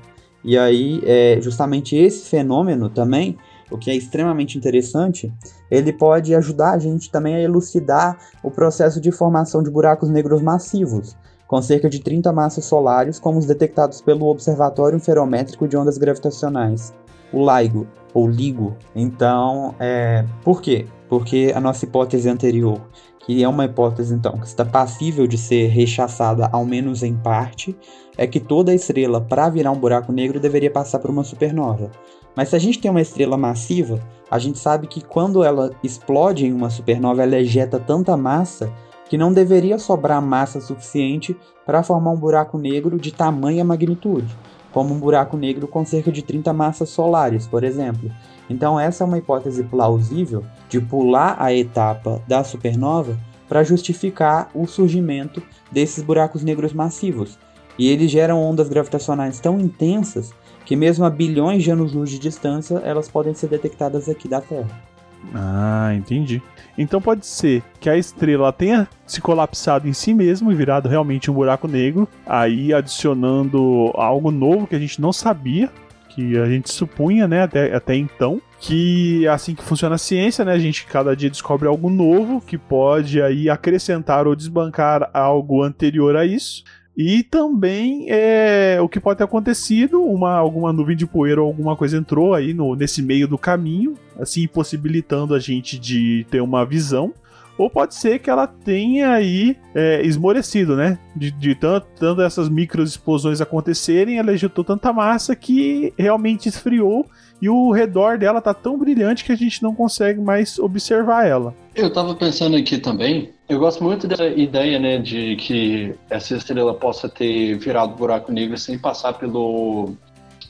E 0.45 0.57
aí, 0.57 1.01
é, 1.05 1.37
justamente 1.41 1.93
esse 1.93 2.29
fenômeno 2.29 2.89
também, 2.89 3.37
o 3.69 3.77
que 3.77 3.91
é 3.91 3.95
extremamente 3.95 4.57
interessante, 4.57 5.29
ele 5.69 5.91
pode 5.91 6.33
ajudar 6.33 6.71
a 6.71 6.79
gente 6.79 7.11
também 7.11 7.35
a 7.35 7.41
elucidar 7.41 8.17
o 8.41 8.49
processo 8.49 9.01
de 9.01 9.11
formação 9.11 9.61
de 9.61 9.69
buracos 9.69 10.07
negros 10.07 10.41
massivos, 10.41 11.17
com 11.45 11.61
cerca 11.61 11.89
de 11.89 11.99
30 11.99 12.31
massas 12.31 12.63
solares, 12.63 13.19
como 13.19 13.39
os 13.39 13.45
detectados 13.45 13.99
pelo 13.99 14.27
Observatório 14.27 14.99
Ferométrico 14.99 15.67
de 15.67 15.75
Ondas 15.75 15.97
Gravitacionais, 15.97 16.93
o 17.33 17.45
LIGO, 17.45 17.87
ou 18.13 18.27
LIGO. 18.27 18.77
Então, 18.95 19.75
é... 19.79 20.23
por 20.43 20.61
quê? 20.61 20.85
Porque 21.09 21.51
a 21.53 21.59
nossa 21.59 21.85
hipótese 21.85 22.29
anterior, 22.29 22.79
que 23.19 23.43
é 23.43 23.47
uma 23.47 23.65
hipótese 23.65 24.13
então 24.13 24.37
que 24.37 24.45
está 24.45 24.63
passível 24.63 25.25
de 25.27 25.37
ser 25.37 25.67
rechaçada, 25.67 26.49
ao 26.51 26.65
menos 26.65 27.03
em 27.03 27.15
parte, 27.15 27.75
é 28.17 28.27
que 28.27 28.39
toda 28.39 28.73
estrela, 28.73 29.19
para 29.19 29.49
virar 29.49 29.71
um 29.71 29.79
buraco 29.79 30.11
negro, 30.11 30.39
deveria 30.39 30.71
passar 30.71 30.99
por 30.99 31.09
uma 31.09 31.23
supernova. 31.23 31.89
Mas 32.35 32.49
se 32.49 32.55
a 32.55 32.59
gente 32.59 32.79
tem 32.79 32.89
uma 32.89 33.01
estrela 33.01 33.37
massiva, 33.37 33.99
a 34.29 34.39
gente 34.39 34.57
sabe 34.57 34.87
que 34.87 35.01
quando 35.01 35.43
ela 35.43 35.71
explode 35.83 36.45
em 36.45 36.53
uma 36.53 36.69
supernova, 36.69 37.23
ela 37.23 37.37
ejeta 37.37 37.79
tanta 37.79 38.17
massa 38.17 38.71
que 39.07 39.17
não 39.17 39.31
deveria 39.31 39.77
sobrar 39.77 40.21
massa 40.21 40.59
suficiente 40.59 41.35
para 41.65 41.83
formar 41.83 42.11
um 42.11 42.17
buraco 42.17 42.57
negro 42.57 42.97
de 42.99 43.11
tamanha 43.11 43.63
magnitude, 43.63 44.35
como 44.73 44.93
um 44.93 44.99
buraco 44.99 45.37
negro 45.37 45.67
com 45.67 45.85
cerca 45.85 46.11
de 46.11 46.21
30 46.21 46.51
massas 46.51 46.89
solares, 46.89 47.47
por 47.47 47.63
exemplo. 47.63 48.11
Então, 48.49 48.79
essa 48.79 49.03
é 49.03 49.07
uma 49.07 49.17
hipótese 49.17 49.63
plausível 49.63 50.43
de 50.67 50.81
pular 50.81 51.35
a 51.39 51.53
etapa 51.53 52.21
da 52.27 52.43
supernova 52.43 53.17
para 53.47 53.63
justificar 53.63 54.49
o 54.53 54.65
surgimento 54.65 55.41
desses 55.71 56.03
buracos 56.03 56.43
negros 56.43 56.73
massivos. 56.73 57.37
E 57.77 57.89
eles 57.89 58.11
geram 58.11 58.41
ondas 58.41 58.69
gravitacionais 58.69 59.39
tão 59.39 59.59
intensas 59.59 60.31
que, 60.65 60.75
mesmo 60.75 61.05
a 61.05 61.09
bilhões 61.09 61.63
de 61.63 61.71
anos-luz 61.71 62.09
de 62.09 62.19
distância, 62.19 62.75
elas 62.83 63.07
podem 63.07 63.33
ser 63.33 63.47
detectadas 63.47 64.09
aqui 64.09 64.27
da 64.27 64.41
Terra. 64.41 64.92
Ah, 65.33 65.93
entendi. 65.95 66.41
Então 66.77 67.01
pode 67.01 67.25
ser 67.25 67.63
que 67.79 67.89
a 67.89 67.97
estrela 67.97 68.51
tenha 68.51 68.87
se 69.05 69.21
colapsado 69.21 69.87
em 69.87 69.93
si 69.93 70.13
mesmo 70.13 70.51
e 70.51 70.55
virado 70.55 70.89
realmente 70.89 71.29
um 71.29 71.33
buraco 71.33 71.67
negro, 71.67 72.07
aí 72.25 72.73
adicionando 72.73 73.91
algo 73.95 74.31
novo 74.31 74.67
que 74.67 74.75
a 74.75 74.79
gente 74.79 74.99
não 74.99 75.13
sabia, 75.13 75.69
que 76.09 76.37
a 76.37 76.47
gente 76.47 76.71
supunha, 76.71 77.27
né, 77.27 77.43
até, 77.43 77.75
até 77.75 77.95
então, 77.95 78.41
que 78.59 79.27
assim 79.27 79.55
que 79.55 79.63
funciona 79.63 79.95
a 79.95 79.97
ciência, 79.97 80.45
né? 80.45 80.53
A 80.53 80.59
gente 80.59 80.85
cada 80.85 81.15
dia 81.15 81.29
descobre 81.29 81.67
algo 81.67 81.89
novo 81.89 82.39
que 82.39 82.57
pode 82.57 83.21
aí 83.21 83.49
acrescentar 83.49 84.27
ou 84.27 84.35
desbancar 84.35 85.09
algo 85.13 85.63
anterior 85.63 86.15
a 86.15 86.25
isso. 86.25 86.63
E 86.95 87.23
também 87.23 88.05
é, 88.09 88.77
o 88.79 88.87
que 88.87 88.99
pode 88.99 89.17
ter 89.17 89.23
acontecido, 89.23 90.01
uma, 90.03 90.35
alguma 90.35 90.71
nuvem 90.71 90.95
de 90.95 91.07
poeira 91.07 91.41
ou 91.41 91.47
alguma 91.47 91.75
coisa 91.75 91.97
entrou 91.97 92.33
aí 92.35 92.53
no, 92.53 92.75
nesse 92.75 93.01
meio 93.01 93.27
do 93.27 93.37
caminho, 93.37 93.95
assim, 94.19 94.47
possibilitando 94.47 95.33
a 95.33 95.39
gente 95.39 95.79
de 95.79 96.25
ter 96.29 96.41
uma 96.41 96.63
visão. 96.65 97.13
Ou 97.57 97.69
pode 97.69 97.93
ser 97.93 98.19
que 98.19 98.29
ela 98.29 98.47
tenha 98.47 99.11
aí 99.11 99.55
é, 99.75 100.03
esmorecido, 100.03 100.75
né? 100.75 100.97
De, 101.15 101.29
de 101.29 101.53
tanto, 101.53 101.87
tanto 101.99 102.21
essas 102.21 102.49
micro 102.49 102.81
explosões 102.81 103.41
acontecerem, 103.41 104.17
ela 104.17 104.33
ejetou 104.33 104.63
tanta 104.63 104.91
massa 104.91 105.35
que 105.35 105.93
realmente 105.97 106.49
esfriou 106.49 107.07
e 107.43 107.49
o 107.49 107.71
redor 107.71 108.17
dela 108.17 108.39
tá 108.39 108.53
tão 108.53 108.77
brilhante 108.77 109.25
que 109.25 109.31
a 109.33 109.35
gente 109.35 109.61
não 109.61 109.75
consegue 109.75 110.21
mais 110.21 110.57
observar 110.57 111.27
ela. 111.27 111.53
Eu 111.75 111.91
tava 111.91 112.15
pensando 112.15 112.55
aqui 112.55 112.77
também, 112.77 113.31
eu 113.49 113.59
gosto 113.59 113.83
muito 113.83 114.07
dessa 114.07 114.27
ideia, 114.27 114.79
né, 114.79 114.97
de 114.97 115.35
que 115.35 115.93
essa 116.09 116.37
estrela 116.37 116.73
possa 116.73 117.09
ter 117.09 117.57
virado 117.57 117.97
buraco 117.97 118.31
negro 118.31 118.57
sem 118.57 118.79
passar 118.79 119.11
pelo 119.15 119.91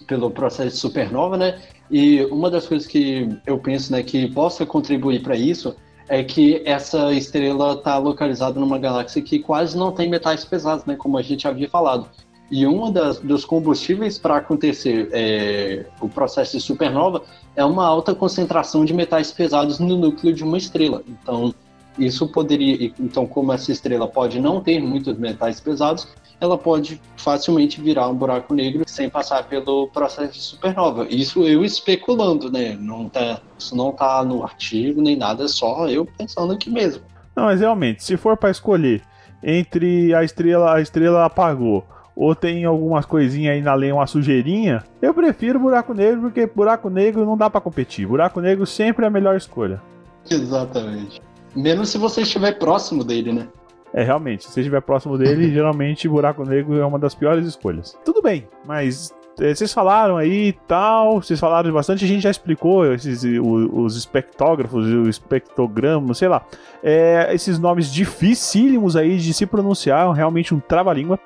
pelo 0.06 0.30
processo 0.30 0.70
de 0.70 0.78
supernova, 0.78 1.36
né? 1.36 1.60
E 1.90 2.26
uma 2.26 2.52
das 2.52 2.68
coisas 2.68 2.88
que 2.88 3.28
eu 3.48 3.58
penso, 3.58 3.92
né, 3.92 4.04
que 4.04 4.28
possa 4.32 4.64
contribuir 4.64 5.24
para 5.24 5.36
isso 5.36 5.76
é 6.08 6.24
que 6.24 6.62
essa 6.64 7.12
estrela 7.12 7.74
está 7.74 7.98
localizada 7.98 8.60
numa 8.60 8.78
galáxia 8.78 9.20
que 9.20 9.40
quase 9.40 9.76
não 9.76 9.92
tem 9.92 10.08
metais 10.08 10.46
pesados, 10.46 10.86
né, 10.86 10.96
como 10.96 11.18
a 11.18 11.24
gente 11.24 11.48
havia 11.48 11.68
falado. 11.68 12.08
E 12.54 12.68
um 12.68 12.94
dos 13.24 13.46
combustíveis 13.46 14.20
para 14.20 14.38
acontecer 14.38 15.10
é, 15.12 15.88
o 16.00 16.08
processo 16.08 16.56
de 16.56 16.62
supernova 16.62 17.24
é 17.56 17.66
uma 17.66 17.84
alta 17.84 18.14
concentração 18.14 18.86
de 18.86 18.94
metais 18.94 19.32
pesados 19.32 19.80
no 19.80 19.98
núcleo 19.98 20.32
de 20.32 20.44
uma 20.44 20.56
estrela. 20.56 21.02
Então, 21.08 21.52
isso 21.98 22.28
poderia, 22.28 22.94
então, 23.00 23.26
como 23.26 23.52
essa 23.52 23.72
estrela 23.72 24.08
pode 24.08 24.40
não 24.40 24.62
ter 24.62 24.80
muitos 24.80 25.18
metais 25.18 25.60
pesados, 25.60 26.08
ela 26.40 26.56
pode 26.56 27.02
facilmente 27.18 27.82
virar 27.82 28.08
um 28.08 28.14
buraco 28.14 28.54
negro 28.54 28.84
sem 28.86 29.10
passar 29.10 29.50
pelo 29.50 29.88
processo 29.88 30.34
de 30.34 30.42
supernova. 30.44 31.08
Isso 31.10 31.42
eu 31.48 31.66
especulando, 31.66 32.52
né? 32.52 32.78
Não 32.80 33.10
tá, 33.10 33.42
isso 33.58 33.76
não 33.76 33.92
tá 33.92 34.24
no 34.24 34.44
artigo 34.44 35.02
nem 35.02 35.16
nada, 35.16 35.46
é 35.46 35.48
só 35.48 35.90
eu 35.90 36.06
pensando 36.06 36.54
aqui 36.54 36.70
mesmo. 36.70 37.02
Não, 37.36 37.46
mas 37.46 37.62
realmente, 37.62 38.04
se 38.04 38.16
for 38.16 38.38
para 38.38 38.52
escolher 38.52 39.02
entre 39.42 40.14
a 40.14 40.24
estrela, 40.24 40.76
a 40.76 40.82
estrela 40.82 41.26
apagou 41.26 41.84
ou 42.16 42.36
tem 42.36 42.66
algumas 42.66 43.06
coisinhas 43.06 43.56
aí 43.56 43.62
na 43.62 43.74
lei, 43.74 43.92
uma 43.92 44.08
sujeirinha, 44.08 44.84
eu 45.02 45.14
prefiro 45.14 45.60
buraco 45.60 45.94
negro 45.94 46.22
porque 46.22 46.46
buraco 46.46 46.90
negro 46.90 47.26
não 47.26 47.38
dá 47.38 47.50
para 47.50 47.62
competir. 47.62 48.08
Buraco 48.08 48.40
negro 48.40 48.66
sempre 48.66 49.06
é 49.06 49.08
a 49.08 49.12
melhor 49.12 49.36
escolha. 49.36 49.82
Exatamente. 50.30 51.22
Menos 51.56 51.90
se 51.90 51.98
você 51.98 52.22
estiver 52.22 52.58
próximo 52.58 53.04
dele, 53.04 53.34
né? 53.34 53.48
É, 53.94 54.04
realmente, 54.04 54.46
se 54.46 54.52
você 54.52 54.62
estiver 54.62 54.82
próximo 54.82 55.18
dele, 55.18 55.52
geralmente 55.54 56.08
buraco 56.08 56.44
negro 56.44 56.80
é 56.80 56.86
uma 56.86 57.00
das 57.00 57.14
piores 57.14 57.46
escolhas. 57.46 57.98
Tudo 58.04 58.22
bem, 58.22 58.48
mas 58.66 59.14
é, 59.40 59.54
vocês 59.54 59.74
falaram 59.74 60.18
aí 60.18 60.50
e 60.50 60.54
tal, 60.54 61.22
vocês 61.22 61.40
falaram 61.40 61.72
bastante, 61.72 62.06
a 62.06 62.08
gente 62.08 62.22
já 62.22 62.30
explicou 62.30 62.92
esses, 62.94 63.24
os, 63.24 63.70
os 63.72 63.98
espectógrafos, 63.98 64.86
o 64.86 65.10
espectrograma, 65.10 66.14
sei 66.14 66.28
lá. 66.28 66.46
É, 66.84 67.30
esses 67.34 67.58
nomes 67.58 67.92
dificílimos 67.92 68.96
aí 68.96 69.18
de 69.18 69.34
se 69.34 69.46
pronunciar, 69.46 70.12
realmente 70.12 70.54
um 70.54 70.60
trava-língua. 70.60 71.20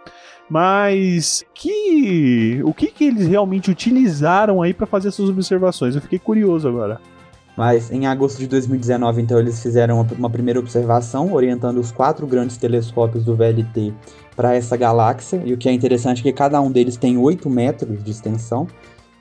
Mas 0.50 1.44
que 1.54 2.62
o 2.64 2.74
que, 2.74 2.88
que 2.88 3.04
eles 3.04 3.28
realmente 3.28 3.70
utilizaram 3.70 4.62
aí 4.62 4.74
para 4.74 4.88
fazer 4.88 5.10
essas 5.10 5.30
observações? 5.30 5.96
Eu 5.96 6.02
fiquei 6.02 6.20
curioso 6.20 6.68
agora. 6.68 7.02
Mas 7.58 7.92
em 7.92 8.06
agosto 8.06 8.38
de 8.38 8.48
2019, 8.48 9.20
então, 9.20 9.40
eles 9.40 9.62
fizeram 9.62 10.06
uma 10.16 10.30
primeira 10.30 10.60
observação, 10.60 11.34
orientando 11.34 11.80
os 11.80 11.92
quatro 11.92 12.28
grandes 12.28 12.56
telescópios 12.56 13.26
do 13.26 13.36
VLT 13.36 13.96
para 14.36 14.54
essa 14.54 14.78
galáxia. 14.78 15.42
E 15.44 15.52
o 15.54 15.58
que 15.58 15.68
é 15.68 15.72
interessante 15.74 16.20
é 16.20 16.24
que 16.24 16.32
cada 16.32 16.62
um 16.62 16.72
deles 16.72 16.98
tem 16.98 17.18
8 17.18 17.50
metros 17.50 18.04
de 18.04 18.12
extensão. 18.12 18.68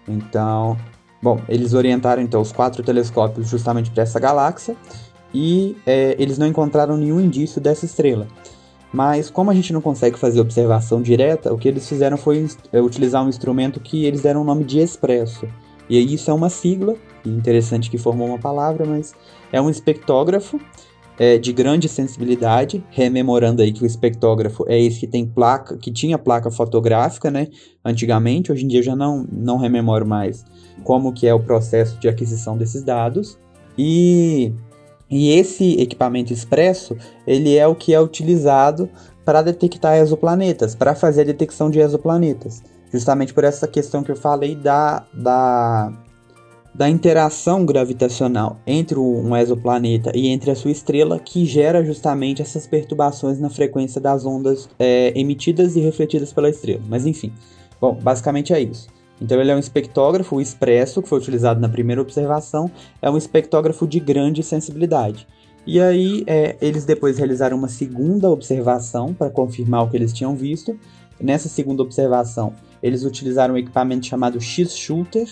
Então, 0.07 0.77
bom, 1.23 1.41
eles 1.49 1.73
orientaram 1.73 2.21
então 2.21 2.43
os 2.43 2.53
quatro 2.53 2.83
telescópios 2.83 3.49
justamente 3.49 3.91
para 3.91 4.03
essa 4.03 4.21
galáxia. 4.21 4.77
E 5.33 5.75
é, 5.87 6.15
eles 6.19 6.37
não 6.37 6.47
encontraram 6.47 6.95
nenhum 6.99 7.19
indício 7.19 7.59
dessa 7.59 7.87
estrela. 7.87 8.29
Mas 8.93 9.29
como 9.29 9.51
a 9.51 9.55
gente 9.55 9.73
não 9.73 9.81
consegue 9.81 10.19
fazer 10.19 10.41
observação 10.41 11.03
direta, 11.03 11.53
o 11.53 11.59
que 11.59 11.69
eles 11.69 11.89
fizeram 11.89 12.17
foi 12.17 12.47
é, 12.73 12.81
utilizar 12.81 13.25
um 13.25 13.29
instrumento 13.29 13.81
que 13.81 14.05
eles 14.05 14.23
deram 14.23 14.43
o 14.43 14.45
nome 14.45 14.65
de 14.65 14.79
expresso. 14.79 15.47
E 15.89 15.99
isso 16.13 16.31
é 16.31 16.35
uma 16.35 16.49
sigla, 16.49 16.95
interessante 17.25 17.91
que 17.91 17.99
formou 17.99 18.29
uma 18.29 18.39
palavra, 18.39 18.85
mas 18.85 19.15
é 19.53 19.61
um 19.61 19.71
espectógrafo 19.71 20.61
é, 21.19 21.39
de 21.39 21.53
grande 21.53 21.89
sensibilidade, 21.89 22.85
rememorando 22.91 23.63
aí 23.63 23.73
que 23.73 23.83
o 23.83 23.87
espectógrafo 23.87 24.65
é 24.69 24.81
esse 24.81 25.01
que 25.01 25.07
tem 25.07 25.27
placa, 25.27 25.77
que 25.77 25.91
tinha 25.91 26.19
placa 26.19 26.51
fotográfica, 26.51 27.31
né? 27.31 27.49
Antigamente, 27.85 28.53
hoje 28.53 28.65
em 28.65 28.69
dia 28.69 28.81
eu 28.81 28.85
já 28.85 28.97
não, 28.97 29.27
não 29.31 29.57
rememoro 29.57 30.07
mais 30.07 30.45
como 30.85 31.13
que 31.13 31.27
é 31.27 31.35
o 31.35 31.41
processo 31.41 31.99
de 31.99 32.09
aquisição 32.09 32.57
desses 32.57 32.83
dados. 32.83 33.39
E 33.79 34.53
e 35.11 35.31
esse 35.31 35.81
equipamento 35.81 36.33
expresso, 36.33 36.97
ele 37.27 37.57
é 37.57 37.67
o 37.67 37.75
que 37.75 37.95
é 37.95 38.01
utilizado 38.01 38.89
para 39.25 39.43
detectar 39.43 39.97
exoplanetas, 39.97 40.75
para 40.75 40.95
fazer 40.95 41.23
a 41.23 41.25
detecção 41.25 41.71
de 41.71 41.81
exoplanetas. 41.81 42.63
Justamente 42.93 43.35
por 43.35 43.45
essa 43.45 43.67
questão 43.67 44.03
que 44.03 44.11
eu 44.11 44.17
falei 44.17 44.55
da, 44.55 45.05
da, 45.13 45.93
da 46.75 46.89
interação 46.89 47.67
gravitacional 47.67 48.59
entre 48.67 48.99
um 48.99 49.37
exoplaneta 49.37 50.13
e 50.15 50.29
entre 50.29 50.51
a 50.51 50.55
sua 50.55 50.71
estrela, 50.71 51.19
que 51.19 51.45
gera 51.45 51.85
justamente 51.85 52.43
essas 52.43 52.67
perturbações 52.67 53.41
na 53.41 53.51
frequência 53.51 54.01
das 54.01 54.25
ondas 54.25 54.69
é, 54.79 55.13
emitidas 55.19 55.75
e 55.77 55.81
refletidas 55.81 56.33
pela 56.33 56.49
estrela. 56.49 56.83
Mas 56.89 57.07
enfim, 57.07 57.33
bom, 57.81 57.95
basicamente 57.95 58.53
é 58.53 58.61
isso. 58.61 58.89
Então 59.21 59.41
ele 59.41 59.51
é 59.51 59.57
um 59.57 59.59
espectógrafo, 59.59 60.37
o 60.37 60.41
expresso, 60.41 61.03
que 61.03 61.09
foi 61.09 61.19
utilizado 61.19 61.61
na 61.61 61.69
primeira 61.69 62.03
observação, 62.03 62.71
é 63.01 63.11
um 63.11 63.17
espectógrafo 63.17 63.87
de 63.87 63.99
grande 63.99 64.43
sensibilidade. 64.43 65.27
E 65.67 65.81
aí 65.81 66.23
é, 66.27 66.57
eles 66.61 66.85
depois 66.85 67.19
realizaram 67.19 67.57
uma 67.57 67.69
segunda 67.69 68.31
observação 68.31 69.13
para 69.13 69.31
confirmar 69.31 69.83
o 69.83 69.91
que 69.91 69.97
eles 69.97 70.13
tinham 70.13 70.37
visto. 70.37 70.79
Nessa 71.21 71.49
segunda 71.49 71.83
observação, 71.83 72.53
eles 72.83 73.05
utilizaram 73.05 73.55
um 73.55 73.59
equipamento 73.59 74.07
chamado 74.07 74.41
X-Shooter, 74.41 75.27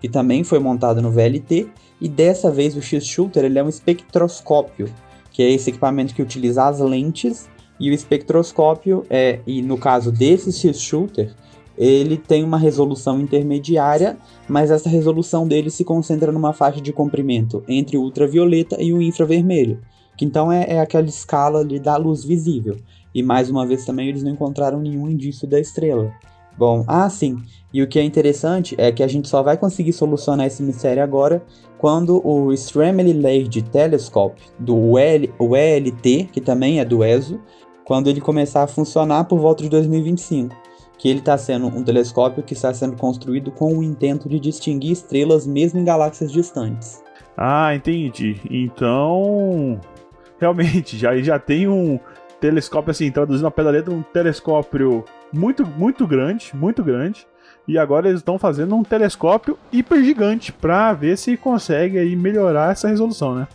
que 0.00 0.08
também 0.08 0.44
foi 0.44 0.58
montado 0.58 1.02
no 1.02 1.10
VLT, 1.10 1.68
e 2.00 2.08
dessa 2.08 2.50
vez 2.50 2.76
o 2.76 2.82
X-Shooter 2.82 3.44
ele 3.44 3.58
é 3.58 3.64
um 3.64 3.68
espectroscópio, 3.68 4.88
que 5.32 5.42
é 5.42 5.50
esse 5.50 5.70
equipamento 5.70 6.14
que 6.14 6.22
utiliza 6.22 6.64
as 6.64 6.78
lentes, 6.78 7.48
e 7.78 7.90
o 7.90 7.94
espectroscópio, 7.94 9.04
é, 9.08 9.40
e 9.46 9.62
no 9.62 9.78
caso 9.78 10.12
desse 10.12 10.52
X-Shooter, 10.52 11.34
ele 11.80 12.18
tem 12.18 12.44
uma 12.44 12.58
resolução 12.58 13.18
intermediária, 13.18 14.18
mas 14.46 14.70
essa 14.70 14.90
resolução 14.90 15.48
dele 15.48 15.70
se 15.70 15.82
concentra 15.82 16.30
numa 16.30 16.52
faixa 16.52 16.78
de 16.78 16.92
comprimento 16.92 17.64
entre 17.66 17.96
o 17.96 18.02
ultravioleta 18.02 18.76
e 18.78 18.92
o 18.92 19.00
infravermelho, 19.00 19.80
que 20.14 20.26
então 20.26 20.52
é, 20.52 20.66
é 20.68 20.78
aquela 20.78 21.06
escala 21.06 21.60
ali 21.60 21.80
da 21.80 21.96
luz 21.96 22.22
visível. 22.22 22.76
E 23.14 23.22
mais 23.22 23.48
uma 23.48 23.66
vez 23.66 23.86
também 23.86 24.10
eles 24.10 24.22
não 24.22 24.30
encontraram 24.30 24.78
nenhum 24.78 25.08
indício 25.08 25.48
da 25.48 25.58
estrela. 25.58 26.12
Bom, 26.58 26.84
ah 26.86 27.08
sim, 27.08 27.38
e 27.72 27.82
o 27.82 27.88
que 27.88 27.98
é 27.98 28.02
interessante 28.02 28.74
é 28.76 28.92
que 28.92 29.02
a 29.02 29.08
gente 29.08 29.26
só 29.26 29.42
vai 29.42 29.56
conseguir 29.56 29.94
solucionar 29.94 30.46
esse 30.46 30.62
mistério 30.62 31.02
agora 31.02 31.42
quando 31.78 32.20
o 32.26 32.52
Extremely 32.52 33.14
Large 33.14 33.62
Telescope 33.62 34.42
do 34.58 34.76
UL, 34.76 35.32
o 35.38 35.56
ELT, 35.56 36.28
que 36.30 36.42
também 36.42 36.78
é 36.78 36.84
do 36.84 37.02
ESO, 37.02 37.40
quando 37.86 38.10
ele 38.10 38.20
começar 38.20 38.64
a 38.64 38.66
funcionar 38.66 39.24
por 39.24 39.38
volta 39.38 39.62
de 39.62 39.70
2025 39.70 40.54
que 41.00 41.08
ele 41.08 41.20
está 41.20 41.38
sendo 41.38 41.66
um 41.66 41.82
telescópio 41.82 42.42
que 42.42 42.52
está 42.52 42.74
sendo 42.74 42.94
construído 42.94 43.50
com 43.50 43.78
o 43.78 43.82
intento 43.82 44.28
de 44.28 44.38
distinguir 44.38 44.92
estrelas 44.92 45.46
mesmo 45.46 45.80
em 45.80 45.84
galáxias 45.84 46.30
distantes. 46.30 47.02
Ah, 47.34 47.74
entendi. 47.74 48.38
Então, 48.50 49.80
realmente, 50.38 50.98
já, 50.98 51.16
já 51.16 51.38
tem 51.38 51.66
um 51.66 51.98
telescópio, 52.38 52.90
assim, 52.90 53.10
traduzindo 53.10 53.46
a 53.46 53.50
pé 53.50 53.64
da 53.64 53.70
letra, 53.70 53.94
um 53.94 54.02
telescópio 54.02 55.02
muito, 55.32 55.66
muito 55.66 56.06
grande, 56.06 56.50
muito 56.52 56.84
grande. 56.84 57.26
E 57.66 57.78
agora 57.78 58.08
eles 58.08 58.20
estão 58.20 58.38
fazendo 58.38 58.74
um 58.74 58.82
telescópio 58.82 59.58
hiper 59.72 60.04
gigante 60.04 60.52
para 60.52 60.92
ver 60.92 61.16
se 61.16 61.34
consegue 61.34 61.98
aí 61.98 62.14
melhorar 62.14 62.72
essa 62.72 62.88
resolução, 62.88 63.34
né? 63.34 63.48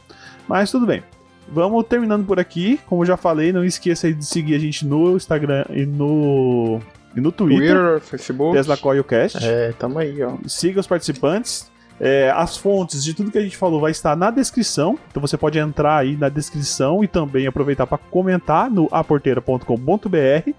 Mas 0.47 0.71
tudo 0.71 0.87
bem. 0.87 1.03
Vamos 1.47 1.85
terminando 1.85 2.25
por 2.25 2.39
aqui. 2.39 2.79
Como 2.87 3.05
já 3.05 3.15
falei, 3.15 3.53
não 3.53 3.63
esqueça 3.63 4.11
de 4.11 4.25
seguir 4.25 4.55
a 4.55 4.59
gente 4.59 4.83
no 4.83 5.15
Instagram 5.15 5.65
e 5.69 5.85
no 5.85 6.81
e 7.15 7.21
no 7.21 7.31
Twitter, 7.31 7.75
Twitter 7.75 8.01
Facebook. 8.01 8.55
Tesla 8.55 8.77
Coilcast. 8.77 9.37
É, 9.41 9.73
tamo 9.79 9.99
aí, 9.99 10.21
ó. 10.21 10.33
Siga 10.47 10.79
os 10.79 10.87
participantes. 10.87 11.71
É, 11.99 12.31
as 12.35 12.57
fontes 12.57 13.03
de 13.03 13.13
tudo 13.13 13.31
que 13.31 13.37
a 13.37 13.41
gente 13.41 13.55
falou 13.55 13.79
vai 13.79 13.91
estar 13.91 14.17
na 14.17 14.29
descrição, 14.29 14.99
então 15.09 15.21
você 15.21 15.37
pode 15.37 15.57
entrar 15.57 15.95
aí 15.97 16.17
na 16.17 16.27
descrição 16.27 17.01
e 17.01 17.07
também 17.07 17.47
aproveitar 17.47 17.87
para 17.87 17.97
comentar 17.97 18.69
no 18.69 18.89
aporteira.com.br. 18.91 20.51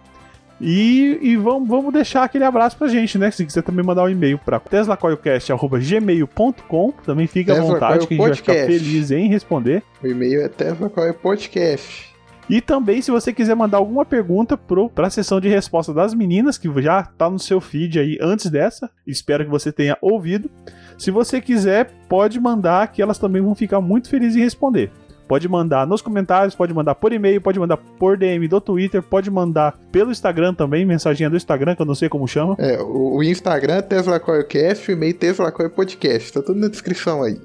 E, 0.59 1.19
e 1.21 1.37
vamos, 1.37 1.69
vamos 1.69 1.93
deixar 1.93 2.25
aquele 2.25 2.45
abraço 2.45 2.79
pra 2.79 2.89
gente, 2.89 3.19
né? 3.19 3.31
Se 3.31 3.45
quiser 3.45 3.63
também 3.63 3.85
mandar 3.85 4.05
um 4.05 4.09
e-mail 4.09 4.39
para 4.39 4.59
teslacoilcast.gmail.com, 4.59 6.93
também 7.05 7.27
fica 7.27 7.53
à 7.53 7.61
vontade 7.61 8.07
que 8.07 8.15
a 8.15 8.17
gente 8.17 8.27
vai 8.27 8.35
ficar 8.35 8.55
feliz 8.55 9.11
em 9.11 9.29
responder. 9.29 9.83
O 10.03 10.07
e-mail 10.07 10.41
é 10.41 10.49
teslacoilpodcast. 10.49 12.16
E 12.49 12.61
também, 12.61 13.03
se 13.03 13.11
você 13.11 13.33
quiser 13.33 13.57
mandar 13.57 13.79
alguma 13.79 14.05
pergunta 14.05 14.57
para 14.57 15.09
a 15.09 15.11
sessão 15.11 15.41
de 15.41 15.49
resposta 15.49 15.93
das 15.93 16.15
meninas, 16.15 16.57
que 16.57 16.71
já 16.81 17.01
está 17.01 17.29
no 17.29 17.39
seu 17.39 17.61
feed 17.61 17.99
aí 17.99 18.19
antes 18.21 18.49
dessa, 18.49 18.89
espero 19.07 19.45
que 19.45 19.51
você 19.51 19.73
tenha 19.73 19.99
ouvido. 20.01 20.49
Se 20.97 21.11
você 21.11 21.41
quiser, 21.41 21.91
pode 22.09 22.39
mandar, 22.39 22.93
que 22.93 23.03
elas 23.03 23.19
também 23.19 23.43
vão 23.43 23.55
ficar 23.55 23.81
muito 23.81 24.09
felizes 24.09 24.37
em 24.37 24.43
responder. 24.43 24.93
Pode 25.27 25.49
mandar 25.49 25.87
nos 25.89 26.01
comentários, 26.01 26.55
pode 26.55 26.73
mandar 26.73 26.95
por 26.95 27.13
e-mail, 27.13 27.41
pode 27.41 27.59
mandar 27.59 27.77
por 27.77 28.17
DM 28.17 28.47
do 28.47 28.61
Twitter, 28.61 29.03
pode 29.03 29.29
mandar 29.29 29.77
pelo 29.91 30.13
Instagram 30.13 30.55
também, 30.55 30.87
mensaginha 30.87 31.29
do 31.29 31.37
Instagram, 31.37 31.75
que 31.75 31.83
eu 31.83 31.87
não 31.87 31.97
sei 31.97 32.09
como 32.09 32.29
chama. 32.29 32.55
É, 32.61 32.81
o, 32.81 33.21
Instagram 33.25 33.75
é 33.75 33.83
Tesla 33.83 34.21
Coilcast, 34.21 34.89
o 34.89 34.93
e-mail 34.93 35.15
Tesla 35.15 35.51
Coil 35.51 35.71
Podcast, 35.71 36.33
tá 36.33 36.43
tudo 36.43 36.61
na 36.61 36.69
descrição 36.69 37.25
aí. 37.25 37.41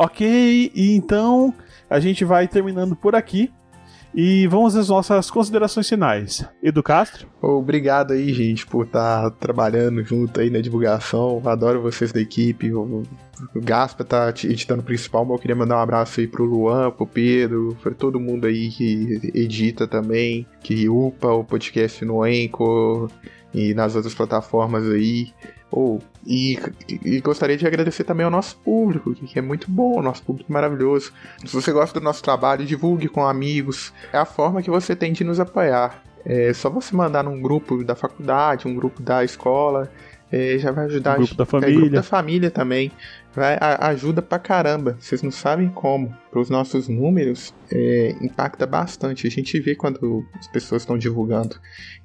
Ok, 0.00 0.72
então 0.74 1.54
a 1.88 2.00
gente 2.00 2.24
vai 2.24 2.48
terminando 2.48 2.96
por 2.96 3.14
aqui. 3.14 3.52
E 4.14 4.46
vamos 4.48 4.74
às 4.76 4.88
nossas 4.88 5.30
considerações 5.30 5.88
finais. 5.88 6.44
Edu 6.62 6.82
Castro? 6.82 7.28
Obrigado 7.40 8.12
aí, 8.12 8.32
gente, 8.32 8.66
por 8.66 8.86
estar 8.86 9.22
tá 9.22 9.30
trabalhando 9.30 10.02
junto 10.04 10.40
aí 10.40 10.50
na 10.50 10.60
divulgação. 10.60 11.40
Adoro 11.44 11.80
vocês 11.80 12.12
da 12.12 12.20
equipe. 12.20 12.72
O, 12.72 13.02
Gaspa 13.56 14.04
tá 14.04 14.28
editando 14.44 14.82
o 14.82 14.84
principal, 14.84 15.24
mas 15.24 15.34
eu 15.34 15.38
queria 15.38 15.56
mandar 15.56 15.76
um 15.76 15.80
abraço 15.80 16.20
aí 16.20 16.26
pro 16.26 16.44
Luan, 16.44 16.90
pro 16.90 17.06
Pedro, 17.06 17.76
pra 17.82 17.92
todo 17.92 18.20
mundo 18.20 18.46
aí 18.46 18.68
que 18.68 19.32
edita 19.34 19.86
também, 19.86 20.46
que 20.60 20.88
upa 20.88 21.28
o 21.28 21.44
podcast 21.44 22.04
no 22.04 22.22
Anchor 22.22 23.08
e 23.52 23.74
nas 23.74 23.94
outras 23.94 24.14
plataformas 24.14 24.84
aí. 24.88 25.32
Oh, 25.72 26.00
e, 26.26 26.58
e, 26.88 27.20
gostaria 27.20 27.56
de 27.56 27.66
agradecer 27.66 28.02
também 28.02 28.24
ao 28.24 28.30
nosso 28.30 28.56
público, 28.56 29.14
que 29.14 29.38
é 29.38 29.42
muito 29.42 29.70
bom, 29.70 30.02
nosso 30.02 30.22
público 30.22 30.52
maravilhoso. 30.52 31.12
Se 31.44 31.54
você 31.54 31.72
gosta 31.72 31.98
do 32.00 32.04
nosso 32.04 32.22
trabalho, 32.22 32.66
divulgue 32.66 33.08
com 33.08 33.24
amigos. 33.24 33.92
É 34.12 34.18
a 34.18 34.24
forma 34.24 34.62
que 34.62 34.70
você 34.70 34.96
tem 34.96 35.12
de 35.12 35.22
nos 35.22 35.38
apoiar. 35.38 36.02
É 36.24 36.52
só 36.52 36.68
você 36.68 36.94
mandar 36.94 37.22
num 37.22 37.40
grupo 37.40 37.82
da 37.82 37.94
faculdade, 37.94 38.68
um 38.68 38.74
grupo 38.74 39.00
da 39.00 39.24
escola, 39.24 39.90
é, 40.32 40.58
já 40.58 40.70
vai 40.70 40.86
ajudar. 40.86 41.16
Grupo 41.16 41.34
da 41.34 41.44
família. 41.44 41.72
É, 41.72 41.76
grupo 41.76 41.92
da 41.92 42.02
família 42.02 42.50
também. 42.50 42.92
Vai, 43.34 43.56
a, 43.60 43.88
ajuda 43.88 44.22
pra 44.22 44.38
caramba. 44.38 44.96
Vocês 45.00 45.22
não 45.22 45.30
sabem 45.30 45.68
como. 45.68 46.14
Para 46.30 46.40
os 46.40 46.48
nossos 46.48 46.88
números, 46.88 47.52
é, 47.70 48.14
impacta 48.20 48.66
bastante. 48.66 49.26
A 49.26 49.30
gente 49.30 49.58
vê 49.60 49.74
quando 49.74 50.24
as 50.38 50.46
pessoas 50.46 50.82
estão 50.82 50.96
divulgando. 50.96 51.56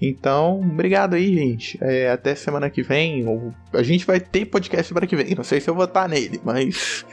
Então, 0.02 0.60
obrigado 0.60 1.14
aí, 1.14 1.36
gente. 1.36 1.78
É, 1.82 2.10
até 2.10 2.34
semana 2.34 2.70
que 2.70 2.82
vem. 2.82 3.28
Ou, 3.28 3.54
a 3.74 3.84
gente 3.84 4.06
vai 4.06 4.20
ter 4.20 4.46
podcast 4.46 4.88
semana 4.88 5.06
que 5.06 5.16
vem. 5.16 5.36
Não 5.36 5.44
sei 5.44 5.62
se 5.62 5.70
eu 5.70 5.76
vou 5.76 5.86
estar 5.86 6.10
nele, 6.10 6.40
mas 6.44 7.06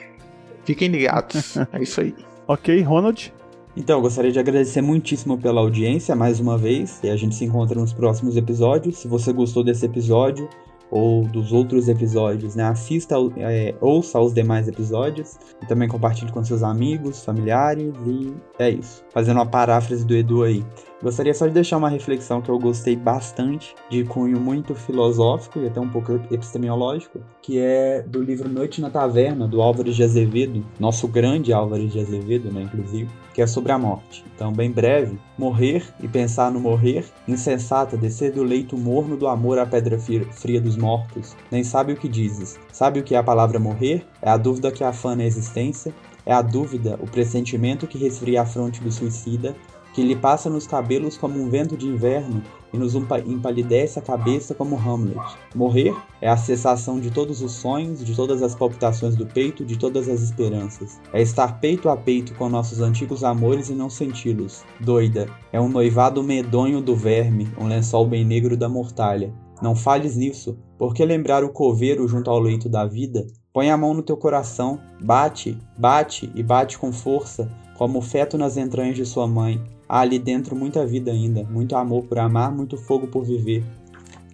fiquem 0.64 0.88
ligados. 0.88 1.56
é 1.72 1.82
isso 1.82 2.00
aí. 2.00 2.14
Ok, 2.48 2.80
Ronald. 2.80 3.32
Então, 3.76 3.98
eu 3.98 4.02
gostaria 4.02 4.30
de 4.30 4.38
agradecer 4.38 4.82
muitíssimo 4.82 5.38
pela 5.38 5.60
audiência 5.60 6.14
mais 6.14 6.40
uma 6.40 6.58
vez. 6.58 7.00
E 7.02 7.08
a 7.08 7.16
gente 7.16 7.34
se 7.34 7.44
encontra 7.44 7.78
nos 7.78 7.92
próximos 7.92 8.36
episódios. 8.36 8.98
Se 8.98 9.08
você 9.08 9.32
gostou 9.32 9.64
desse 9.64 9.86
episódio, 9.86 10.48
ou 10.92 11.24
dos 11.24 11.52
outros 11.52 11.88
episódios, 11.88 12.54
né? 12.54 12.64
Assista, 12.64 13.16
é, 13.38 13.74
ouça 13.80 14.20
os 14.20 14.34
demais 14.34 14.68
episódios 14.68 15.38
e 15.62 15.66
também 15.66 15.88
compartilhe 15.88 16.30
com 16.30 16.44
seus 16.44 16.62
amigos, 16.62 17.24
familiares 17.24 17.94
e 18.06 18.34
é 18.58 18.68
isso. 18.68 19.02
Fazendo 19.10 19.38
uma 19.38 19.46
paráfrase 19.46 20.04
do 20.04 20.14
Edu 20.14 20.42
aí. 20.42 20.62
Gostaria 21.02 21.34
só 21.34 21.48
de 21.48 21.52
deixar 21.52 21.78
uma 21.78 21.88
reflexão 21.88 22.40
que 22.40 22.48
eu 22.48 22.56
gostei 22.60 22.94
bastante, 22.94 23.74
de 23.90 24.04
cunho 24.04 24.38
muito 24.38 24.72
filosófico 24.72 25.58
e 25.58 25.66
até 25.66 25.80
um 25.80 25.88
pouco 25.88 26.12
epistemológico, 26.30 27.20
que 27.42 27.58
é 27.58 28.02
do 28.02 28.22
livro 28.22 28.48
Noite 28.48 28.80
na 28.80 28.88
Taverna, 28.88 29.48
do 29.48 29.60
Álvares 29.60 29.96
de 29.96 30.04
Azevedo, 30.04 30.64
nosso 30.78 31.08
grande 31.08 31.52
Álvares 31.52 31.92
de 31.92 31.98
Azevedo, 31.98 32.52
né, 32.52 32.62
inclusive, 32.62 33.10
que 33.34 33.42
é 33.42 33.46
sobre 33.48 33.72
a 33.72 33.78
morte. 33.78 34.24
Então, 34.32 34.52
bem 34.52 34.70
breve, 34.70 35.18
morrer 35.36 35.84
e 36.00 36.06
pensar 36.06 36.52
no 36.52 36.60
morrer, 36.60 37.04
insensata, 37.26 37.96
descer 37.96 38.30
do 38.30 38.44
leito 38.44 38.78
morno 38.78 39.16
do 39.16 39.26
amor 39.26 39.58
à 39.58 39.66
pedra 39.66 39.98
fria 39.98 40.60
dos 40.60 40.76
mortos, 40.76 41.34
nem 41.50 41.64
sabe 41.64 41.94
o 41.94 41.96
que 41.96 42.08
dizes. 42.08 42.60
Sabe 42.70 43.00
o 43.00 43.02
que 43.02 43.16
é 43.16 43.18
a 43.18 43.24
palavra 43.24 43.58
morrer? 43.58 44.06
É 44.20 44.30
a 44.30 44.36
dúvida 44.36 44.70
que 44.70 44.84
afana 44.84 45.24
a 45.24 45.26
existência, 45.26 45.92
é 46.24 46.32
a 46.32 46.42
dúvida, 46.42 46.96
o 47.00 47.06
pressentimento 47.10 47.88
que 47.88 47.98
resfria 47.98 48.42
a 48.42 48.46
fronte 48.46 48.80
do 48.80 48.92
suicida, 48.92 49.56
que 49.92 50.02
lhe 50.02 50.16
passa 50.16 50.48
nos 50.48 50.66
cabelos 50.66 51.16
como 51.16 51.40
um 51.40 51.48
vento 51.48 51.76
de 51.76 51.86
inverno 51.86 52.42
e 52.72 52.78
nos 52.78 52.94
empalidece 52.94 53.98
a 53.98 54.02
cabeça 54.02 54.54
como 54.54 54.76
Hamlet. 54.76 55.20
Morrer 55.54 55.94
é 56.20 56.28
a 56.28 56.36
cessação 56.36 56.98
de 56.98 57.10
todos 57.10 57.42
os 57.42 57.52
sonhos, 57.52 58.04
de 58.04 58.14
todas 58.14 58.42
as 58.42 58.54
palpitações 58.54 59.14
do 59.14 59.26
peito, 59.26 59.64
de 59.64 59.78
todas 59.78 60.08
as 60.08 60.22
esperanças. 60.22 60.98
É 61.12 61.20
estar 61.20 61.60
peito 61.60 61.88
a 61.88 61.96
peito 61.96 62.34
com 62.34 62.48
nossos 62.48 62.80
antigos 62.80 63.22
amores 63.22 63.68
e 63.68 63.74
não 63.74 63.90
senti-los. 63.90 64.64
Doida, 64.80 65.28
é 65.52 65.60
um 65.60 65.68
noivado 65.68 66.22
medonho 66.22 66.80
do 66.80 66.96
verme, 66.96 67.48
um 67.58 67.66
lençol 67.66 68.06
bem 68.06 68.24
negro 68.24 68.56
da 68.56 68.68
mortalha. 68.68 69.32
Não 69.60 69.76
falhes 69.76 70.16
nisso, 70.16 70.58
porque 70.78 71.04
lembrar 71.04 71.44
o 71.44 71.50
coveiro 71.50 72.08
junto 72.08 72.30
ao 72.30 72.40
leito 72.40 72.68
da 72.68 72.84
vida? 72.84 73.26
Põe 73.52 73.70
a 73.70 73.76
mão 73.76 73.92
no 73.92 74.02
teu 74.02 74.16
coração, 74.16 74.80
bate, 75.00 75.58
bate 75.78 76.32
e 76.34 76.42
bate 76.42 76.78
com 76.78 76.90
força, 76.90 77.48
como 77.76 77.98
o 77.98 78.02
feto 78.02 78.38
nas 78.38 78.56
entranhas 78.56 78.96
de 78.96 79.04
sua 79.04 79.26
mãe. 79.26 79.62
Há 79.92 80.00
ali 80.00 80.18
dentro 80.18 80.56
muita 80.56 80.86
vida 80.86 81.10
ainda, 81.10 81.44
muito 81.44 81.76
amor 81.76 82.04
por 82.04 82.18
amar, 82.18 82.50
muito 82.50 82.78
fogo 82.78 83.06
por 83.08 83.26
viver. 83.26 83.62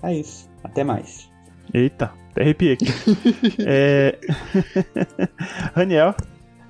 É 0.04 0.14
isso. 0.14 0.48
Até 0.62 0.84
mais. 0.84 1.28
Eita, 1.74 2.12
até 2.30 2.42
arrepiei 2.42 2.74
aqui. 2.74 2.86
é... 3.66 4.16
Raniel. 5.74 6.14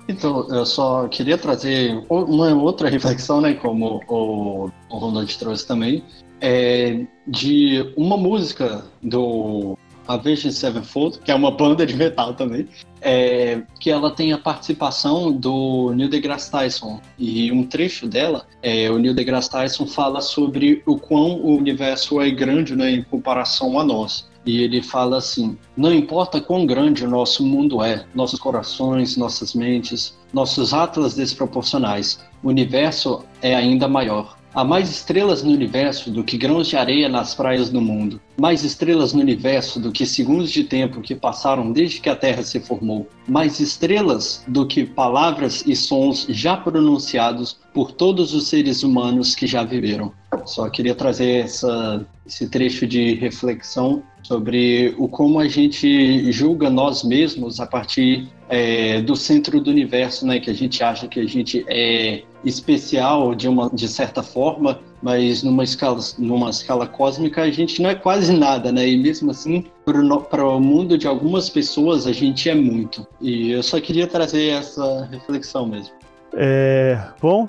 Então, 0.07 0.49
eu 0.49 0.65
só 0.65 1.07
queria 1.07 1.37
trazer 1.37 2.03
uma 2.09 2.51
outra 2.55 2.89
reflexão, 2.89 3.39
né, 3.41 3.53
como 3.53 4.01
o, 4.07 4.71
o 4.89 4.97
Ronald 4.97 5.37
trouxe 5.37 5.67
também, 5.67 6.03
é 6.41 7.05
de 7.27 7.93
uma 7.95 8.17
música 8.17 8.83
do 9.03 9.77
Avenged 10.09 10.51
Sevenfold, 10.51 11.19
que 11.19 11.31
é 11.31 11.35
uma 11.35 11.51
banda 11.51 11.85
de 11.85 11.95
metal 11.95 12.33
também, 12.33 12.67
é, 12.99 13.61
que 13.79 13.91
ela 13.91 14.09
tem 14.09 14.33
a 14.33 14.39
participação 14.39 15.31
do 15.31 15.93
Neil 15.93 16.09
deGrasse 16.09 16.49
Tyson. 16.49 16.99
E 17.17 17.51
um 17.51 17.63
trecho 17.63 18.07
dela, 18.07 18.47
é, 18.63 18.89
o 18.89 18.97
Neil 18.97 19.13
deGrasse 19.13 19.51
Tyson 19.51 19.85
fala 19.85 20.19
sobre 20.19 20.81
o 20.87 20.97
quão 20.97 21.39
o 21.39 21.55
universo 21.55 22.19
é 22.19 22.31
grande 22.31 22.75
né, 22.75 22.89
em 22.89 23.03
comparação 23.03 23.79
a 23.79 23.83
nós. 23.83 24.27
E 24.45 24.63
ele 24.63 24.81
fala 24.81 25.17
assim: 25.17 25.55
não 25.77 25.93
importa 25.93 26.41
quão 26.41 26.65
grande 26.65 27.05
o 27.05 27.09
nosso 27.09 27.45
mundo 27.45 27.83
é, 27.83 28.05
nossos 28.15 28.39
corações, 28.39 29.15
nossas 29.15 29.53
mentes, 29.53 30.17
nossos 30.33 30.73
atlas 30.73 31.13
desproporcionais, 31.13 32.19
o 32.41 32.47
universo 32.47 33.23
é 33.43 33.55
ainda 33.55 33.87
maior. 33.87 34.38
Há 34.53 34.63
mais 34.63 34.89
estrelas 34.89 35.43
no 35.43 35.51
universo 35.51 36.09
do 36.09 36.23
que 36.23 36.37
grãos 36.37 36.67
de 36.67 36.75
areia 36.75 37.07
nas 37.07 37.35
praias 37.35 37.69
do 37.69 37.79
mundo. 37.79 38.19
Mais 38.39 38.63
estrelas 38.63 39.13
no 39.13 39.21
universo 39.21 39.79
do 39.79 39.91
que 39.91 40.05
segundos 40.05 40.49
de 40.49 40.63
tempo 40.63 41.01
que 41.01 41.13
passaram 41.13 41.71
desde 41.71 42.01
que 42.01 42.09
a 42.09 42.15
Terra 42.15 42.41
se 42.41 42.59
formou. 42.59 43.07
Mais 43.27 43.59
estrelas 43.59 44.43
do 44.47 44.65
que 44.65 44.85
palavras 44.85 45.63
e 45.67 45.75
sons 45.75 46.25
já 46.29 46.57
pronunciados 46.57 47.59
por 47.73 47.91
todos 47.91 48.33
os 48.33 48.47
seres 48.47 48.81
humanos 48.81 49.35
que 49.35 49.45
já 49.45 49.63
viveram. 49.63 50.11
Só 50.45 50.67
queria 50.69 50.95
trazer 50.95 51.45
essa, 51.45 52.05
esse 52.25 52.49
trecho 52.49 52.87
de 52.87 53.13
reflexão 53.13 54.03
sobre 54.23 54.93
o 54.97 55.07
como 55.07 55.39
a 55.39 55.47
gente 55.47 56.31
julga 56.31 56.69
nós 56.69 57.03
mesmos 57.03 57.59
a 57.59 57.65
partir 57.65 58.27
é, 58.47 59.01
do 59.01 59.15
centro 59.15 59.59
do 59.59 59.69
universo, 59.69 60.25
né? 60.25 60.39
Que 60.39 60.49
a 60.49 60.53
gente 60.53 60.83
acha 60.83 61.07
que 61.07 61.19
a 61.19 61.25
gente 61.25 61.65
é 61.67 62.23
especial 62.43 63.35
de 63.35 63.47
uma 63.47 63.69
de 63.69 63.87
certa 63.87 64.23
forma, 64.23 64.79
mas 65.01 65.43
numa 65.43 65.63
escala 65.63 65.99
numa 66.17 66.49
escala 66.49 66.87
cósmica 66.87 67.43
a 67.43 67.51
gente 67.51 67.81
não 67.81 67.89
é 67.89 67.95
quase 67.95 68.33
nada, 68.33 68.71
né? 68.71 68.87
E 68.87 68.97
mesmo 68.97 69.31
assim, 69.31 69.65
para 69.85 70.45
o 70.45 70.59
mundo 70.59 70.97
de 70.97 71.07
algumas 71.07 71.49
pessoas 71.49 72.07
a 72.07 72.11
gente 72.11 72.49
é 72.49 72.55
muito. 72.55 73.07
E 73.21 73.51
eu 73.51 73.63
só 73.63 73.79
queria 73.79 74.07
trazer 74.07 74.47
essa 74.49 75.07
reflexão 75.11 75.67
mesmo. 75.67 75.93
É, 76.33 76.99
bom, 77.21 77.47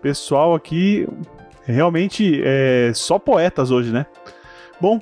pessoal 0.00 0.54
aqui 0.54 1.06
realmente 1.64 2.40
é 2.44 2.92
só 2.94 3.18
poetas 3.18 3.70
hoje, 3.70 3.92
né? 3.92 4.06
Bom, 4.80 5.00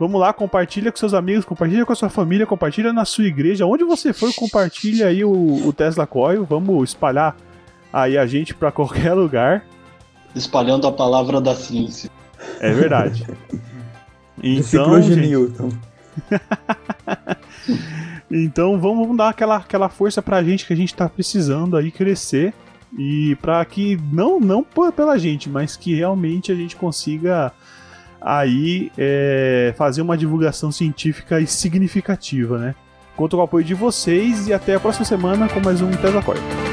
Vamos 0.00 0.18
lá, 0.18 0.32
compartilha 0.32 0.90
com 0.90 0.96
seus 0.96 1.12
amigos, 1.12 1.44
compartilha 1.44 1.84
com 1.84 1.92
a 1.92 1.94
sua 1.94 2.08
família, 2.08 2.46
compartilha 2.46 2.90
na 2.90 3.04
sua 3.04 3.26
igreja. 3.26 3.66
Onde 3.66 3.84
você 3.84 4.14
for, 4.14 4.34
compartilha 4.34 5.08
aí 5.08 5.22
o, 5.22 5.30
o 5.66 5.74
Tesla 5.74 6.06
Coil. 6.06 6.42
Vamos 6.42 6.88
espalhar 6.88 7.36
aí 7.92 8.16
a 8.16 8.26
gente 8.26 8.54
para 8.54 8.72
qualquer 8.72 9.12
lugar. 9.12 9.62
Espalhando 10.34 10.86
a 10.86 10.92
palavra 10.92 11.38
da 11.38 11.54
ciência. 11.54 12.10
É 12.60 12.72
verdade. 12.72 13.26
então, 14.42 14.98
de 14.98 15.16
Newton. 15.16 15.68
então 18.32 18.80
vamos, 18.80 19.02
vamos, 19.02 19.16
dar 19.18 19.28
aquela, 19.28 19.56
aquela 19.56 19.90
força 19.90 20.22
pra 20.22 20.42
gente 20.42 20.66
que 20.66 20.72
a 20.72 20.76
gente 20.76 20.94
tá 20.94 21.10
precisando 21.10 21.76
aí 21.76 21.90
crescer. 21.90 22.54
E 22.98 23.36
para 23.36 23.62
que, 23.66 24.00
não, 24.10 24.40
não 24.40 24.64
pela 24.64 25.18
gente, 25.18 25.50
mas 25.50 25.76
que 25.76 25.94
realmente 25.94 26.50
a 26.50 26.54
gente 26.54 26.74
consiga 26.74 27.52
aí 28.20 28.90
é, 28.98 29.74
fazer 29.76 30.02
uma 30.02 30.16
divulgação 30.16 30.70
científica 30.70 31.40
e 31.40 31.46
significativa, 31.46 32.58
né? 32.58 32.74
Conto 33.16 33.36
com 33.36 33.42
o 33.42 33.44
apoio 33.44 33.64
de 33.64 33.74
vocês 33.74 34.48
e 34.48 34.52
até 34.52 34.74
a 34.74 34.80
próxima 34.80 35.04
semana 35.04 35.48
com 35.48 35.60
mais 35.60 35.80
um 35.80 35.90
Tesla 35.90 36.22
Core. 36.22 36.69